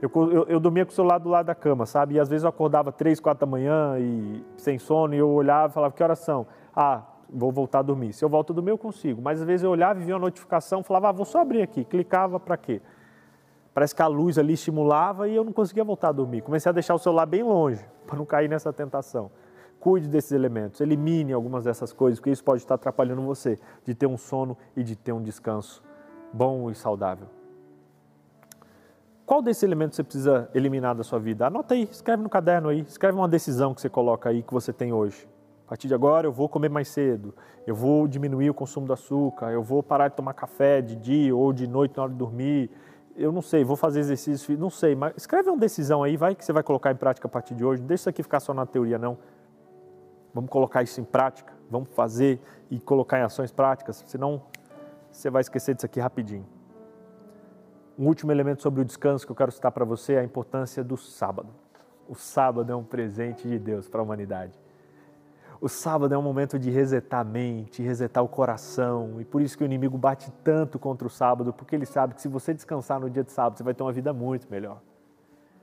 Eu, 0.00 0.10
eu, 0.14 0.44
eu, 0.44 0.60
dormia 0.60 0.84
com 0.84 0.92
o 0.92 0.94
celular 0.94 1.18
do 1.18 1.28
lado 1.28 1.46
da 1.46 1.54
cama, 1.54 1.84
sabe? 1.84 2.14
E 2.14 2.20
às 2.20 2.28
vezes 2.28 2.44
eu 2.44 2.50
acordava 2.50 2.92
três, 2.92 3.18
quatro 3.18 3.44
da 3.44 3.50
manhã 3.50 3.98
e 3.98 4.44
sem 4.56 4.78
sono, 4.78 5.14
e 5.14 5.18
eu 5.18 5.28
olhava 5.28 5.72
e 5.72 5.74
falava, 5.74 5.92
que 5.92 6.02
horas 6.02 6.20
são? 6.20 6.46
Ah, 6.74 7.02
vou 7.28 7.52
voltar 7.52 7.80
a 7.80 7.82
dormir. 7.82 8.12
Se 8.12 8.24
eu 8.24 8.28
volto 8.28 8.52
a 8.52 8.54
dormir, 8.54 8.70
eu 8.70 8.78
consigo. 8.78 9.20
Mas 9.20 9.40
às 9.40 9.46
vezes 9.46 9.64
eu 9.64 9.70
olhava 9.70 10.00
e 10.00 10.04
via 10.04 10.14
uma 10.14 10.20
notificação, 10.20 10.82
falava, 10.82 11.08
ah, 11.08 11.12
vou 11.12 11.24
só 11.24 11.40
abrir 11.40 11.62
aqui. 11.62 11.84
Clicava 11.84 12.40
para 12.40 12.56
quê? 12.56 12.80
Parece 13.74 13.94
que 13.94 14.02
a 14.02 14.06
luz 14.06 14.38
ali 14.38 14.54
estimulava 14.54 15.28
e 15.28 15.36
eu 15.36 15.44
não 15.44 15.52
conseguia 15.52 15.84
voltar 15.84 16.08
a 16.08 16.12
dormir. 16.12 16.42
Comecei 16.42 16.68
a 16.68 16.72
deixar 16.72 16.94
o 16.94 16.98
celular 16.98 17.26
bem 17.26 17.42
longe, 17.42 17.84
para 18.06 18.16
não 18.16 18.24
cair 18.24 18.48
nessa 18.48 18.72
tentação. 18.72 19.30
Cuide 19.78 20.08
desses 20.08 20.32
elementos, 20.32 20.80
elimine 20.80 21.32
algumas 21.32 21.62
dessas 21.62 21.92
coisas, 21.92 22.18
porque 22.18 22.30
isso 22.30 22.42
pode 22.42 22.62
estar 22.62 22.74
atrapalhando 22.74 23.22
você 23.22 23.56
de 23.84 23.94
ter 23.94 24.06
um 24.06 24.16
sono 24.16 24.58
e 24.76 24.82
de 24.82 24.96
ter 24.96 25.12
um 25.12 25.22
descanso 25.22 25.80
bom 26.32 26.68
e 26.68 26.74
saudável. 26.74 27.28
Qual 29.24 29.40
desses 29.40 29.62
elementos 29.62 29.94
você 29.94 30.02
precisa 30.02 30.50
eliminar 30.54 30.96
da 30.96 31.04
sua 31.04 31.20
vida? 31.20 31.46
Anota 31.46 31.74
aí, 31.74 31.82
escreve 31.84 32.22
no 32.22 32.28
caderno 32.28 32.70
aí, 32.70 32.80
escreve 32.80 33.16
uma 33.16 33.28
decisão 33.28 33.74
que 33.74 33.80
você 33.80 33.88
coloca 33.88 34.30
aí 34.30 34.42
que 34.42 34.52
você 34.52 34.72
tem 34.72 34.92
hoje. 34.92 35.28
A 35.68 35.76
partir 35.76 35.86
de 35.86 35.92
agora 35.92 36.26
eu 36.26 36.32
vou 36.32 36.48
comer 36.48 36.70
mais 36.70 36.88
cedo, 36.88 37.34
eu 37.66 37.74
vou 37.74 38.08
diminuir 38.08 38.48
o 38.48 38.54
consumo 38.54 38.86
do 38.86 38.92
açúcar, 38.94 39.52
eu 39.52 39.62
vou 39.62 39.82
parar 39.82 40.08
de 40.08 40.16
tomar 40.16 40.32
café 40.32 40.80
de 40.80 40.96
dia 40.96 41.36
ou 41.36 41.52
de 41.52 41.66
noite 41.66 41.94
na 41.94 42.04
hora 42.04 42.12
de 42.12 42.16
dormir, 42.16 42.70
eu 43.14 43.30
não 43.30 43.42
sei, 43.42 43.64
vou 43.64 43.76
fazer 43.76 44.00
exercício, 44.00 44.56
não 44.56 44.70
sei, 44.70 44.96
mas 44.96 45.12
escreve 45.14 45.50
uma 45.50 45.58
decisão 45.58 46.02
aí, 46.02 46.16
vai 46.16 46.34
que 46.34 46.42
você 46.42 46.54
vai 46.54 46.62
colocar 46.62 46.90
em 46.90 46.96
prática 46.96 47.28
a 47.28 47.30
partir 47.30 47.54
de 47.54 47.66
hoje. 47.66 47.82
Não 47.82 47.86
deixa 47.86 48.00
isso 48.00 48.08
aqui 48.08 48.22
ficar 48.22 48.40
só 48.40 48.54
na 48.54 48.64
teoria, 48.64 48.96
não. 48.96 49.18
Vamos 50.32 50.48
colocar 50.48 50.82
isso 50.82 51.02
em 51.02 51.04
prática, 51.04 51.52
vamos 51.70 51.90
fazer 51.90 52.40
e 52.70 52.80
colocar 52.80 53.18
em 53.18 53.22
ações 53.22 53.52
práticas, 53.52 54.02
senão 54.06 54.40
você 55.12 55.28
vai 55.28 55.42
esquecer 55.42 55.74
disso 55.74 55.84
aqui 55.84 56.00
rapidinho. 56.00 56.46
Um 57.98 58.06
último 58.06 58.32
elemento 58.32 58.62
sobre 58.62 58.80
o 58.80 58.86
descanso 58.86 59.26
que 59.26 59.32
eu 59.32 59.36
quero 59.36 59.52
citar 59.52 59.70
para 59.70 59.84
você 59.84 60.14
é 60.14 60.20
a 60.20 60.24
importância 60.24 60.82
do 60.82 60.96
sábado. 60.96 61.50
O 62.08 62.14
sábado 62.14 62.72
é 62.72 62.74
um 62.74 62.84
presente 62.84 63.46
de 63.46 63.58
Deus 63.58 63.86
para 63.86 64.00
a 64.00 64.02
humanidade. 64.02 64.58
O 65.60 65.68
sábado 65.68 66.14
é 66.14 66.18
um 66.18 66.22
momento 66.22 66.56
de 66.56 66.70
resetar 66.70 67.20
a 67.20 67.24
mente, 67.24 67.82
resetar 67.82 68.22
o 68.22 68.28
coração, 68.28 69.20
e 69.20 69.24
por 69.24 69.42
isso 69.42 69.58
que 69.58 69.64
o 69.64 69.66
inimigo 69.66 69.98
bate 69.98 70.30
tanto 70.44 70.78
contra 70.78 71.04
o 71.04 71.10
sábado, 71.10 71.52
porque 71.52 71.74
ele 71.74 71.84
sabe 71.84 72.14
que 72.14 72.22
se 72.22 72.28
você 72.28 72.54
descansar 72.54 73.00
no 73.00 73.10
dia 73.10 73.24
de 73.24 73.32
sábado, 73.32 73.58
você 73.58 73.64
vai 73.64 73.74
ter 73.74 73.82
uma 73.82 73.92
vida 73.92 74.12
muito 74.12 74.46
melhor. 74.48 74.80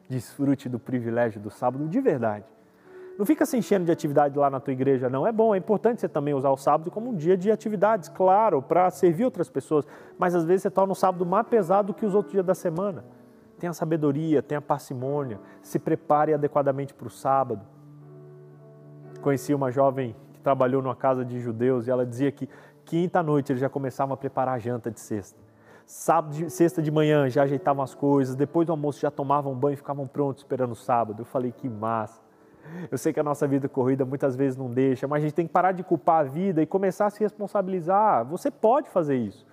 Desfrute 0.10 0.68
do 0.68 0.78
privilégio 0.78 1.40
do 1.40 1.50
sábado 1.50 1.88
de 1.88 2.02
verdade. 2.02 2.44
Não 3.18 3.26
fica 3.26 3.46
se 3.46 3.56
enchendo 3.56 3.86
de 3.86 3.92
atividade 3.94 4.38
lá 4.38 4.50
na 4.50 4.60
tua 4.60 4.74
igreja, 4.74 5.10
não. 5.10 5.26
É 5.26 5.32
bom, 5.32 5.56
é 5.56 5.58
importante 5.58 6.02
você 6.02 6.10
também 6.10 6.34
usar 6.34 6.50
o 6.50 6.58
sábado 6.58 6.92
como 6.92 7.12
um 7.12 7.16
dia 7.16 7.38
de 7.38 7.50
atividades, 7.50 8.10
claro, 8.10 8.62
para 8.62 8.92
servir 8.92 9.24
outras 9.24 9.48
pessoas, 9.48 9.88
mas 10.20 10.36
às 10.36 10.44
vezes 10.44 10.64
você 10.64 10.70
torna 10.70 10.92
o 10.92 10.96
sábado 10.96 11.26
mais 11.26 11.48
pesado 11.48 11.94
que 11.94 12.06
os 12.06 12.14
outros 12.14 12.34
dias 12.34 12.46
da 12.46 12.54
semana. 12.54 13.06
Tenha 13.58 13.72
sabedoria, 13.72 14.44
tenha 14.44 14.60
parcimônia, 14.60 15.40
se 15.62 15.80
prepare 15.80 16.34
adequadamente 16.34 16.94
para 16.94 17.08
o 17.08 17.10
sábado 17.10 17.66
Conheci 19.26 19.56
uma 19.56 19.72
jovem 19.72 20.16
que 20.34 20.40
trabalhou 20.40 20.84
numa 20.84 20.96
casa 20.96 21.26
de 21.26 21.40
judeus 21.40 21.88
e 21.88 21.90
ela 21.90 22.06
dizia 22.06 22.32
que 22.32 22.48
quinta 22.86 23.24
noite 23.24 23.52
eles 23.52 23.60
já 23.60 23.68
começavam 23.68 24.14
a 24.14 24.18
preparar 24.18 24.54
a 24.54 24.60
janta 24.60 24.92
de 24.92 25.00
sexta. 25.00 25.40
Sábado, 25.84 26.48
sexta 26.48 26.80
de 26.80 26.92
manhã 26.92 27.28
já 27.28 27.42
ajeitavam 27.42 27.84
as 27.84 27.96
coisas, 27.96 28.36
depois 28.36 28.68
do 28.68 28.72
almoço 28.72 29.00
já 29.00 29.10
tomavam 29.10 29.56
banho 29.56 29.74
e 29.74 29.78
ficavam 29.78 30.06
prontos 30.06 30.44
esperando 30.44 30.74
o 30.74 30.76
sábado. 30.76 31.22
Eu 31.22 31.26
falei 31.26 31.52
que 31.52 31.68
massa. 31.68 32.22
Eu 32.92 33.00
sei 33.00 33.12
que 33.12 33.20
a 33.20 33.24
nossa 33.24 33.48
vida 33.48 33.68
corrida 33.68 34.06
muitas 34.06 34.36
vezes 34.36 34.56
não 34.56 34.72
deixa, 34.72 35.08
mas 35.08 35.24
a 35.24 35.26
gente 35.26 35.34
tem 35.34 35.48
que 35.48 35.54
parar 35.54 35.72
de 35.72 35.82
culpar 35.82 36.20
a 36.20 36.24
vida 36.24 36.62
e 36.62 36.68
começar 36.68 37.08
a 37.08 37.10
se 37.10 37.20
responsabilizar. 37.20 38.24
Você 38.26 38.52
pode 38.52 38.92
fazer 38.92 39.16
isso. 39.16 39.44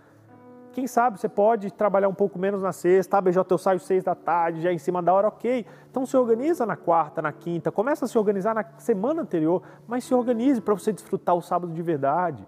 Quem 0.72 0.86
sabe 0.86 1.20
você 1.20 1.28
pode 1.28 1.70
trabalhar 1.70 2.08
um 2.08 2.14
pouco 2.14 2.38
menos 2.38 2.62
na 2.62 2.72
sexta, 2.72 3.18
ah, 3.18 3.20
BJ, 3.20 3.44
eu 3.50 3.58
saio 3.58 3.78
seis 3.78 4.02
da 4.02 4.14
tarde, 4.14 4.62
já 4.62 4.72
em 4.72 4.78
cima 4.78 5.02
da 5.02 5.12
hora, 5.12 5.28
ok. 5.28 5.66
Então 5.90 6.06
se 6.06 6.16
organiza 6.16 6.64
na 6.64 6.76
quarta, 6.76 7.20
na 7.20 7.30
quinta, 7.30 7.70
começa 7.70 8.06
a 8.06 8.08
se 8.08 8.16
organizar 8.16 8.54
na 8.54 8.64
semana 8.78 9.20
anterior, 9.20 9.62
mas 9.86 10.04
se 10.04 10.14
organize 10.14 10.60
para 10.60 10.72
você 10.72 10.90
desfrutar 10.90 11.34
o 11.34 11.42
sábado 11.42 11.72
de 11.72 11.82
verdade. 11.82 12.46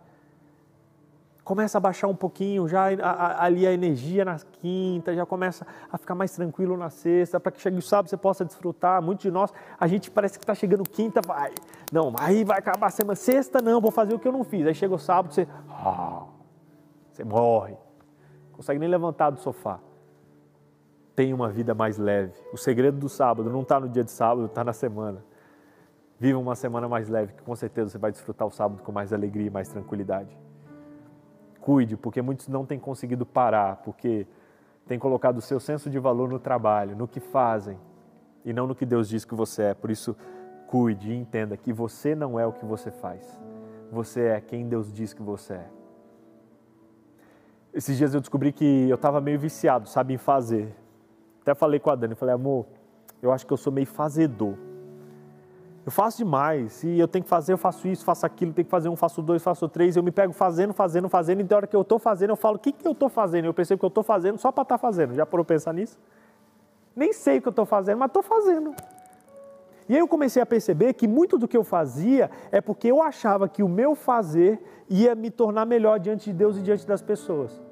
Começa 1.45 1.77
a 1.77 1.81
baixar 1.81 2.09
um 2.09 2.15
pouquinho 2.17 2.67
já 2.67 2.87
a, 2.89 3.11
a, 3.11 3.45
ali 3.45 3.67
a 3.67 3.73
energia 3.73 4.25
na 4.25 4.39
quinta, 4.39 5.15
já 5.15 5.27
começa 5.27 5.67
a 5.93 5.99
ficar 5.99 6.15
mais 6.15 6.33
tranquilo 6.33 6.75
na 6.79 6.89
sexta, 6.89 7.39
para 7.39 7.53
que 7.53 7.61
chegue 7.61 7.77
o 7.77 7.83
sábado 7.83 8.09
você 8.09 8.17
possa 8.17 8.43
desfrutar. 8.43 9.03
Muitos 9.03 9.25
de 9.25 9.31
nós, 9.31 9.53
a 9.79 9.87
gente 9.87 10.11
parece 10.11 10.39
que 10.39 10.45
está 10.45 10.55
chegando 10.55 10.83
quinta, 10.85 11.21
vai, 11.21 11.53
não, 11.93 12.15
aí 12.19 12.43
vai 12.43 12.59
acabar 12.59 12.87
a 12.87 12.91
semana, 12.91 13.17
sexta 13.17 13.61
não, 13.61 13.83
vou 13.83 13.91
fazer 13.91 14.15
o 14.15 14.19
que 14.19 14.27
eu 14.27 14.33
não 14.33 14.43
fiz. 14.43 14.67
Aí 14.67 14.75
chega 14.75 14.95
o 14.95 14.99
sábado, 14.99 15.35
você, 15.35 15.47
ah, 15.69 16.23
você 17.13 17.23
morre 17.23 17.84
consegue 18.55 18.79
nem 18.79 18.89
levantar 18.89 19.31
do 19.31 19.41
sofá. 19.41 19.81
Tenha 21.15 21.35
uma 21.35 21.49
vida 21.49 21.75
mais 21.75 21.99
leve. 21.99 22.33
O 22.53 22.57
segredo 22.57 22.99
do 22.99 23.09
sábado 23.09 23.51
não 23.51 23.63
está 23.63 23.79
no 23.79 23.89
dia 23.89 24.03
de 24.03 24.11
sábado, 24.11 24.47
está 24.47 24.65
na 24.65 24.73
semana. 24.73 25.25
Viva 26.19 26.39
uma 26.39 26.55
semana 26.55 26.89
mais 26.89 27.09
leve, 27.09 27.33
que 27.33 27.43
com 27.43 27.55
certeza 27.55 27.91
você 27.91 27.99
vai 27.99 28.11
desfrutar 28.11 28.47
o 28.47 28.51
sábado 28.51 28.83
com 28.83 28.93
mais 28.93 29.13
alegria 29.13 29.47
e 29.47 29.51
mais 29.51 29.69
tranquilidade. 29.69 30.37
Cuide, 31.61 31.97
porque 31.97 32.23
muitos 32.23 32.49
não 32.49 32.65
têm 32.65 32.79
conseguido 32.79 33.27
parar, 33.27 33.77
porque 33.77 34.27
têm 34.87 34.99
colocado 34.99 35.39
o 35.39 35.41
seu 35.41 35.59
senso 35.59 35.91
de 35.91 35.99
valor 35.99 36.29
no 36.29 36.39
trabalho, 36.39 36.97
no 36.97 37.09
que 37.09 37.21
fazem, 37.21 37.79
e 38.45 38.53
não 38.53 38.67
no 38.67 38.75
que 38.75 38.87
Deus 38.87 39.09
diz 39.09 39.25
que 39.25 39.35
você 39.35 39.63
é. 39.63 39.75
Por 39.75 39.91
isso, 39.91 40.17
cuide 40.67 41.11
e 41.11 41.17
entenda 41.17 41.57
que 41.57 41.73
você 41.73 42.15
não 42.15 42.39
é 42.39 42.47
o 42.47 42.53
que 42.53 42.65
você 42.65 42.91
faz. 42.91 43.41
Você 43.91 44.23
é 44.23 44.41
quem 44.41 44.69
Deus 44.69 44.93
diz 44.93 45.13
que 45.13 45.23
você 45.23 45.55
é. 45.55 45.84
Esses 47.75 47.99
dias 47.99 48.15
eu 48.15 48.21
descobri 48.21 48.53
que 48.53 48.89
eu 48.89 48.95
estava 48.95 49.21
meio 49.21 49.39
viciado, 49.39 49.89
sabe, 49.89 50.15
em 50.15 50.17
fazer. 50.17 50.73
Até 51.43 51.55
falei 51.55 51.81
com 51.81 51.91
a 51.91 51.97
Dani, 51.97 52.15
falei, 52.15 52.35
amor, 52.35 52.67
eu 53.21 53.33
acho 53.33 53.45
que 53.45 53.53
eu 53.53 53.57
sou 53.57 53.73
meio 53.73 53.87
fazedor. 53.87 54.55
Eu 55.85 55.91
faço 55.91 56.19
demais, 56.19 56.73
se 56.73 56.99
eu 56.99 57.09
tenho 57.09 57.25
que 57.25 57.29
fazer, 57.29 57.53
eu 57.53 57.59
faço 57.59 57.89
isso, 57.89 58.05
faço 58.05 58.25
aquilo, 58.25 58.53
tenho 58.53 58.65
que 58.65 58.71
fazer 58.71 58.89
um, 58.89 58.97
faço 58.97 59.21
dois, 59.21 59.43
faço 59.43 59.69
três, 59.69 59.97
eu 59.97 60.03
me 60.03 60.13
pego 60.13 60.33
fazendo, 60.33 60.73
fazendo, 60.73 61.09
fazendo, 61.09 61.41
e 61.41 61.45
da 61.45 61.57
hora 61.57 61.67
que 61.67 61.77
eu 61.77 61.83
estou 61.83 61.99
fazendo, 61.99 62.31
eu 62.31 62.37
falo, 62.37 62.57
o 62.57 62.59
que, 62.59 62.73
que 62.73 62.87
eu 62.87 62.93
estou 62.93 63.09
fazendo? 63.09 63.47
Eu 63.47 63.53
percebo 63.53 63.81
que 63.81 63.85
eu 63.85 63.89
estou 63.89 64.05
fazendo 64.05 64.39
só 64.39 64.53
para 64.53 64.63
estar 64.63 64.77
tá 64.77 64.79
fazendo. 64.79 65.13
Já 65.13 65.27
parou 65.27 65.45
pensar 65.45 65.75
nisso? 65.75 65.99
Nem 66.95 67.13
sei 67.13 67.39
o 67.39 67.43
que 67.43 67.49
eu 67.49 67.51
estou 67.51 67.67
fazendo, 67.67 67.99
mas 67.99 68.07
estou 68.07 68.23
fazendo. 68.23 68.73
E 69.89 69.95
aí 69.95 69.99
eu 69.99 70.09
comecei 70.09 70.41
a 70.41 70.47
perceber 70.47 70.95
que 70.95 71.07
muito 71.07 71.37
do 71.37 71.47
que 71.47 71.57
eu 71.57 71.65
fazia 71.65 72.31
é 72.51 72.61
porque 72.61 72.89
eu 72.89 73.03
achava 73.03 73.49
que 73.49 73.63
o 73.63 73.69
meu 73.69 73.95
fazer 73.95 74.63
ia 74.89 75.15
me 75.15 75.31
tornar 75.31 75.67
melhor 75.67 75.99
diante 75.99 76.27
de 76.27 76.33
Deus 76.33 76.57
e 76.57 76.63
diante 76.63 76.87
das 76.87 77.03
pessoas. 77.03 77.64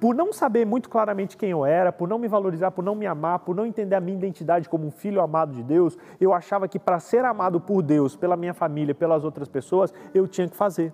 Por 0.00 0.14
não 0.14 0.32
saber 0.32 0.64
muito 0.64 0.88
claramente 0.88 1.36
quem 1.36 1.50
eu 1.50 1.66
era, 1.66 1.92
por 1.92 2.08
não 2.08 2.18
me 2.18 2.28
valorizar, 2.28 2.70
por 2.70 2.84
não 2.84 2.94
me 2.94 3.06
amar, 3.06 3.40
por 3.40 3.54
não 3.54 3.66
entender 3.66 3.96
a 3.96 4.00
minha 4.00 4.16
identidade 4.16 4.68
como 4.68 4.86
um 4.86 4.90
filho 4.90 5.20
amado 5.20 5.52
de 5.52 5.62
Deus, 5.62 5.98
eu 6.20 6.32
achava 6.32 6.68
que 6.68 6.78
para 6.78 7.00
ser 7.00 7.24
amado 7.24 7.60
por 7.60 7.82
Deus, 7.82 8.14
pela 8.14 8.36
minha 8.36 8.54
família, 8.54 8.94
pelas 8.94 9.24
outras 9.24 9.48
pessoas, 9.48 9.92
eu 10.14 10.28
tinha 10.28 10.48
que 10.48 10.56
fazer. 10.56 10.92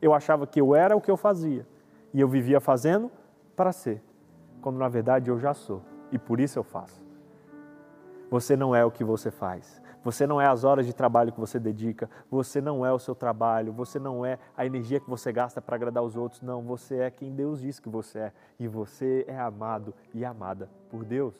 Eu 0.00 0.14
achava 0.14 0.46
que 0.46 0.60
eu 0.60 0.74
era 0.74 0.96
o 0.96 1.00
que 1.00 1.10
eu 1.10 1.16
fazia. 1.16 1.66
E 2.14 2.20
eu 2.20 2.28
vivia 2.28 2.58
fazendo 2.58 3.10
para 3.54 3.70
ser, 3.70 4.02
quando 4.62 4.78
na 4.78 4.88
verdade 4.88 5.28
eu 5.28 5.38
já 5.38 5.52
sou. 5.52 5.82
E 6.10 6.18
por 6.18 6.40
isso 6.40 6.58
eu 6.58 6.62
faço. 6.62 7.06
Você 8.30 8.56
não 8.56 8.74
é 8.74 8.82
o 8.84 8.90
que 8.90 9.04
você 9.04 9.30
faz. 9.30 9.82
Você 10.04 10.26
não 10.26 10.40
é 10.40 10.46
as 10.46 10.64
horas 10.64 10.86
de 10.86 10.92
trabalho 10.92 11.32
que 11.32 11.40
você 11.40 11.58
dedica, 11.58 12.08
você 12.30 12.60
não 12.60 12.86
é 12.86 12.92
o 12.92 12.98
seu 12.98 13.14
trabalho, 13.14 13.72
você 13.72 13.98
não 13.98 14.24
é 14.24 14.38
a 14.56 14.64
energia 14.64 15.00
que 15.00 15.10
você 15.10 15.32
gasta 15.32 15.60
para 15.60 15.76
agradar 15.76 16.02
os 16.02 16.16
outros. 16.16 16.40
Não, 16.40 16.62
você 16.62 16.98
é 16.98 17.10
quem 17.10 17.34
Deus 17.34 17.60
diz 17.60 17.80
que 17.80 17.88
você 17.88 18.18
é. 18.18 18.32
E 18.58 18.68
você 18.68 19.24
é 19.26 19.38
amado 19.38 19.92
e 20.14 20.24
amada 20.24 20.68
por 20.88 21.04
Deus. 21.04 21.34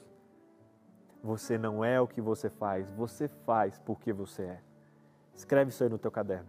Você 1.22 1.58
não 1.58 1.84
é 1.84 2.00
o 2.00 2.06
que 2.06 2.20
você 2.20 2.48
faz, 2.48 2.90
você 2.90 3.28
faz 3.28 3.78
porque 3.78 4.12
você 4.12 4.42
é. 4.42 4.60
Escreve 5.34 5.70
isso 5.70 5.82
aí 5.82 5.90
no 5.90 5.98
teu 5.98 6.10
caderno. 6.10 6.48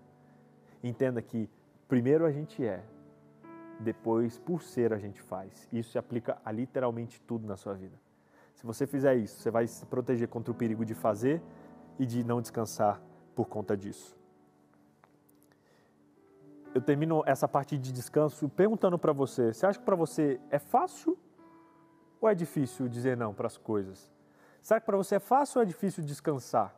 Entenda 0.84 1.22
que 1.22 1.50
primeiro 1.88 2.26
a 2.26 2.32
gente 2.32 2.66
é, 2.66 2.84
depois 3.80 4.38
por 4.38 4.62
ser 4.62 4.94
a 4.94 4.98
gente 4.98 5.22
faz. 5.22 5.68
Isso 5.72 5.92
se 5.92 5.98
aplica 5.98 6.38
a 6.44 6.52
literalmente 6.52 7.22
tudo 7.22 7.48
na 7.48 7.56
sua 7.56 7.74
vida. 7.74 7.96
Se 8.54 8.66
você 8.66 8.86
fizer 8.86 9.16
isso, 9.16 9.40
você 9.40 9.50
vai 9.50 9.66
se 9.68 9.86
proteger 9.86 10.28
contra 10.28 10.52
o 10.52 10.56
perigo 10.56 10.84
de 10.84 10.94
fazer 10.94 11.42
e 12.00 12.06
de 12.06 12.24
não 12.24 12.42
descansar 12.42 13.02
por 13.36 13.46
conta 13.46 13.78
disso. 13.78 14.18
Eu 16.74 16.82
termino 16.82 17.24
essa 17.26 17.48
parte 17.48 17.78
de 17.78 17.92
descanso 17.92 18.48
perguntando 18.48 18.98
para 18.98 19.12
você: 19.12 19.54
você 19.54 19.66
acha 19.66 19.78
que 19.78 19.86
para 19.86 19.96
você 19.96 20.40
é 20.50 20.58
fácil 20.58 21.18
ou 22.22 22.30
é 22.30 22.34
difícil 22.34 22.88
dizer 22.88 23.18
não 23.18 23.34
para 23.34 23.48
as 23.48 23.58
coisas? 23.58 24.12
Será 24.62 24.80
que 24.80 24.86
para 24.86 24.98
você 24.98 25.16
é 25.16 25.20
fácil 25.20 25.60
ou 25.60 25.64
é 25.64 25.66
difícil 25.66 26.04
descansar? 26.04 26.76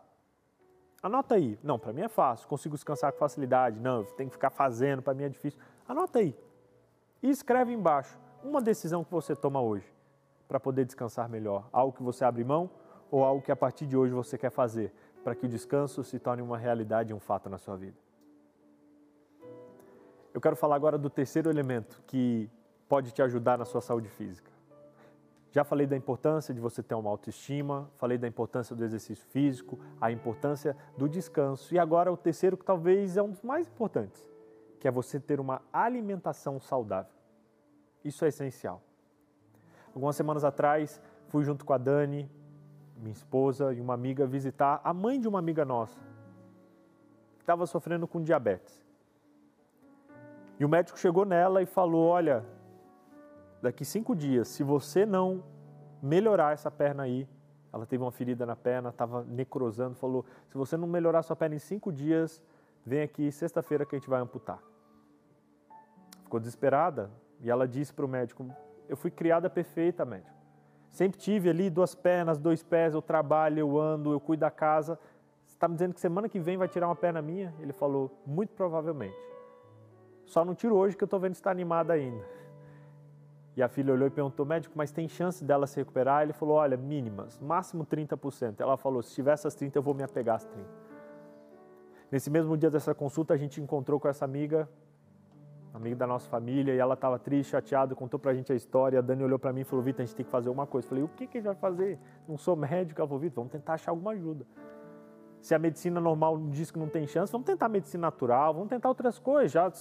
Anota 1.04 1.36
aí. 1.36 1.58
Não, 1.64 1.80
para 1.80 1.92
mim 1.92 2.02
é 2.02 2.08
fácil, 2.08 2.48
consigo 2.48 2.76
descansar 2.76 3.12
com 3.12 3.18
facilidade. 3.18 3.80
Não, 3.80 4.00
eu 4.00 4.06
tenho 4.06 4.30
que 4.30 4.36
ficar 4.36 4.52
fazendo, 4.52 5.02
para 5.02 5.14
mim 5.14 5.24
é 5.24 5.30
difícil. 5.30 5.60
Anota 5.88 6.20
aí. 6.20 6.38
E 7.22 7.30
escreve 7.30 7.74
embaixo 7.74 8.20
uma 8.44 8.62
decisão 8.62 9.04
que 9.04 9.12
você 9.12 9.36
toma 9.36 9.62
hoje 9.62 9.92
para 10.48 10.60
poder 10.60 10.86
descansar 10.86 11.28
melhor. 11.28 11.68
Algo 11.72 11.96
que 11.96 12.04
você 12.04 12.24
abre 12.24 12.44
mão 12.44 12.70
ou 13.10 13.24
algo 13.24 13.42
que 13.42 13.52
a 13.52 13.56
partir 13.56 13.86
de 13.88 13.98
hoje 13.98 14.14
você 14.14 14.38
quer 14.38 14.52
fazer 14.52 14.94
para 15.24 15.36
que 15.36 15.46
o 15.46 15.50
descanso 15.50 16.04
se 16.04 16.20
torne 16.20 16.42
uma 16.42 16.58
realidade 16.58 17.12
e 17.12 17.14
um 17.14 17.20
fato 17.20 17.50
na 17.50 17.58
sua 17.58 17.78
vida. 17.78 17.98
Eu 20.34 20.40
quero 20.40 20.56
falar 20.56 20.76
agora 20.76 20.98
do 20.98 21.10
terceiro 21.10 21.50
elemento 21.50 22.02
que 22.08 22.50
pode 22.88 23.12
te 23.12 23.22
ajudar 23.22 23.58
na 23.58 23.66
sua 23.66 23.82
saúde 23.82 24.10
física. 24.10 24.52
Já 25.52 25.66
falei 25.66 25.86
da 25.86 25.98
importância 25.98 26.54
de 26.54 26.62
você 26.62 26.82
ter 26.82 26.96
uma 26.96 27.10
autoestima, 27.10 27.92
falei 27.98 28.18
da 28.18 28.28
importância 28.28 28.74
do 28.74 28.84
exercício 28.86 29.26
físico, 29.28 29.78
a 30.00 30.10
importância 30.10 30.78
do 30.98 31.10
descanso 31.10 31.74
e 31.74 31.80
agora 31.80 32.12
o 32.12 32.16
terceiro 32.16 32.56
que 32.56 32.64
talvez 32.64 33.18
é 33.18 33.22
um 33.22 33.30
dos 33.30 33.42
mais 33.42 33.68
importantes, 33.68 34.26
que 34.80 34.88
é 34.88 34.92
você 34.92 35.20
ter 35.20 35.42
uma 35.42 35.62
alimentação 35.74 36.58
saudável. 36.60 37.12
Isso 38.04 38.24
é 38.24 38.30
essencial. 38.30 38.82
Algumas 39.94 40.16
semanas 40.16 40.46
atrás, 40.46 41.02
fui 41.28 41.44
junto 41.44 41.66
com 41.66 41.74
a 41.74 41.78
Dani 41.78 42.32
minha 43.02 43.14
esposa 43.14 43.74
e 43.74 43.82
uma 43.82 43.94
amiga 43.94 44.26
visitar 44.26 44.80
a 44.84 44.94
mãe 44.94 45.20
de 45.20 45.28
uma 45.28 45.40
amiga 45.40 45.66
nossa, 45.66 46.00
que 47.38 47.44
estava 47.44 47.66
sofrendo 47.66 48.08
com 48.08 48.22
diabetes. 48.22 48.86
E 50.60 50.64
o 50.66 50.70
médico 50.70 51.00
chegou 51.00 51.26
nela 51.26 51.62
e 51.62 51.66
falou: 51.66 52.08
Olha, 52.08 52.46
daqui 53.62 53.84
cinco 53.84 54.16
dias, 54.16 54.48
se 54.48 54.64
você 54.64 55.06
não 55.06 55.44
melhorar 56.02 56.54
essa 56.54 56.70
perna 56.70 57.04
aí, 57.04 57.28
ela 57.74 57.86
teve 57.86 58.04
uma 58.04 58.12
ferida 58.12 58.46
na 58.46 58.56
perna, 58.56 58.90
estava 58.90 59.24
necrosando, 59.24 59.96
falou: 59.96 60.26
Se 60.48 60.58
você 60.58 60.78
não 60.78 60.88
melhorar 60.88 61.24
sua 61.24 61.36
perna 61.36 61.56
em 61.56 61.60
cinco 61.60 61.92
dias, 61.92 62.42
vem 62.86 63.02
aqui 63.02 63.32
sexta-feira 63.32 63.86
que 63.86 63.96
a 63.96 64.00
gente 64.00 64.10
vai 64.10 64.22
amputar. 64.22 64.60
Ficou 66.24 66.40
desesperada 66.40 67.10
e 67.40 67.50
ela 67.50 67.68
disse 67.68 67.94
para 67.94 68.06
o 68.06 68.08
médico: 68.08 68.46
Eu 68.88 68.96
fui 68.96 69.10
criada 69.10 69.50
perfeita, 69.50 70.06
médico. 70.06 70.31
Sempre 70.92 71.20
tive 71.20 71.50
ali 71.50 71.70
duas 71.70 71.96
pernas, 71.96 72.38
dois 72.38 72.62
pés, 72.62 72.94
eu 72.94 73.02
trabalho, 73.02 73.60
eu 73.60 73.80
ando, 73.80 74.12
eu 74.12 74.20
cuido 74.20 74.42
da 74.42 74.52
casa. 74.52 75.00
Você 75.46 75.56
está 75.56 75.68
me 75.68 75.74
dizendo 75.74 75.94
que 75.94 76.02
semana 76.02 76.28
que 76.28 76.40
vem 76.40 76.58
vai 76.58 76.68
tirar 76.68 76.88
uma 76.88 76.96
perna 76.96 77.22
minha? 77.22 77.54
Ele 77.60 77.72
falou, 77.72 78.12
muito 78.26 78.54
provavelmente. 78.54 79.16
Só 80.26 80.44
não 80.44 80.54
tiro 80.54 80.76
hoje 80.76 80.96
que 80.98 81.04
eu 81.04 81.06
estou 81.06 81.20
vendo 81.20 81.32
que 81.32 81.38
está 81.38 81.50
animada 81.50 81.94
ainda. 81.94 82.24
E 83.56 83.64
a 83.64 83.68
filha 83.68 83.94
olhou 83.94 84.08
e 84.08 84.12
perguntou, 84.12 84.46
médico, 84.46 84.74
mas 84.78 84.92
tem 84.92 85.08
chance 85.08 85.44
dela 85.44 85.66
se 85.66 85.78
recuperar? 85.78 86.24
Ele 86.24 86.34
falou, 86.34 86.56
olha, 86.56 86.76
mínimas, 86.78 87.40
máximo 87.40 87.86
30%. 87.86 88.60
Ela 88.60 88.78
falou, 88.78 89.02
se 89.02 89.14
tiver 89.14 89.32
essas 89.32 89.56
30, 89.56 89.78
eu 89.78 89.84
vou 89.84 89.94
me 89.94 90.04
apegar 90.04 90.36
às 90.36 90.46
30. 90.46 90.68
Nesse 92.12 92.30
mesmo 92.30 92.58
dia 92.58 92.70
dessa 92.70 92.94
consulta, 92.94 93.34
a 93.34 93.38
gente 93.38 93.62
encontrou 93.62 94.00
com 94.00 94.08
essa 94.08 94.26
amiga, 94.26 94.70
amiga 95.74 95.96
da 95.96 96.08
nossa 96.08 96.30
família, 96.30 96.74
e 96.74 96.78
ela 96.78 96.94
estava 96.94 97.18
triste, 97.18 97.52
chateada, 97.52 97.96
contou 97.96 98.20
pra 98.20 98.34
gente 98.34 98.52
a 98.52 98.56
história. 98.56 99.00
A 99.00 99.02
Dani 99.02 99.24
olhou 99.24 99.40
para 99.40 99.54
mim 99.54 99.62
e 99.62 99.64
falou: 99.64 99.84
Vitor, 99.84 100.04
a 100.04 100.06
gente 100.06 100.16
tem 100.16 100.26
que 100.26 100.32
fazer 100.32 100.50
uma 100.50 100.68
coisa. 100.68 100.86
Eu 100.86 100.90
falei: 100.90 101.04
o 101.04 101.08
que, 101.08 101.28
que 101.28 101.38
a 101.38 101.42
gente 101.42 101.48
vai 101.48 101.56
fazer? 101.56 102.00
Não 102.28 102.38
sou 102.38 102.56
médico. 102.56 103.00
Ela 103.00 103.08
falou: 103.08 103.22
Vitor, 103.22 103.36
vamos 103.36 103.52
tentar 103.52 103.74
achar 103.74 103.92
alguma 103.92 104.12
ajuda. 104.12 104.46
Se 105.42 105.56
a 105.56 105.60
medicina 105.60 106.00
normal 106.00 106.38
diz 106.50 106.70
que 106.70 106.78
não 106.78 106.88
tem 106.88 107.08
chance, 107.08 107.32
vamos 107.32 107.48
tentar 107.48 107.66
a 107.66 107.70
medicina 107.70 108.02
natural, 108.02 108.54
vamos 108.54 108.70
tentar 108.70 108.90
outras 108.90 109.18
coisas. 109.18 109.52
Já 109.52 109.72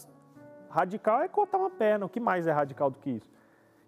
radical 0.71 1.21
é 1.21 1.29
cortar 1.29 1.59
uma 1.59 1.71
perna. 1.71 2.07
O 2.07 2.09
que 2.09 2.21
mais 2.21 2.47
é 2.47 2.53
radical 2.53 2.91
do 2.91 2.99
que 2.99 3.11
isso? 3.11 3.31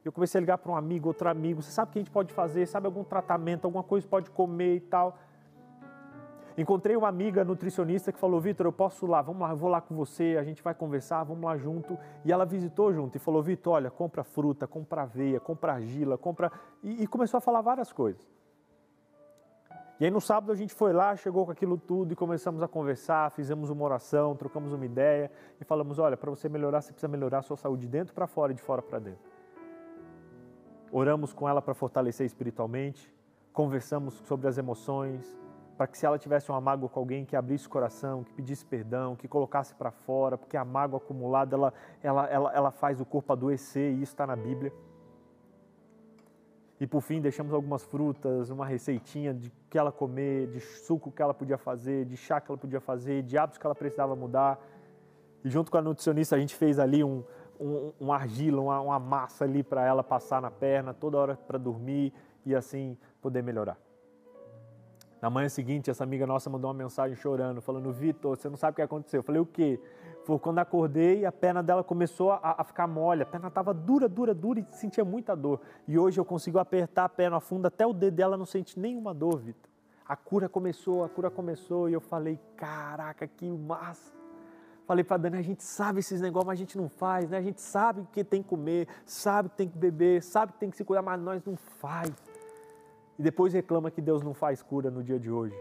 Eu 0.05 0.11
comecei 0.11 0.39
a 0.39 0.41
ligar 0.41 0.59
para 0.59 0.71
um 0.71 0.77
amigo, 0.77 1.09
outro 1.09 1.29
amigo. 1.29 1.63
Você 1.63 1.71
sabe 1.71 1.91
o 1.91 1.93
que 1.93 1.99
a 2.01 2.03
gente 2.03 2.11
pode 2.11 2.35
fazer? 2.35 2.67
Sabe 2.67 2.87
algum 2.87 3.05
tratamento, 3.05 3.65
alguma 3.65 3.85
coisa 3.85 4.07
pode 4.07 4.31
comer 4.31 4.77
e 4.77 4.81
tal? 4.81 5.17
Encontrei 6.57 6.97
uma 6.97 7.09
amiga 7.09 7.45
nutricionista 7.45 8.13
que 8.13 8.19
falou: 8.19 8.41
Vitor, 8.41 8.67
eu 8.67 8.73
posso 8.73 9.07
lá, 9.07 9.23
vamos 9.23 9.43
lá, 9.43 9.51
eu 9.51 9.57
vou 9.57 9.71
lá 9.71 9.81
com 9.81 9.95
você, 9.95 10.37
a 10.39 10.43
gente 10.43 10.63
vai 10.63 10.75
conversar, 10.75 11.25
vamos 11.25 11.45
lá 11.45 11.57
junto. 11.57 11.99
E 12.25 12.33
ela 12.33 12.45
visitou 12.45 12.93
junto 12.93 13.17
e 13.17 13.19
falou: 13.19 13.43
Vitor, 13.43 13.75
olha, 13.75 13.91
compra 13.91 14.23
fruta, 14.23 14.67
compra 14.67 15.03
aveia, 15.03 15.41
compra 15.41 15.73
argila, 15.73 16.19
compra. 16.19 16.53
E, 16.83 17.03
e 17.03 17.07
começou 17.07 17.39
a 17.39 17.41
falar 17.41 17.61
várias 17.61 17.93
coisas. 17.93 18.31
E 20.03 20.05
aí 20.05 20.11
no 20.11 20.21
sábado 20.21 20.51
a 20.51 20.57
gente 20.57 20.75
foi 20.75 20.93
lá, 20.93 21.15
chegou 21.15 21.45
com 21.47 21.53
aquilo 21.53 21.79
tudo 21.79 22.13
e 22.13 22.17
começamos 22.17 22.61
a 22.61 22.67
conversar, 22.67 23.31
fizemos 23.31 23.71
uma 23.71 23.85
oração, 23.85 24.35
trocamos 24.35 24.73
uma 24.73 24.85
ideia 24.85 25.31
e 25.61 25.65
falamos: 25.65 25.99
olha, 25.99 26.17
para 26.17 26.29
você 26.29 26.49
melhorar, 26.49 26.83
você 26.83 26.93
precisa 26.93 27.09
melhorar 27.09 27.39
a 27.39 27.43
sua 27.43 27.57
saúde 27.57 27.83
de 27.83 27.89
dentro 27.89 28.13
para 28.13 28.27
fora 28.27 28.53
e 28.53 28.55
de 28.55 28.61
fora 28.61 28.83
para 28.83 28.99
dentro. 28.99 29.31
Oramos 30.91 31.33
com 31.33 31.49
ela 31.49 31.63
para 31.63 31.73
fortalecer 31.73 32.27
espiritualmente, 32.27 33.15
conversamos 33.53 34.15
sobre 34.27 34.49
as 34.49 34.59
emoções, 34.59 35.41
para 35.83 35.89
que 35.89 35.99
se 35.99 36.07
ela 36.07 36.17
tivesse 36.17 36.49
uma 36.49 36.61
mágoa 36.61 36.89
com 36.89 37.01
alguém, 37.01 37.25
que 37.25 37.35
abrisse 37.35 37.67
o 37.67 37.71
coração, 37.71 38.23
que 38.23 38.33
pedisse 38.33 38.65
perdão, 38.65 39.17
que 39.17 39.27
colocasse 39.27 39.75
para 39.75 39.91
fora, 39.91 40.39
porque 40.39 40.57
a 40.57 40.65
mágoa 40.65 40.99
acumulada, 40.99 41.57
ela, 41.57 41.75
ela, 42.01 42.27
ela, 42.29 42.53
ela 42.55 42.71
faz 42.71 43.01
o 43.01 43.05
corpo 43.05 43.33
adoecer, 43.33 43.91
e 43.91 43.95
isso 43.95 44.13
está 44.13 44.25
na 44.25 44.37
Bíblia. 44.37 44.73
E 46.79 46.87
por 46.87 47.01
fim, 47.01 47.21
deixamos 47.21 47.53
algumas 47.53 47.83
frutas, 47.83 48.49
uma 48.49 48.65
receitinha 48.65 49.35
de 49.35 49.53
que 49.69 49.77
ela 49.77 49.91
comer, 49.91 50.47
de 50.53 50.61
suco 50.61 51.11
que 51.11 51.21
ela 51.21 51.35
podia 51.35 51.59
fazer, 51.59 52.05
de 52.05 52.17
chá 52.17 52.41
que 52.41 52.49
ela 52.49 52.59
podia 52.59 52.81
fazer, 52.81 53.25
de 53.25 53.37
hábitos 53.37 53.59
que 53.59 53.67
ela 53.67 53.75
precisava 53.75 54.15
mudar. 54.15 54.61
E 55.45 55.51
junto 55.51 55.69
com 55.69 55.79
a 55.79 55.83
nutricionista, 55.83 56.37
a 56.37 56.39
gente 56.39 56.55
fez 56.55 56.79
ali 56.79 57.03
um, 57.03 57.25
um, 57.59 57.93
um 58.01 58.13
argila, 58.13 58.61
uma, 58.61 58.81
uma 58.81 59.01
massa 59.01 59.43
ali 59.43 59.65
para 59.65 59.85
ela 59.85 60.05
passar 60.05 60.41
na 60.41 60.51
perna 60.51 60.95
toda 60.95 61.19
hora 61.19 61.35
para 61.35 61.59
dormir 61.59 62.13
e 62.47 62.55
assim 62.55 62.97
poder 63.21 63.43
melhorar. 63.43 63.77
Na 65.23 65.31
manhã 65.31 65.49
seguinte, 65.49 65.89
essa 65.89 66.03
amiga 66.03 66.27
nossa 66.27 66.51
mandou 66.51 66.69
uma 66.69 66.77
mensagem 66.77 67.17
chorando, 67.17 67.63
falando: 67.63 67.93
Vitor, 67.93 68.37
você 68.37 68.49
não 68.49 68.57
sabe 68.57 68.73
o 68.73 68.75
que 68.75 68.83
aconteceu. 68.83 69.21
Eu 69.21 69.23
falei: 69.23 69.41
o 69.41 69.47
quê? 69.47 69.81
Foi 70.25 70.37
quando 70.37 70.59
acordei, 70.59 71.25
a 71.25 71.31
perna 71.31 71.63
dela 71.63 71.85
começou 71.85 72.33
a, 72.33 72.57
a 72.59 72.65
ficar 72.65 72.89
mole, 72.89 73.23
a 73.23 73.27
perna 73.27 73.47
estava 73.47 73.73
dura, 73.73 74.09
dura, 74.09 74.35
dura 74.35 74.59
e 74.59 74.67
sentia 74.73 75.05
muita 75.05 75.37
dor. 75.37 75.61
E 75.87 75.97
hoje 75.97 76.19
eu 76.19 76.25
consigo 76.25 76.59
apertar 76.59 77.05
a 77.05 77.09
perna 77.09 77.37
a 77.37 77.41
fundo, 77.41 77.67
até 77.67 77.87
o 77.87 77.93
dedo 77.93 78.17
dela 78.17 78.37
não 78.37 78.45
sente 78.45 78.81
nenhuma 78.81 79.15
dor, 79.15 79.39
Vitor. 79.39 79.71
A 80.05 80.17
cura 80.17 80.49
começou, 80.49 81.05
a 81.05 81.09
cura 81.09 81.31
começou 81.31 81.89
e 81.89 81.93
eu 81.93 82.01
falei: 82.01 82.37
caraca, 82.57 83.25
que 83.25 83.49
massa. 83.49 84.13
Falei 84.89 85.05
para 85.05 85.19
Dani, 85.19 85.39
a 85.39 85.43
gente 85.43 85.63
sabe 85.63 86.01
esses 86.01 86.21
negócios, 86.21 86.49
mas 86.49 86.59
a 86.59 86.59
gente 86.59 86.77
não 86.77 86.89
faz, 86.89 87.31
né? 87.31 87.39
A 87.39 87.43
gente 87.43 87.61
sabe 87.61 88.01
o 88.01 88.07
que 88.07 88.25
tem 88.25 88.43
que 88.43 88.49
comer, 88.49 88.89
sabe 89.07 89.51
que 89.51 89.57
tem 89.57 89.69
que 89.69 89.79
beber, 89.79 90.21
sabe 90.21 90.53
que 90.53 90.59
tem 90.59 90.69
que 90.69 90.77
se 90.77 90.85
cuidar, 90.85 91.03
mas 91.03 91.21
nós 91.21 91.45
não 91.45 91.55
faz 91.55 92.13
e 93.23 93.31
depois 93.31 93.53
reclama 93.53 93.89
que 93.89 94.01
Deus 94.01 94.21
não 94.21 94.35
faz 94.35 94.65
cura 94.65 94.91
no 94.91 95.01
dia 95.01 95.17
de 95.17 95.31
hoje. 95.31 95.57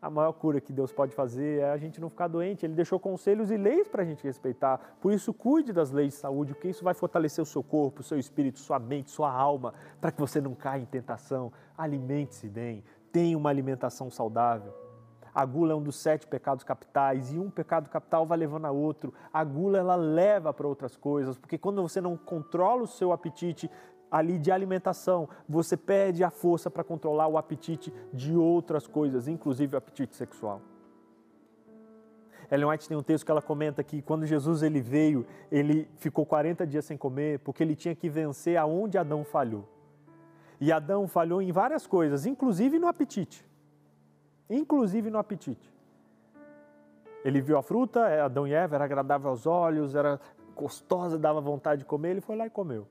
A 0.00 0.08
maior 0.08 0.32
cura 0.32 0.58
que 0.58 0.72
Deus 0.72 0.90
pode 0.90 1.14
fazer 1.14 1.60
é 1.60 1.70
a 1.70 1.76
gente 1.76 2.00
não 2.00 2.08
ficar 2.08 2.26
doente. 2.26 2.64
Ele 2.64 2.72
deixou 2.72 2.98
conselhos 2.98 3.50
e 3.50 3.58
leis 3.58 3.86
para 3.86 4.00
a 4.00 4.04
gente 4.06 4.24
respeitar. 4.24 4.96
Por 4.98 5.12
isso, 5.12 5.34
cuide 5.34 5.74
das 5.74 5.90
leis 5.90 6.14
de 6.14 6.20
saúde, 6.20 6.54
porque 6.54 6.68
isso 6.68 6.82
vai 6.82 6.94
fortalecer 6.94 7.42
o 7.42 7.46
seu 7.46 7.62
corpo, 7.62 8.00
o 8.00 8.02
seu 8.02 8.18
espírito, 8.18 8.60
sua 8.60 8.78
mente, 8.78 9.10
sua 9.10 9.30
alma, 9.30 9.74
para 10.00 10.10
que 10.10 10.18
você 10.18 10.40
não 10.40 10.54
caia 10.54 10.80
em 10.80 10.86
tentação. 10.86 11.52
Alimente-se 11.76 12.48
bem, 12.48 12.82
tenha 13.12 13.36
uma 13.36 13.50
alimentação 13.50 14.10
saudável. 14.10 14.72
A 15.34 15.44
gula 15.44 15.72
é 15.72 15.74
um 15.74 15.82
dos 15.82 15.96
sete 15.96 16.26
pecados 16.26 16.62
capitais 16.64 17.32
e 17.32 17.38
um 17.38 17.50
pecado 17.50 17.90
capital 17.90 18.24
vai 18.24 18.38
levando 18.38 18.66
a 18.66 18.70
outro. 18.70 19.12
A 19.32 19.42
gula 19.42 19.78
ela 19.78 19.96
leva 19.96 20.54
para 20.54 20.66
outras 20.66 20.96
coisas, 20.96 21.36
porque 21.36 21.58
quando 21.58 21.82
você 21.82 22.00
não 22.00 22.16
controla 22.16 22.84
o 22.84 22.86
seu 22.86 23.10
apetite, 23.10 23.68
ali 24.14 24.38
de 24.38 24.52
alimentação, 24.52 25.28
você 25.48 25.76
perde 25.76 26.22
a 26.22 26.30
força 26.30 26.70
para 26.70 26.84
controlar 26.84 27.26
o 27.26 27.36
apetite 27.36 27.92
de 28.12 28.36
outras 28.36 28.86
coisas, 28.86 29.26
inclusive 29.26 29.74
o 29.74 29.78
apetite 29.78 30.14
sexual. 30.14 30.62
Ellen 32.48 32.68
White 32.68 32.86
tem 32.86 32.96
um 32.96 33.02
texto 33.02 33.24
que 33.24 33.32
ela 33.32 33.42
comenta 33.42 33.82
que 33.82 34.00
quando 34.00 34.24
Jesus 34.24 34.62
ele 34.62 34.80
veio, 34.80 35.26
ele 35.50 35.90
ficou 35.96 36.24
40 36.24 36.64
dias 36.64 36.84
sem 36.84 36.96
comer 36.96 37.40
porque 37.40 37.60
ele 37.64 37.74
tinha 37.74 37.92
que 37.92 38.08
vencer 38.08 38.56
aonde 38.56 38.96
Adão 38.96 39.24
falhou. 39.24 39.68
E 40.60 40.70
Adão 40.70 41.08
falhou 41.08 41.42
em 41.42 41.50
várias 41.50 41.84
coisas, 41.84 42.24
inclusive 42.24 42.78
no 42.78 42.86
apetite. 42.86 43.44
Inclusive 44.48 45.10
no 45.10 45.18
apetite. 45.18 45.74
Ele 47.24 47.40
viu 47.40 47.58
a 47.58 47.64
fruta, 47.64 48.24
Adão 48.24 48.46
e 48.46 48.52
Eva, 48.52 48.76
era 48.76 48.84
agradável 48.84 49.30
aos 49.30 49.44
olhos, 49.44 49.96
era 49.96 50.20
gostosa, 50.54 51.18
dava 51.18 51.40
vontade 51.40 51.80
de 51.80 51.84
comer, 51.84 52.10
ele 52.10 52.20
foi 52.20 52.36
lá 52.36 52.46
e 52.46 52.50
comeu. 52.50 52.86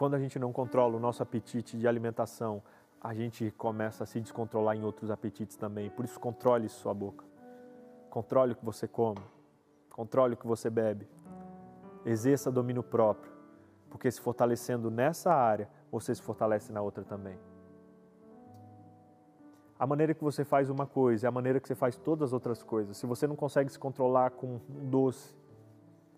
Quando 0.00 0.14
a 0.14 0.18
gente 0.18 0.38
não 0.38 0.50
controla 0.50 0.96
o 0.96 0.98
nosso 0.98 1.22
apetite 1.22 1.76
de 1.76 1.86
alimentação, 1.86 2.62
a 3.02 3.12
gente 3.12 3.50
começa 3.50 4.04
a 4.04 4.06
se 4.06 4.18
descontrolar 4.18 4.74
em 4.74 4.82
outros 4.82 5.10
apetites 5.10 5.58
também. 5.58 5.90
Por 5.90 6.06
isso, 6.06 6.18
controle 6.18 6.70
sua 6.70 6.94
boca. 6.94 7.22
Controle 8.08 8.52
o 8.52 8.56
que 8.56 8.64
você 8.64 8.88
come. 8.88 9.20
Controle 9.90 10.32
o 10.32 10.36
que 10.38 10.46
você 10.46 10.70
bebe. 10.70 11.06
Exerça 12.02 12.50
domínio 12.50 12.82
próprio. 12.82 13.30
Porque 13.90 14.10
se 14.10 14.22
fortalecendo 14.22 14.90
nessa 14.90 15.34
área, 15.34 15.68
você 15.92 16.14
se 16.14 16.22
fortalece 16.22 16.72
na 16.72 16.80
outra 16.80 17.04
também. 17.04 17.38
A 19.78 19.86
maneira 19.86 20.14
que 20.14 20.24
você 20.24 20.46
faz 20.46 20.70
uma 20.70 20.86
coisa 20.86 21.26
é 21.26 21.28
a 21.28 21.30
maneira 21.30 21.60
que 21.60 21.68
você 21.68 21.74
faz 21.74 21.98
todas 21.98 22.30
as 22.30 22.32
outras 22.32 22.62
coisas. 22.62 22.96
Se 22.96 23.04
você 23.04 23.26
não 23.26 23.36
consegue 23.36 23.70
se 23.70 23.78
controlar 23.78 24.30
com 24.30 24.46
um 24.46 24.88
doce, 24.88 25.36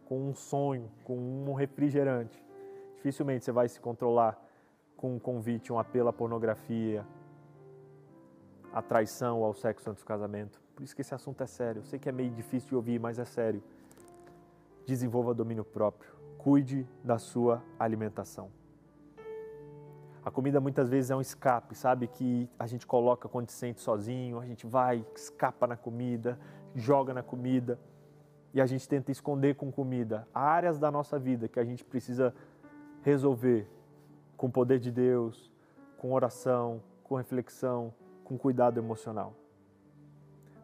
com 0.05 0.29
um 0.29 0.37
sonho, 0.37 0.89
com 1.03 1.19
um 1.19 1.53
refrigerante, 1.53 2.41
Dificilmente 3.03 3.45
você 3.45 3.51
vai 3.51 3.69
se 3.69 3.81
controlar 3.81 4.41
com 4.97 5.17
um 5.17 5.19
convite, 5.19 5.73
um 5.73 5.79
apelo 5.79 6.09
à 6.09 6.13
pornografia, 6.13 7.05
à 8.73 8.81
traição, 8.81 9.43
ao 9.43 9.53
sexo 9.53 9.91
antes 9.91 10.05
do 10.05 10.07
casamento. 10.07 10.63
Por 10.77 10.85
isso 10.85 10.95
que 10.95 11.01
esse 11.01 11.13
assunto 11.13 11.43
é 11.43 11.47
sério. 11.47 11.81
Eu 11.81 11.85
sei 11.85 11.99
que 11.99 12.09
é 12.09 12.13
meio 12.13 12.31
difícil 12.31 12.69
de 12.69 12.77
ouvir, 12.77 13.01
mas 13.01 13.19
é 13.19 13.25
sério. 13.25 13.61
Desenvolva 14.87 15.35
domínio 15.35 15.65
próprio. 15.65 16.13
Cuide 16.39 16.89
da 17.03 17.19
sua 17.19 17.61
alimentação. 17.77 18.53
A 20.25 20.31
comida 20.31 20.61
muitas 20.61 20.89
vezes 20.89 21.11
é 21.11 21.17
um 21.17 21.21
escape, 21.21 21.75
sabe? 21.75 22.07
Que 22.07 22.49
a 22.57 22.69
gente 22.69 22.87
coloca 22.87 23.29
quando 23.29 23.51
se 23.51 23.57
sente 23.57 23.81
sozinho, 23.81 24.39
a 24.39 24.47
gente 24.47 24.65
vai, 24.65 25.05
escapa 25.17 25.67
na 25.67 25.77
comida, 25.77 26.39
joga 26.73 27.13
na 27.13 27.23
comida 27.25 27.81
e 28.55 28.61
a 28.61 28.67
gente 28.67 28.89
tenta 28.89 29.11
esconder 29.11 29.57
com 29.57 29.73
comida 29.73 30.29
áreas 30.33 30.79
da 30.79 30.89
nossa 30.89 31.19
vida 31.19 31.49
que 31.49 31.59
a 31.59 31.65
gente 31.65 31.85
precisa 31.85 32.33
resolver 33.03 33.69
com 34.37 34.47
o 34.47 34.51
poder 34.51 34.79
de 34.79 34.91
Deus, 34.91 35.53
com 35.99 36.13
oração, 36.13 36.83
com 37.05 37.15
reflexão, 37.15 37.93
com 38.25 38.39
cuidado 38.39 38.79
emocional. 38.79 39.35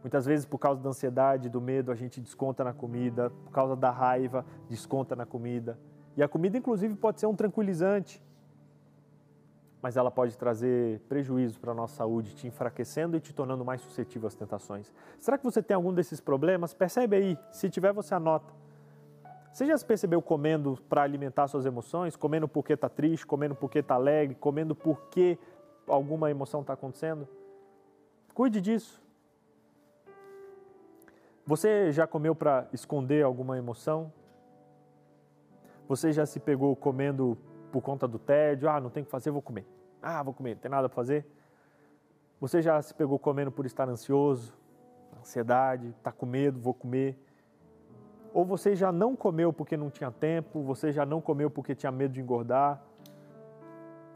Muitas 0.03 0.25
vezes, 0.25 0.47
por 0.47 0.59
causa 0.59 0.81
da 0.81 0.89
ansiedade, 0.89 1.49
do 1.49 1.61
medo, 1.61 1.91
a 1.91 1.95
gente 1.95 2.21
desconta 2.21 2.65
na 2.65 2.73
comida, 2.73 3.31
por 3.45 3.53
causa 3.53 3.77
da 3.77 3.91
raiva, 3.91 4.45
desconta 4.69 5.15
na 5.15 5.27
comida. 5.27 5.79
E 6.17 6.23
a 6.23 6.29
comida, 6.29 6.57
inclusive, 6.57 6.95
pode 6.95 7.21
ser 7.21 7.27
um 7.27 7.35
tranquilizante, 7.35 8.23
mas 9.81 9.97
ela 9.97 10.11
pode 10.11 10.37
trazer 10.37 11.01
prejuízo 11.09 11.61
para 11.61 11.73
a 11.73 11.75
nossa 11.75 11.97
saúde, 11.97 12.35
te 12.35 12.47
enfraquecendo 12.47 13.17
e 13.17 13.21
te 13.21 13.33
tornando 13.33 13.65
mais 13.65 13.81
suscetível 13.81 14.27
às 14.27 14.35
tentações. 14.35 14.93
Será 15.21 15.39
que 15.39 15.45
você 15.45 15.63
tem 15.63 15.75
algum 15.75 15.93
desses 15.93 16.21
problemas? 16.21 16.75
Percebe 16.75 17.17
aí, 17.17 17.39
se 17.53 17.71
tiver, 17.71 17.93
você 17.93 18.15
anota. 18.15 18.53
Você 19.59 19.67
já 19.67 19.77
se 19.77 19.85
percebeu 19.85 20.23
comendo 20.23 20.79
para 20.89 21.03
alimentar 21.03 21.49
suas 21.49 21.67
emoções? 21.67 22.15
Comendo 22.15 22.47
porque 22.47 22.75
está 22.75 22.89
triste, 22.89 23.27
comendo 23.27 23.57
porque 23.57 23.81
está 23.81 23.97
alegre, 23.97 24.37
comendo 24.37 24.73
porque 24.73 25.37
alguma 25.85 26.31
emoção 26.31 26.61
está 26.61 26.75
acontecendo? 26.75 27.27
Cuide 28.33 28.61
disso. 28.61 29.03
Você 31.45 31.91
já 31.91 32.07
comeu 32.07 32.37
para 32.37 32.69
esconder 32.73 33.25
alguma 33.25 33.59
emoção? 33.59 34.13
Você 35.89 36.13
já 36.13 36.25
se 36.25 36.39
pegou 36.39 36.77
comendo 36.77 37.37
por 37.73 37.83
conta 37.83 38.07
do 38.07 38.17
tédio? 38.17 38.71
Ah, 38.71 38.81
não 38.81 38.91
tem 38.91 39.03
o 39.03 39.07
que 39.07 39.11
fazer, 39.11 39.33
vou 39.33 39.43
comer. 39.43 39.67
Ah, 40.01 40.23
vou 40.23 40.33
comer, 40.33 40.55
não 40.55 40.61
tem 40.61 40.71
nada 40.71 40.89
para 40.89 40.95
fazer? 40.95 41.27
Você 42.41 42.63
já 42.63 42.81
se 42.81 42.95
pegou 42.95 43.19
comendo 43.19 43.51
por 43.51 43.67
estar 43.67 43.89
ansioso, 43.89 44.57
ansiedade, 45.19 45.89
está 45.99 46.13
com 46.13 46.27
medo, 46.27 46.61
vou 46.61 46.75
comer? 46.75 47.19
Ou 48.39 48.45
você 48.45 48.77
já 48.77 48.93
não 48.93 49.17
comeu 49.17 49.53
porque 49.53 49.77
não 49.77 49.91
tinha 49.91 50.13
tempo, 50.13 50.63
você 50.63 50.93
já 50.93 51.05
não 51.05 51.21
comeu 51.21 51.51
porque 51.51 51.75
tinha 51.75 51.91
medo 51.91 52.15
de 52.15 52.21
engordar? 52.21 52.81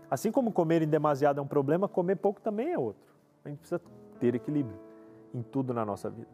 Assim 0.08 0.30
como 0.30 0.52
comer 0.52 0.80
em 0.80 0.86
demasiado 0.86 1.40
é 1.40 1.42
um 1.42 1.46
problema, 1.48 1.88
comer 1.88 2.14
pouco 2.14 2.40
também 2.40 2.70
é 2.70 2.78
outro. 2.78 3.12
A 3.44 3.48
gente 3.48 3.58
precisa 3.58 3.80
ter 4.20 4.32
equilíbrio 4.36 4.78
em 5.34 5.42
tudo 5.42 5.74
na 5.74 5.84
nossa 5.84 6.08
vida. 6.08 6.28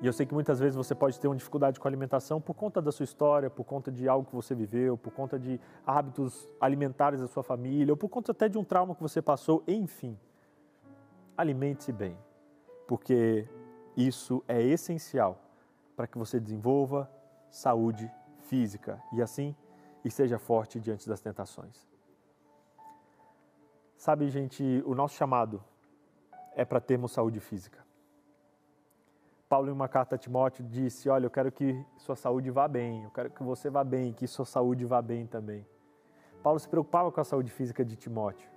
E 0.00 0.06
eu 0.06 0.12
sei 0.12 0.26
que 0.26 0.32
muitas 0.32 0.60
vezes 0.60 0.76
você 0.76 0.94
pode 0.94 1.18
ter 1.18 1.26
uma 1.26 1.34
dificuldade 1.34 1.80
com 1.80 1.88
a 1.88 1.90
alimentação 1.90 2.40
por 2.40 2.54
conta 2.54 2.80
da 2.80 2.92
sua 2.92 3.02
história, 3.02 3.50
por 3.50 3.64
conta 3.64 3.90
de 3.90 4.08
algo 4.08 4.28
que 4.28 4.36
você 4.36 4.54
viveu, 4.54 4.96
por 4.96 5.12
conta 5.12 5.40
de 5.40 5.60
hábitos 5.84 6.48
alimentares 6.60 7.18
da 7.18 7.26
sua 7.26 7.42
família, 7.42 7.92
ou 7.92 7.96
por 7.96 8.08
conta 8.08 8.30
até 8.30 8.48
de 8.48 8.58
um 8.58 8.62
trauma 8.62 8.94
que 8.94 9.02
você 9.02 9.20
passou, 9.20 9.64
enfim. 9.66 10.16
Alimente-se 11.36 11.90
bem, 11.90 12.16
porque 12.86 13.48
isso 13.96 14.40
é 14.46 14.62
essencial 14.62 15.47
para 15.98 16.06
que 16.06 16.16
você 16.16 16.38
desenvolva 16.38 17.10
saúde 17.50 18.08
física 18.42 19.02
e 19.12 19.20
assim 19.20 19.52
e 20.04 20.10
seja 20.12 20.38
forte 20.38 20.78
diante 20.78 21.08
das 21.08 21.20
tentações. 21.20 21.88
Sabe, 23.96 24.28
gente, 24.28 24.62
o 24.86 24.94
nosso 24.94 25.16
chamado 25.16 25.60
é 26.54 26.64
para 26.64 26.80
termos 26.80 27.10
saúde 27.10 27.40
física. 27.40 27.84
Paulo, 29.48 29.70
em 29.70 29.72
uma 29.72 29.88
carta 29.88 30.14
a 30.14 30.18
Timóteo, 30.18 30.64
disse: 30.64 31.08
Olha, 31.08 31.26
eu 31.26 31.30
quero 31.30 31.50
que 31.50 31.84
sua 31.96 32.14
saúde 32.14 32.48
vá 32.48 32.68
bem, 32.68 33.02
eu 33.02 33.10
quero 33.10 33.30
que 33.30 33.42
você 33.42 33.68
vá 33.68 33.82
bem, 33.82 34.12
que 34.12 34.28
sua 34.28 34.44
saúde 34.44 34.84
vá 34.84 35.02
bem 35.02 35.26
também. 35.26 35.66
Paulo 36.44 36.60
se 36.60 36.68
preocupava 36.68 37.10
com 37.10 37.20
a 37.20 37.24
saúde 37.24 37.50
física 37.50 37.84
de 37.84 37.96
Timóteo, 37.96 38.48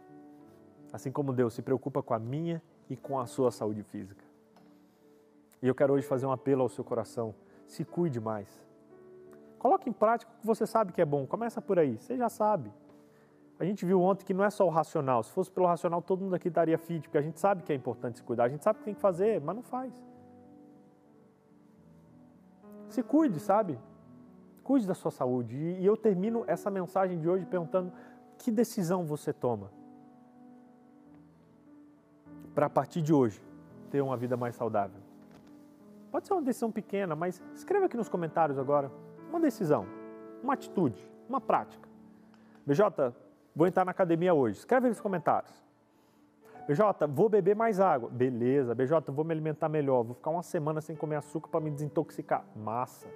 assim 0.93 1.11
como 1.11 1.33
Deus 1.33 1.55
se 1.55 1.63
preocupa 1.63 2.03
com 2.03 2.13
a 2.13 2.19
minha 2.19 2.61
e 2.87 2.95
com 2.95 3.19
a 3.19 3.25
sua 3.25 3.49
saúde 3.49 3.81
física. 3.81 4.30
E 5.62 5.68
eu 5.68 5.76
quero 5.76 5.93
hoje 5.93 6.05
fazer 6.05 6.26
um 6.26 6.32
apelo 6.32 6.62
ao 6.64 6.70
seu 6.70 6.84
coração: 6.84 7.36
se 7.68 7.86
cuide 7.86 8.20
mais. 8.20 8.47
Coloque 9.59 9.89
em 9.89 9.93
prática 9.93 10.32
o 10.32 10.39
que 10.39 10.45
você 10.45 10.66
sabe 10.66 10.91
que 10.91 11.01
é 11.01 11.05
bom, 11.05 11.28
começa 11.28 11.62
por 11.62 11.78
aí, 11.78 11.97
você 11.97 12.18
já 12.18 12.30
sabe. 12.30 12.74
A 13.59 13.64
gente 13.64 13.86
viu 13.86 14.01
ontem 14.01 14.26
que 14.26 14.34
não 14.34 14.43
é 14.43 14.49
só 14.49 14.66
o 14.66 14.70
racional, 14.70 15.22
se 15.22 15.32
fosse 15.32 15.51
pelo 15.51 15.68
racional 15.68 16.01
todo 16.01 16.22
mundo 16.22 16.34
aqui 16.34 16.49
daria 16.49 16.80
fit, 16.80 17.03
porque 17.03 17.18
a 17.18 17.22
gente 17.22 17.39
sabe 17.39 17.62
que 17.62 17.72
é 17.72 17.76
importante 17.76 18.18
se 18.18 18.24
cuidar, 18.24 18.45
a 18.45 18.49
gente 18.49 18.64
sabe 18.64 18.80
que 18.80 18.86
tem 18.86 18.95
que 18.95 18.99
fazer, 18.99 19.39
mas 19.39 19.55
não 19.55 19.62
faz. 19.62 19.93
Se 22.89 23.03
cuide, 23.03 23.39
sabe? 23.39 23.78
Cuide 24.64 24.88
da 24.88 24.95
sua 24.95 25.12
saúde. 25.12 25.55
E 25.55 25.86
eu 25.86 25.95
termino 25.95 26.43
essa 26.47 26.72
mensagem 26.72 27.20
de 27.20 27.30
hoje 27.30 27.45
perguntando: 27.45 27.93
que 28.38 28.51
decisão 28.51 29.05
você 29.05 29.32
toma 29.32 29.72
para 32.55 32.66
a 32.66 32.70
partir 32.70 33.01
de 33.01 33.14
hoje 33.14 33.41
ter 33.91 34.01
uma 34.01 34.18
vida 34.18 34.36
mais 34.36 34.55
saudável? 34.55 35.01
Pode 36.12 36.28
ser 36.28 36.34
uma 36.34 36.41
decisão 36.41 36.72
pequena, 36.72 37.16
mas 37.16 37.41
escreva 37.55 37.86
aqui 37.86 37.95
nos 37.95 38.09
comentários 38.09 38.59
agora 38.59 38.91
uma 39.30 39.39
decisão, 39.39 39.88
uma 40.43 40.53
atitude, 40.53 41.09
uma 41.30 41.39
prática. 41.39 41.88
BJ, 42.66 43.14
vou 43.55 43.66
entrar 43.66 43.86
na 43.86 43.91
academia 43.91 44.34
hoje. 44.34 44.57
Escreve 44.57 44.89
nos 44.89 44.99
comentários. 44.99 45.51
BJ, 46.68 47.07
vou 47.07 47.30
beber 47.30 47.55
mais 47.55 47.80
água. 47.80 48.09
Beleza. 48.09 48.76
BJ, 48.76 49.12
vou 49.12 49.24
me 49.24 49.34
alimentar 49.34 49.70
melhor. 49.70 50.03
Vou 50.03 50.14
ficar 50.14 50.30
uma 50.30 50.43
semana 50.43 50.82
sem 50.82 50.95
comer 50.95 51.16
açúcar 51.16 51.49
para 51.49 51.62
me 51.62 51.72
desintoxicar. 51.72 52.43
Massa. 52.55 53.07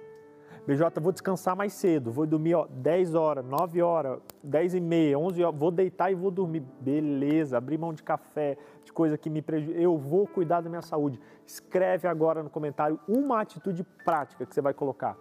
BJ, 0.66 1.00
vou 1.00 1.12
descansar 1.12 1.54
mais 1.54 1.72
cedo. 1.72 2.10
Vou 2.10 2.26
dormir 2.26 2.54
ó, 2.54 2.66
10 2.66 3.14
horas, 3.14 3.44
9 3.44 3.82
horas, 3.82 4.20
10 4.42 4.74
e 4.74 4.80
meia, 4.80 5.18
11 5.18 5.44
horas. 5.44 5.60
Vou 5.60 5.70
deitar 5.70 6.10
e 6.10 6.14
vou 6.14 6.30
dormir. 6.30 6.60
Beleza. 6.80 7.56
Abrir 7.56 7.78
mão 7.78 7.92
de 7.92 8.02
café, 8.02 8.58
de 8.84 8.92
coisa 8.92 9.16
que 9.16 9.30
me 9.30 9.40
prejudica. 9.40 9.80
Eu 9.80 9.96
vou 9.96 10.26
cuidar 10.26 10.60
da 10.60 10.68
minha 10.68 10.82
saúde. 10.82 11.20
Escreve 11.46 12.08
agora 12.08 12.42
no 12.42 12.50
comentário 12.50 12.98
uma 13.06 13.40
atitude 13.40 13.84
prática 14.04 14.44
que 14.44 14.54
você 14.54 14.60
vai 14.60 14.74
colocar 14.74 15.16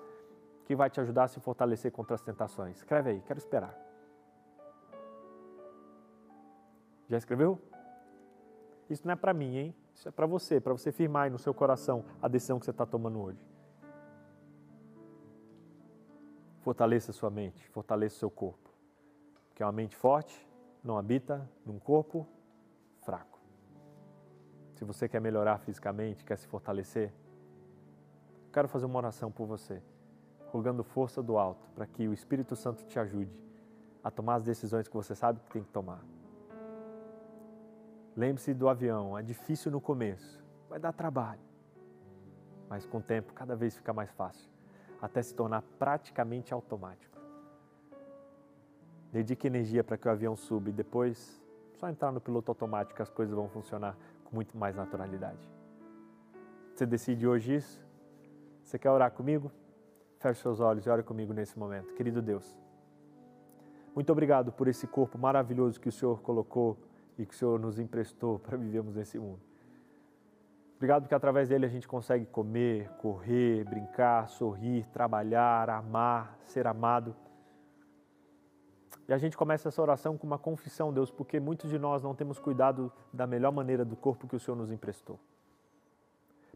que 0.66 0.76
vai 0.76 0.90
te 0.90 1.00
ajudar 1.00 1.26
a 1.26 1.28
se 1.28 1.40
fortalecer 1.40 1.92
contra 1.92 2.16
as 2.16 2.22
tentações. 2.22 2.78
Escreve 2.78 3.12
aí, 3.12 3.22
quero 3.22 3.38
esperar. 3.38 3.74
Já 7.08 7.18
escreveu? 7.18 7.60
Isso 8.90 9.04
não 9.06 9.14
é 9.14 9.16
para 9.16 9.34
mim, 9.34 9.58
hein? 9.58 9.76
Isso 9.94 10.08
é 10.10 10.12
para 10.12 10.26
você, 10.26 10.60
para 10.60 10.74
você 10.74 10.92
firmar 10.92 11.24
aí 11.24 11.30
no 11.30 11.38
seu 11.38 11.54
coração 11.54 12.04
a 12.22 12.28
decisão 12.28 12.60
que 12.60 12.66
você 12.66 12.72
está 12.72 12.86
tomando 12.86 13.22
hoje. 13.22 13.40
Fortaleça 16.66 17.14
sua 17.14 17.30
mente, 17.30 17.64
fortaleça 17.68 18.18
seu 18.18 18.32
corpo. 18.32 18.72
Porque 19.48 19.64
uma 19.64 19.72
mente 19.72 19.96
forte 19.96 20.36
não 20.84 20.98
habita 20.98 21.48
num 21.64 21.78
corpo 21.78 22.28
fraco. 23.04 23.40
Se 24.74 24.84
você 24.84 25.08
quer 25.08 25.22
melhorar 25.22 25.60
fisicamente, 25.60 26.26
quer 26.26 26.36
se 26.36 26.48
fortalecer, 26.48 27.14
quero 28.52 28.68
fazer 28.68 28.88
uma 28.88 28.98
oração 28.98 29.32
por 29.32 29.46
você, 29.46 29.80
rogando 30.48 30.84
força 30.84 31.22
do 31.22 31.38
alto 31.38 31.70
para 31.76 31.86
que 31.86 32.08
o 32.08 32.14
Espírito 32.14 32.56
Santo 32.56 32.84
te 32.88 32.98
ajude 32.98 33.40
a 34.04 34.10
tomar 34.10 34.38
as 34.38 34.44
decisões 34.44 34.88
que 34.88 34.96
você 34.96 35.14
sabe 35.14 35.40
que 35.42 35.52
tem 35.52 35.64
que 35.64 35.70
tomar. 35.70 36.04
Lembre-se 38.16 38.56
do 38.56 38.68
avião, 38.68 39.16
é 39.16 39.22
difícil 39.22 39.72
no 39.72 39.80
começo, 39.80 40.44
vai 40.68 40.80
dar 40.80 40.94
trabalho, 40.94 41.46
mas 42.68 42.88
com 42.88 42.98
o 42.98 43.04
tempo 43.04 43.34
cada 43.34 43.56
vez 43.56 43.76
fica 43.76 43.94
mais 43.94 44.10
fácil, 44.10 44.55
até 45.06 45.22
se 45.22 45.34
tornar 45.34 45.62
praticamente 45.78 46.54
automático. 46.54 47.16
Dedique 49.12 49.48
energia 49.48 49.84
para 49.84 49.98
que 49.98 50.08
o 50.08 50.12
avião 50.12 50.36
suba 50.36 50.70
e 50.70 50.74
depois, 50.74 51.42
só 51.74 51.88
entrar 51.90 52.12
no 52.12 52.20
piloto 52.20 52.52
automático, 52.52 53.02
as 53.02 53.10
coisas 53.10 53.34
vão 53.34 53.48
funcionar 53.48 53.96
com 54.24 54.36
muito 54.36 54.58
mais 54.58 54.76
naturalidade. 54.76 55.40
Você 56.74 56.86
decide 56.86 57.28
hoje 57.28 57.56
isso? 57.56 57.86
Você 58.64 58.80
quer 58.80 58.90
orar 58.90 59.12
comigo? 59.12 59.52
Feche 60.18 60.42
seus 60.42 60.60
olhos 60.60 60.86
e 60.86 60.90
ore 60.90 61.04
comigo 61.04 61.34
nesse 61.34 61.58
momento. 61.58 61.94
Querido 61.94 62.22
Deus, 62.22 62.58
muito 63.94 64.12
obrigado 64.12 64.52
por 64.52 64.68
esse 64.68 64.88
corpo 64.88 65.18
maravilhoso 65.18 65.80
que 65.80 65.88
o 65.88 65.92
Senhor 65.92 66.20
colocou 66.22 66.78
e 67.18 67.26
que 67.26 67.34
o 67.34 67.38
Senhor 67.38 67.60
nos 67.60 67.78
emprestou 67.80 68.40
para 68.40 68.58
vivermos 68.58 68.96
nesse 68.96 69.20
mundo. 69.20 69.40
Obrigado 70.76 71.04
porque 71.04 71.16
através 71.16 71.50
dele 71.50 71.66
a 71.66 71.70
gente 71.70 71.88
consegue 71.88 72.26
comer, 72.26 72.90
correr, 72.98 73.64
brincar, 73.64 74.28
sorrir, 74.28 74.86
trabalhar, 74.88 75.70
amar, 75.70 76.38
ser 76.46 76.68
amado. 76.68 77.16
E 79.08 79.14
a 79.14 79.18
gente 79.18 79.38
começa 79.38 79.70
essa 79.70 79.82
oração 79.82 80.18
com 80.18 80.28
uma 80.28 80.38
confissão, 80.38 80.92
Deus, 80.92 81.12
porque 81.12 81.40
muitos 81.40 81.70
de 81.70 81.80
nós 81.80 82.04
não 82.04 82.16
temos 82.16 82.40
cuidado 82.40 82.92
da 83.14 83.26
melhor 83.26 83.52
maneira 83.52 83.86
do 83.86 83.96
corpo 83.96 84.28
que 84.28 84.36
o 84.36 84.40
Senhor 84.40 84.58
nos 84.58 84.72
emprestou. 84.72 85.20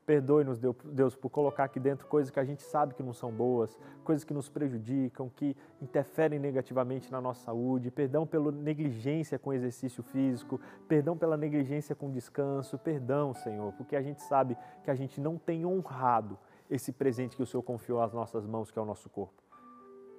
Perdoe-nos, 0.09 0.57
Deus, 0.57 1.15
por 1.15 1.29
colocar 1.29 1.65
aqui 1.65 1.79
dentro 1.79 2.07
coisas 2.07 2.31
que 2.31 2.39
a 2.39 2.43
gente 2.43 2.63
sabe 2.63 2.95
que 2.95 3.03
não 3.03 3.13
são 3.13 3.31
boas, 3.31 3.77
coisas 4.03 4.23
que 4.23 4.33
nos 4.33 4.49
prejudicam, 4.49 5.29
que 5.29 5.55
interferem 5.79 6.39
negativamente 6.39 7.11
na 7.11 7.21
nossa 7.21 7.43
saúde. 7.43 7.91
Perdão 7.91 8.25
pela 8.25 8.51
negligência 8.51 9.37
com 9.37 9.53
exercício 9.53 10.01
físico, 10.01 10.59
perdão 10.87 11.15
pela 11.15 11.37
negligência 11.37 11.93
com 11.93 12.09
descanso. 12.09 12.75
Perdão, 12.79 13.35
Senhor, 13.35 13.71
porque 13.73 13.95
a 13.95 14.01
gente 14.01 14.23
sabe 14.23 14.57
que 14.83 14.89
a 14.89 14.95
gente 14.95 15.21
não 15.21 15.37
tem 15.37 15.63
honrado 15.63 16.39
esse 16.71 16.91
presente 16.91 17.35
que 17.35 17.43
o 17.43 17.45
Senhor 17.45 17.61
confiou 17.61 18.01
às 18.01 18.11
nossas 18.11 18.47
mãos, 18.47 18.71
que 18.71 18.79
é 18.79 18.81
o 18.81 18.85
nosso 18.85 19.11
corpo. 19.11 19.43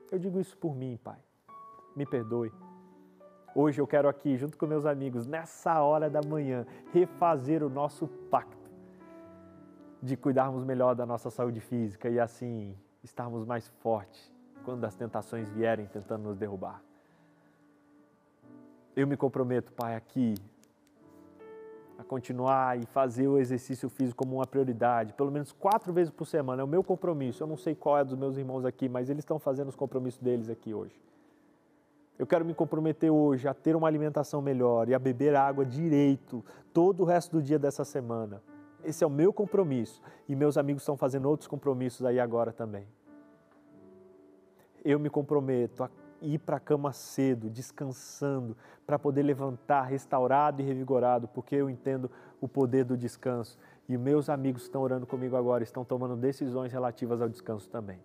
Eu 0.09 0.21
digo 0.21 0.39
isso 0.39 0.57
por 0.57 0.73
mim, 0.73 1.01
Pai. 1.03 1.19
Me 1.97 2.07
perdoe. 2.07 2.53
Hoje 3.57 3.81
eu 3.81 3.89
quero 3.89 4.09
aqui, 4.09 4.37
junto 4.37 4.57
com 4.57 4.69
meus 4.69 4.87
amigos, 4.87 5.27
nessa 5.27 5.83
hora 5.83 6.09
da 6.09 6.21
manhã, 6.23 6.65
refazer 6.93 7.65
o 7.65 7.69
nosso 7.69 8.07
pacto 8.07 8.60
de 10.03 10.17
cuidarmos 10.17 10.65
melhor 10.65 10.95
da 10.95 11.05
nossa 11.05 11.31
saúde 11.31 11.61
física 11.61 12.09
e 12.09 12.19
assim 12.19 12.75
estarmos 13.03 13.45
mais 13.45 13.69
fortes 13.83 14.33
quando 14.65 14.85
as 14.85 14.95
tentações 14.95 15.49
vierem 15.51 15.87
tentando 15.87 16.25
nos 16.25 16.37
derrubar. 16.37 16.83
Eu 18.95 19.07
me 19.07 19.17
comprometo, 19.17 19.73
Pai, 19.73 19.95
aqui 19.95 20.35
a 21.99 22.05
continuar 22.05 22.79
e 22.79 22.87
fazer 22.87 23.29
o 23.29 23.39
exercício 23.39 23.89
físico 23.91 24.25
como 24.25 24.37
uma 24.37 24.47
prioridade, 24.47 25.13
pelo 25.13 25.31
menos 25.31 25.53
quatro 25.53 25.93
vezes 25.93 26.11
por 26.11 26.27
semana. 26.27 26.63
É 26.63 26.65
o 26.65 26.69
meu 26.69 26.83
compromisso. 26.83 27.43
Eu 27.43 27.47
não 27.47 27.57
sei 27.57 27.75
qual 27.75 27.99
é 27.99 28.05
dos 28.05 28.17
meus 28.17 28.39
irmãos 28.39 28.65
aqui, 28.65 28.89
mas 28.89 29.11
eles 29.11 29.23
estão 29.23 29.39
fazendo 29.39 29.69
os 29.69 29.77
compromissos 29.77 30.21
deles 30.21 30.49
aqui 30.49 30.73
hoje. 30.73 30.99
Eu 32.19 32.27
quero 32.27 32.45
me 32.45 32.55
comprometer 32.55 33.11
hoje 33.11 33.47
a 33.49 33.55
ter 33.55 33.77
uma 33.77 33.87
alimentação 33.87 34.43
melhor 34.43 34.89
e 34.89 34.95
a 34.95 34.99
beber 34.99 35.35
água 35.35 35.65
direito 35.65 36.45
todo 36.73 37.03
o 37.03 37.05
resto 37.05 37.37
do 37.37 37.43
dia 37.43 37.59
dessa 37.59 37.85
semana. 37.85 38.43
Esse 38.85 39.05
é 39.05 39.07
o 39.07 39.11
meu 39.11 39.33
compromisso 39.33 40.01
e 40.29 40.35
meus 40.35 40.57
amigos 40.57 40.83
estão 40.83 40.97
fazendo 40.97 41.29
outros 41.29 41.47
compromissos 41.47 42.05
aí 42.05 42.19
agora 42.19 42.53
também. 42.53 42.87
Eu 44.85 44.99
me 44.99 45.11
comprometo 45.11 45.85
a 45.85 45.91
ir 46.23 46.39
para 46.39 46.57
a 46.57 46.61
cama 46.61 46.93
cedo, 46.93 47.51
descansando, 47.51 48.57
para 48.87 48.99
poder 48.99 49.23
levantar 49.23 49.83
restaurado 49.83 50.61
e 50.61 50.65
revigorado, 50.65 51.29
porque 51.29 51.55
eu 51.55 51.69
entendo 51.69 52.11
o 52.41 52.49
poder 52.49 52.85
do 52.85 52.97
descanso. 52.97 53.59
E 53.89 53.97
meus 53.97 54.29
amigos 54.29 54.63
estão 54.63 54.83
orando 54.83 55.07
comigo 55.07 55.37
agora 55.37 55.63
estão 55.63 55.85
tomando 55.85 56.17
decisões 56.17 56.73
relativas 56.73 57.21
ao 57.21 57.29
descanso 57.29 57.69
também. 57.69 58.01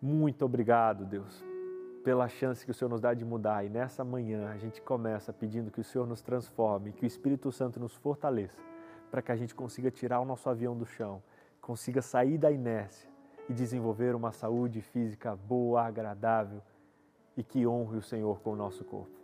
Muito 0.00 0.44
obrigado, 0.44 1.04
Deus, 1.04 1.42
pela 2.06 2.28
chance 2.28 2.64
que 2.64 2.70
o 2.70 2.74
Senhor 2.74 2.88
nos 2.88 3.00
dá 3.00 3.12
de 3.12 3.24
mudar. 3.24 3.64
E 3.64 3.68
nessa 3.68 4.04
manhã 4.04 4.48
a 4.48 4.56
gente 4.56 4.80
começa 4.80 5.32
pedindo 5.32 5.72
que 5.72 5.80
o 5.80 5.84
Senhor 5.84 6.06
nos 6.06 6.22
transforme, 6.22 6.92
que 6.92 7.04
o 7.04 7.06
Espírito 7.06 7.50
Santo 7.50 7.80
nos 7.80 7.96
fortaleça, 7.96 8.62
para 9.10 9.20
que 9.20 9.32
a 9.32 9.34
gente 9.34 9.56
consiga 9.56 9.90
tirar 9.90 10.20
o 10.20 10.24
nosso 10.24 10.48
avião 10.48 10.78
do 10.78 10.86
chão, 10.86 11.20
consiga 11.60 12.00
sair 12.00 12.38
da 12.38 12.48
inércia 12.48 13.10
e 13.48 13.52
desenvolver 13.52 14.14
uma 14.14 14.30
saúde 14.30 14.80
física 14.82 15.34
boa, 15.34 15.82
agradável 15.82 16.62
e 17.36 17.42
que 17.42 17.66
honre 17.66 17.96
o 17.96 18.02
Senhor 18.02 18.38
com 18.40 18.52
o 18.52 18.56
nosso 18.56 18.84
corpo. 18.84 19.18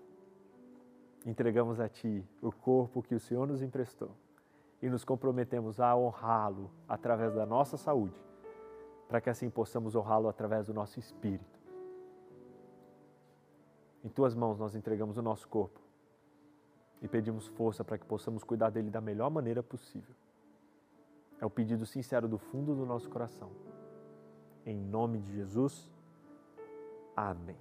Entregamos 1.24 1.78
a 1.78 1.88
Ti 1.88 2.26
o 2.42 2.50
corpo 2.50 3.00
que 3.00 3.14
o 3.14 3.20
Senhor 3.20 3.46
nos 3.46 3.62
emprestou 3.62 4.10
e 4.82 4.88
nos 4.88 5.04
comprometemos 5.04 5.78
a 5.78 5.94
honrá-lo 5.94 6.68
através 6.88 7.32
da 7.32 7.46
nossa 7.46 7.76
saúde, 7.76 8.20
para 9.06 9.20
que 9.20 9.30
assim 9.30 9.48
possamos 9.48 9.94
honrá-lo 9.94 10.28
através 10.28 10.66
do 10.66 10.74
nosso 10.74 10.98
espírito 10.98 11.51
em 14.04 14.08
tuas 14.08 14.34
mãos 14.34 14.58
nós 14.58 14.74
entregamos 14.74 15.16
o 15.16 15.22
nosso 15.22 15.48
corpo 15.48 15.80
e 17.00 17.08
pedimos 17.08 17.46
força 17.48 17.84
para 17.84 17.98
que 17.98 18.04
possamos 18.04 18.44
cuidar 18.44 18.70
dele 18.70 18.90
da 18.90 19.00
melhor 19.00 19.30
maneira 19.30 19.62
possível. 19.62 20.14
É 21.40 21.46
o 21.46 21.50
pedido 21.50 21.84
sincero 21.84 22.28
do 22.28 22.38
fundo 22.38 22.74
do 22.74 22.86
nosso 22.86 23.10
coração. 23.10 23.50
Em 24.64 24.76
nome 24.76 25.18
de 25.18 25.32
Jesus. 25.32 25.88
Amém. 27.16 27.58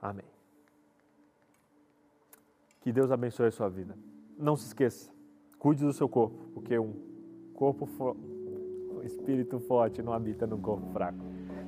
Amém. 0.00 0.24
Que 2.80 2.92
Deus 2.92 3.10
abençoe 3.10 3.48
a 3.48 3.50
sua 3.50 3.68
vida. 3.68 3.96
Não 4.38 4.56
se 4.56 4.66
esqueça, 4.66 5.12
cuide 5.58 5.84
do 5.84 5.92
seu 5.92 6.08
corpo, 6.08 6.38
porque 6.54 6.78
um 6.78 6.94
corpo 7.52 7.86
um 8.14 9.02
espírito 9.02 9.58
forte 9.60 10.02
não 10.02 10.12
habita 10.12 10.46
num 10.46 10.60
corpo 10.60 10.86
fraco. 10.92 11.18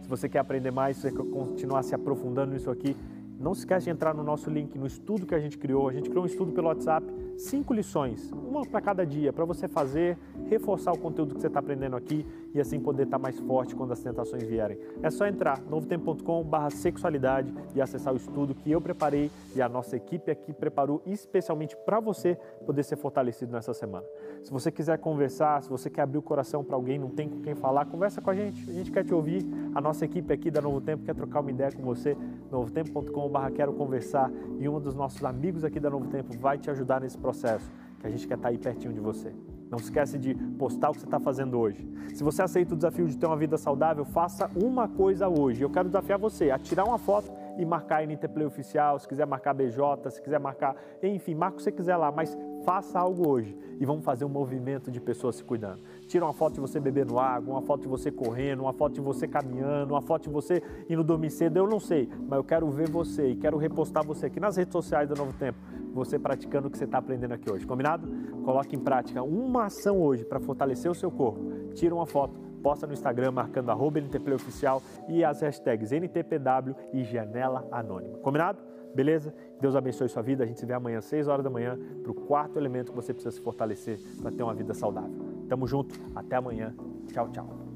Se 0.08 0.10
você 0.10 0.26
quer 0.26 0.38
aprender 0.38 0.70
mais, 0.70 0.96
se 0.96 1.02
você 1.02 1.12
quer 1.12 1.22
continuar 1.22 1.82
se 1.82 1.94
aprofundando 1.94 2.54
nisso 2.54 2.70
aqui, 2.70 2.96
não 3.38 3.52
se 3.52 3.60
esquece 3.60 3.84
de 3.84 3.90
entrar 3.90 4.14
no 4.14 4.22
nosso 4.22 4.48
link, 4.48 4.78
no 4.78 4.86
estudo 4.86 5.26
que 5.26 5.34
a 5.34 5.38
gente 5.38 5.58
criou. 5.58 5.86
A 5.86 5.92
gente 5.92 6.08
criou 6.08 6.24
um 6.24 6.26
estudo 6.26 6.50
pelo 6.50 6.68
WhatsApp, 6.68 7.06
cinco 7.36 7.74
lições, 7.74 8.32
uma 8.32 8.62
para 8.62 8.80
cada 8.80 9.04
dia, 9.04 9.34
para 9.34 9.44
você 9.44 9.68
fazer, 9.68 10.16
reforçar 10.46 10.92
o 10.92 10.98
conteúdo 10.98 11.34
que 11.34 11.42
você 11.42 11.48
está 11.48 11.60
aprendendo 11.60 11.94
aqui 11.94 12.24
e 12.54 12.60
assim 12.60 12.80
poder 12.80 13.04
estar 13.04 13.18
mais 13.18 13.38
forte 13.40 13.74
quando 13.74 13.92
as 13.92 14.00
tentações 14.00 14.42
vierem. 14.42 14.78
É 15.02 15.10
só 15.10 15.26
entrar 15.26 15.60
novotempo.com/barra 15.62 16.70
sexualidade 16.70 17.52
e 17.74 17.80
acessar 17.80 18.12
o 18.12 18.16
estudo 18.16 18.54
que 18.54 18.70
eu 18.70 18.80
preparei 18.80 19.30
e 19.54 19.62
a 19.62 19.68
nossa 19.68 19.96
equipe 19.96 20.30
aqui 20.30 20.52
preparou 20.52 21.02
especialmente 21.06 21.76
para 21.84 22.00
você 22.00 22.36
poder 22.64 22.82
ser 22.82 22.96
fortalecido 22.96 23.52
nessa 23.52 23.74
semana. 23.74 24.06
Se 24.42 24.50
você 24.50 24.70
quiser 24.70 24.98
conversar, 24.98 25.62
se 25.62 25.68
você 25.68 25.90
quer 25.90 26.02
abrir 26.02 26.18
o 26.18 26.22
coração 26.22 26.64
para 26.64 26.76
alguém, 26.76 26.98
não 26.98 27.10
tem 27.10 27.28
com 27.28 27.40
quem 27.40 27.54
falar, 27.54 27.84
conversa 27.86 28.20
com 28.20 28.30
a 28.30 28.34
gente. 28.34 28.68
A 28.70 28.72
gente 28.72 28.90
quer 28.90 29.04
te 29.04 29.14
ouvir. 29.14 29.44
A 29.74 29.80
nossa 29.80 30.04
equipe 30.04 30.32
aqui 30.32 30.50
da 30.50 30.60
Novo 30.60 30.80
Tempo 30.80 31.04
quer 31.04 31.14
trocar 31.14 31.40
uma 31.40 31.50
ideia 31.50 31.72
com 31.72 31.82
você. 31.82 32.16
novotempo.com/barra 32.50 33.50
quero 33.50 33.72
conversar 33.72 34.30
e 34.58 34.68
um 34.68 34.80
dos 34.80 34.94
nossos 34.94 35.22
amigos 35.24 35.64
aqui 35.64 35.80
da 35.80 35.90
Novo 35.90 36.06
Tempo 36.08 36.36
vai 36.38 36.58
te 36.58 36.70
ajudar 36.70 37.00
nesse 37.00 37.18
processo, 37.18 37.70
que 38.00 38.06
a 38.06 38.10
gente 38.10 38.26
quer 38.26 38.34
estar 38.34 38.48
tá 38.48 38.48
aí 38.48 38.58
pertinho 38.58 38.92
de 38.92 39.00
você. 39.00 39.32
Não 39.70 39.78
se 39.78 39.84
esquece 39.84 40.18
de 40.18 40.34
postar 40.34 40.90
o 40.90 40.92
que 40.92 41.00
você 41.00 41.06
está 41.06 41.20
fazendo 41.20 41.58
hoje. 41.58 41.86
Se 42.14 42.24
você 42.24 42.42
aceita 42.42 42.74
o 42.74 42.76
desafio 42.76 43.06
de 43.06 43.16
ter 43.16 43.26
uma 43.26 43.36
vida 43.36 43.58
saudável, 43.58 44.04
faça 44.04 44.50
uma 44.56 44.88
coisa 44.88 45.28
hoje. 45.28 45.62
Eu 45.62 45.70
quero 45.70 45.88
desafiar 45.88 46.18
você 46.18 46.50
a 46.50 46.58
tirar 46.58 46.84
uma 46.84 46.98
foto 46.98 47.30
e 47.58 47.64
marcar 47.64 48.02
a 48.02 48.06
NT 48.06 48.28
Play 48.28 48.46
Oficial, 48.46 48.98
se 48.98 49.06
quiser 49.06 49.26
marcar 49.26 49.52
BJ, 49.52 50.10
se 50.10 50.22
quiser 50.22 50.38
marcar, 50.38 50.76
enfim, 51.02 51.34
marca 51.34 51.54
o 51.54 51.56
que 51.56 51.62
você 51.64 51.72
quiser 51.72 51.96
lá, 51.96 52.10
mas 52.10 52.36
faça 52.64 52.98
algo 52.98 53.28
hoje 53.28 53.56
e 53.80 53.84
vamos 53.84 54.04
fazer 54.04 54.24
um 54.24 54.28
movimento 54.28 54.90
de 54.90 55.00
pessoas 55.00 55.36
se 55.36 55.44
cuidando. 55.44 55.80
Tira 56.08 56.24
uma 56.24 56.32
foto 56.32 56.54
de 56.54 56.60
você 56.60 56.80
bebendo 56.80 57.18
água, 57.18 57.52
uma 57.52 57.60
foto 57.60 57.82
de 57.82 57.88
você 57.88 58.10
correndo, 58.10 58.60
uma 58.60 58.72
foto 58.72 58.94
de 58.94 59.00
você 59.00 59.28
caminhando, 59.28 59.92
uma 59.92 60.00
foto 60.00 60.22
de 60.22 60.30
você 60.30 60.62
indo 60.88 61.04
dormir 61.04 61.28
cedo, 61.30 61.58
eu 61.58 61.66
não 61.66 61.78
sei, 61.78 62.08
mas 62.26 62.38
eu 62.38 62.44
quero 62.44 62.66
ver 62.70 62.88
você 62.88 63.28
e 63.28 63.36
quero 63.36 63.58
repostar 63.58 64.02
você 64.02 64.24
aqui 64.24 64.40
nas 64.40 64.56
redes 64.56 64.72
sociais 64.72 65.06
do 65.06 65.14
Novo 65.14 65.34
Tempo, 65.34 65.58
você 65.92 66.18
praticando 66.18 66.68
o 66.68 66.70
que 66.70 66.78
você 66.78 66.84
está 66.84 66.96
aprendendo 66.96 67.32
aqui 67.32 67.52
hoje, 67.52 67.66
combinado? 67.66 68.08
Coloque 68.42 68.74
em 68.74 68.78
prática 68.78 69.22
uma 69.22 69.66
ação 69.66 70.00
hoje 70.00 70.24
para 70.24 70.40
fortalecer 70.40 70.90
o 70.90 70.94
seu 70.94 71.10
corpo. 71.10 71.40
Tira 71.74 71.94
uma 71.94 72.06
foto, 72.06 72.40
posta 72.62 72.86
no 72.86 72.94
Instagram 72.94 73.30
marcando 73.30 73.68
arroba 73.68 74.00
Oficial 74.34 74.82
e 75.10 75.22
as 75.22 75.42
hashtags 75.42 75.92
NTPW 75.92 76.74
e 76.94 77.04
Janela 77.04 77.68
Anônima. 77.70 78.16
Combinado? 78.18 78.58
Beleza? 78.94 79.34
Deus 79.60 79.76
abençoe 79.76 80.08
sua 80.08 80.22
vida. 80.22 80.44
A 80.44 80.46
gente 80.46 80.58
se 80.58 80.64
vê 80.64 80.72
amanhã 80.72 80.98
às 80.98 81.04
6 81.04 81.28
horas 81.28 81.44
da 81.44 81.50
manhã 81.50 81.78
para 82.02 82.10
o 82.10 82.14
quarto 82.14 82.58
elemento 82.58 82.92
que 82.92 82.96
você 82.96 83.12
precisa 83.12 83.34
se 83.34 83.40
fortalecer 83.40 83.98
para 84.22 84.30
ter 84.30 84.42
uma 84.42 84.54
vida 84.54 84.72
saudável. 84.72 85.27
Tamo 85.48 85.66
junto, 85.66 85.94
até 86.14 86.36
amanhã. 86.36 86.74
Tchau, 87.12 87.30
tchau. 87.32 87.67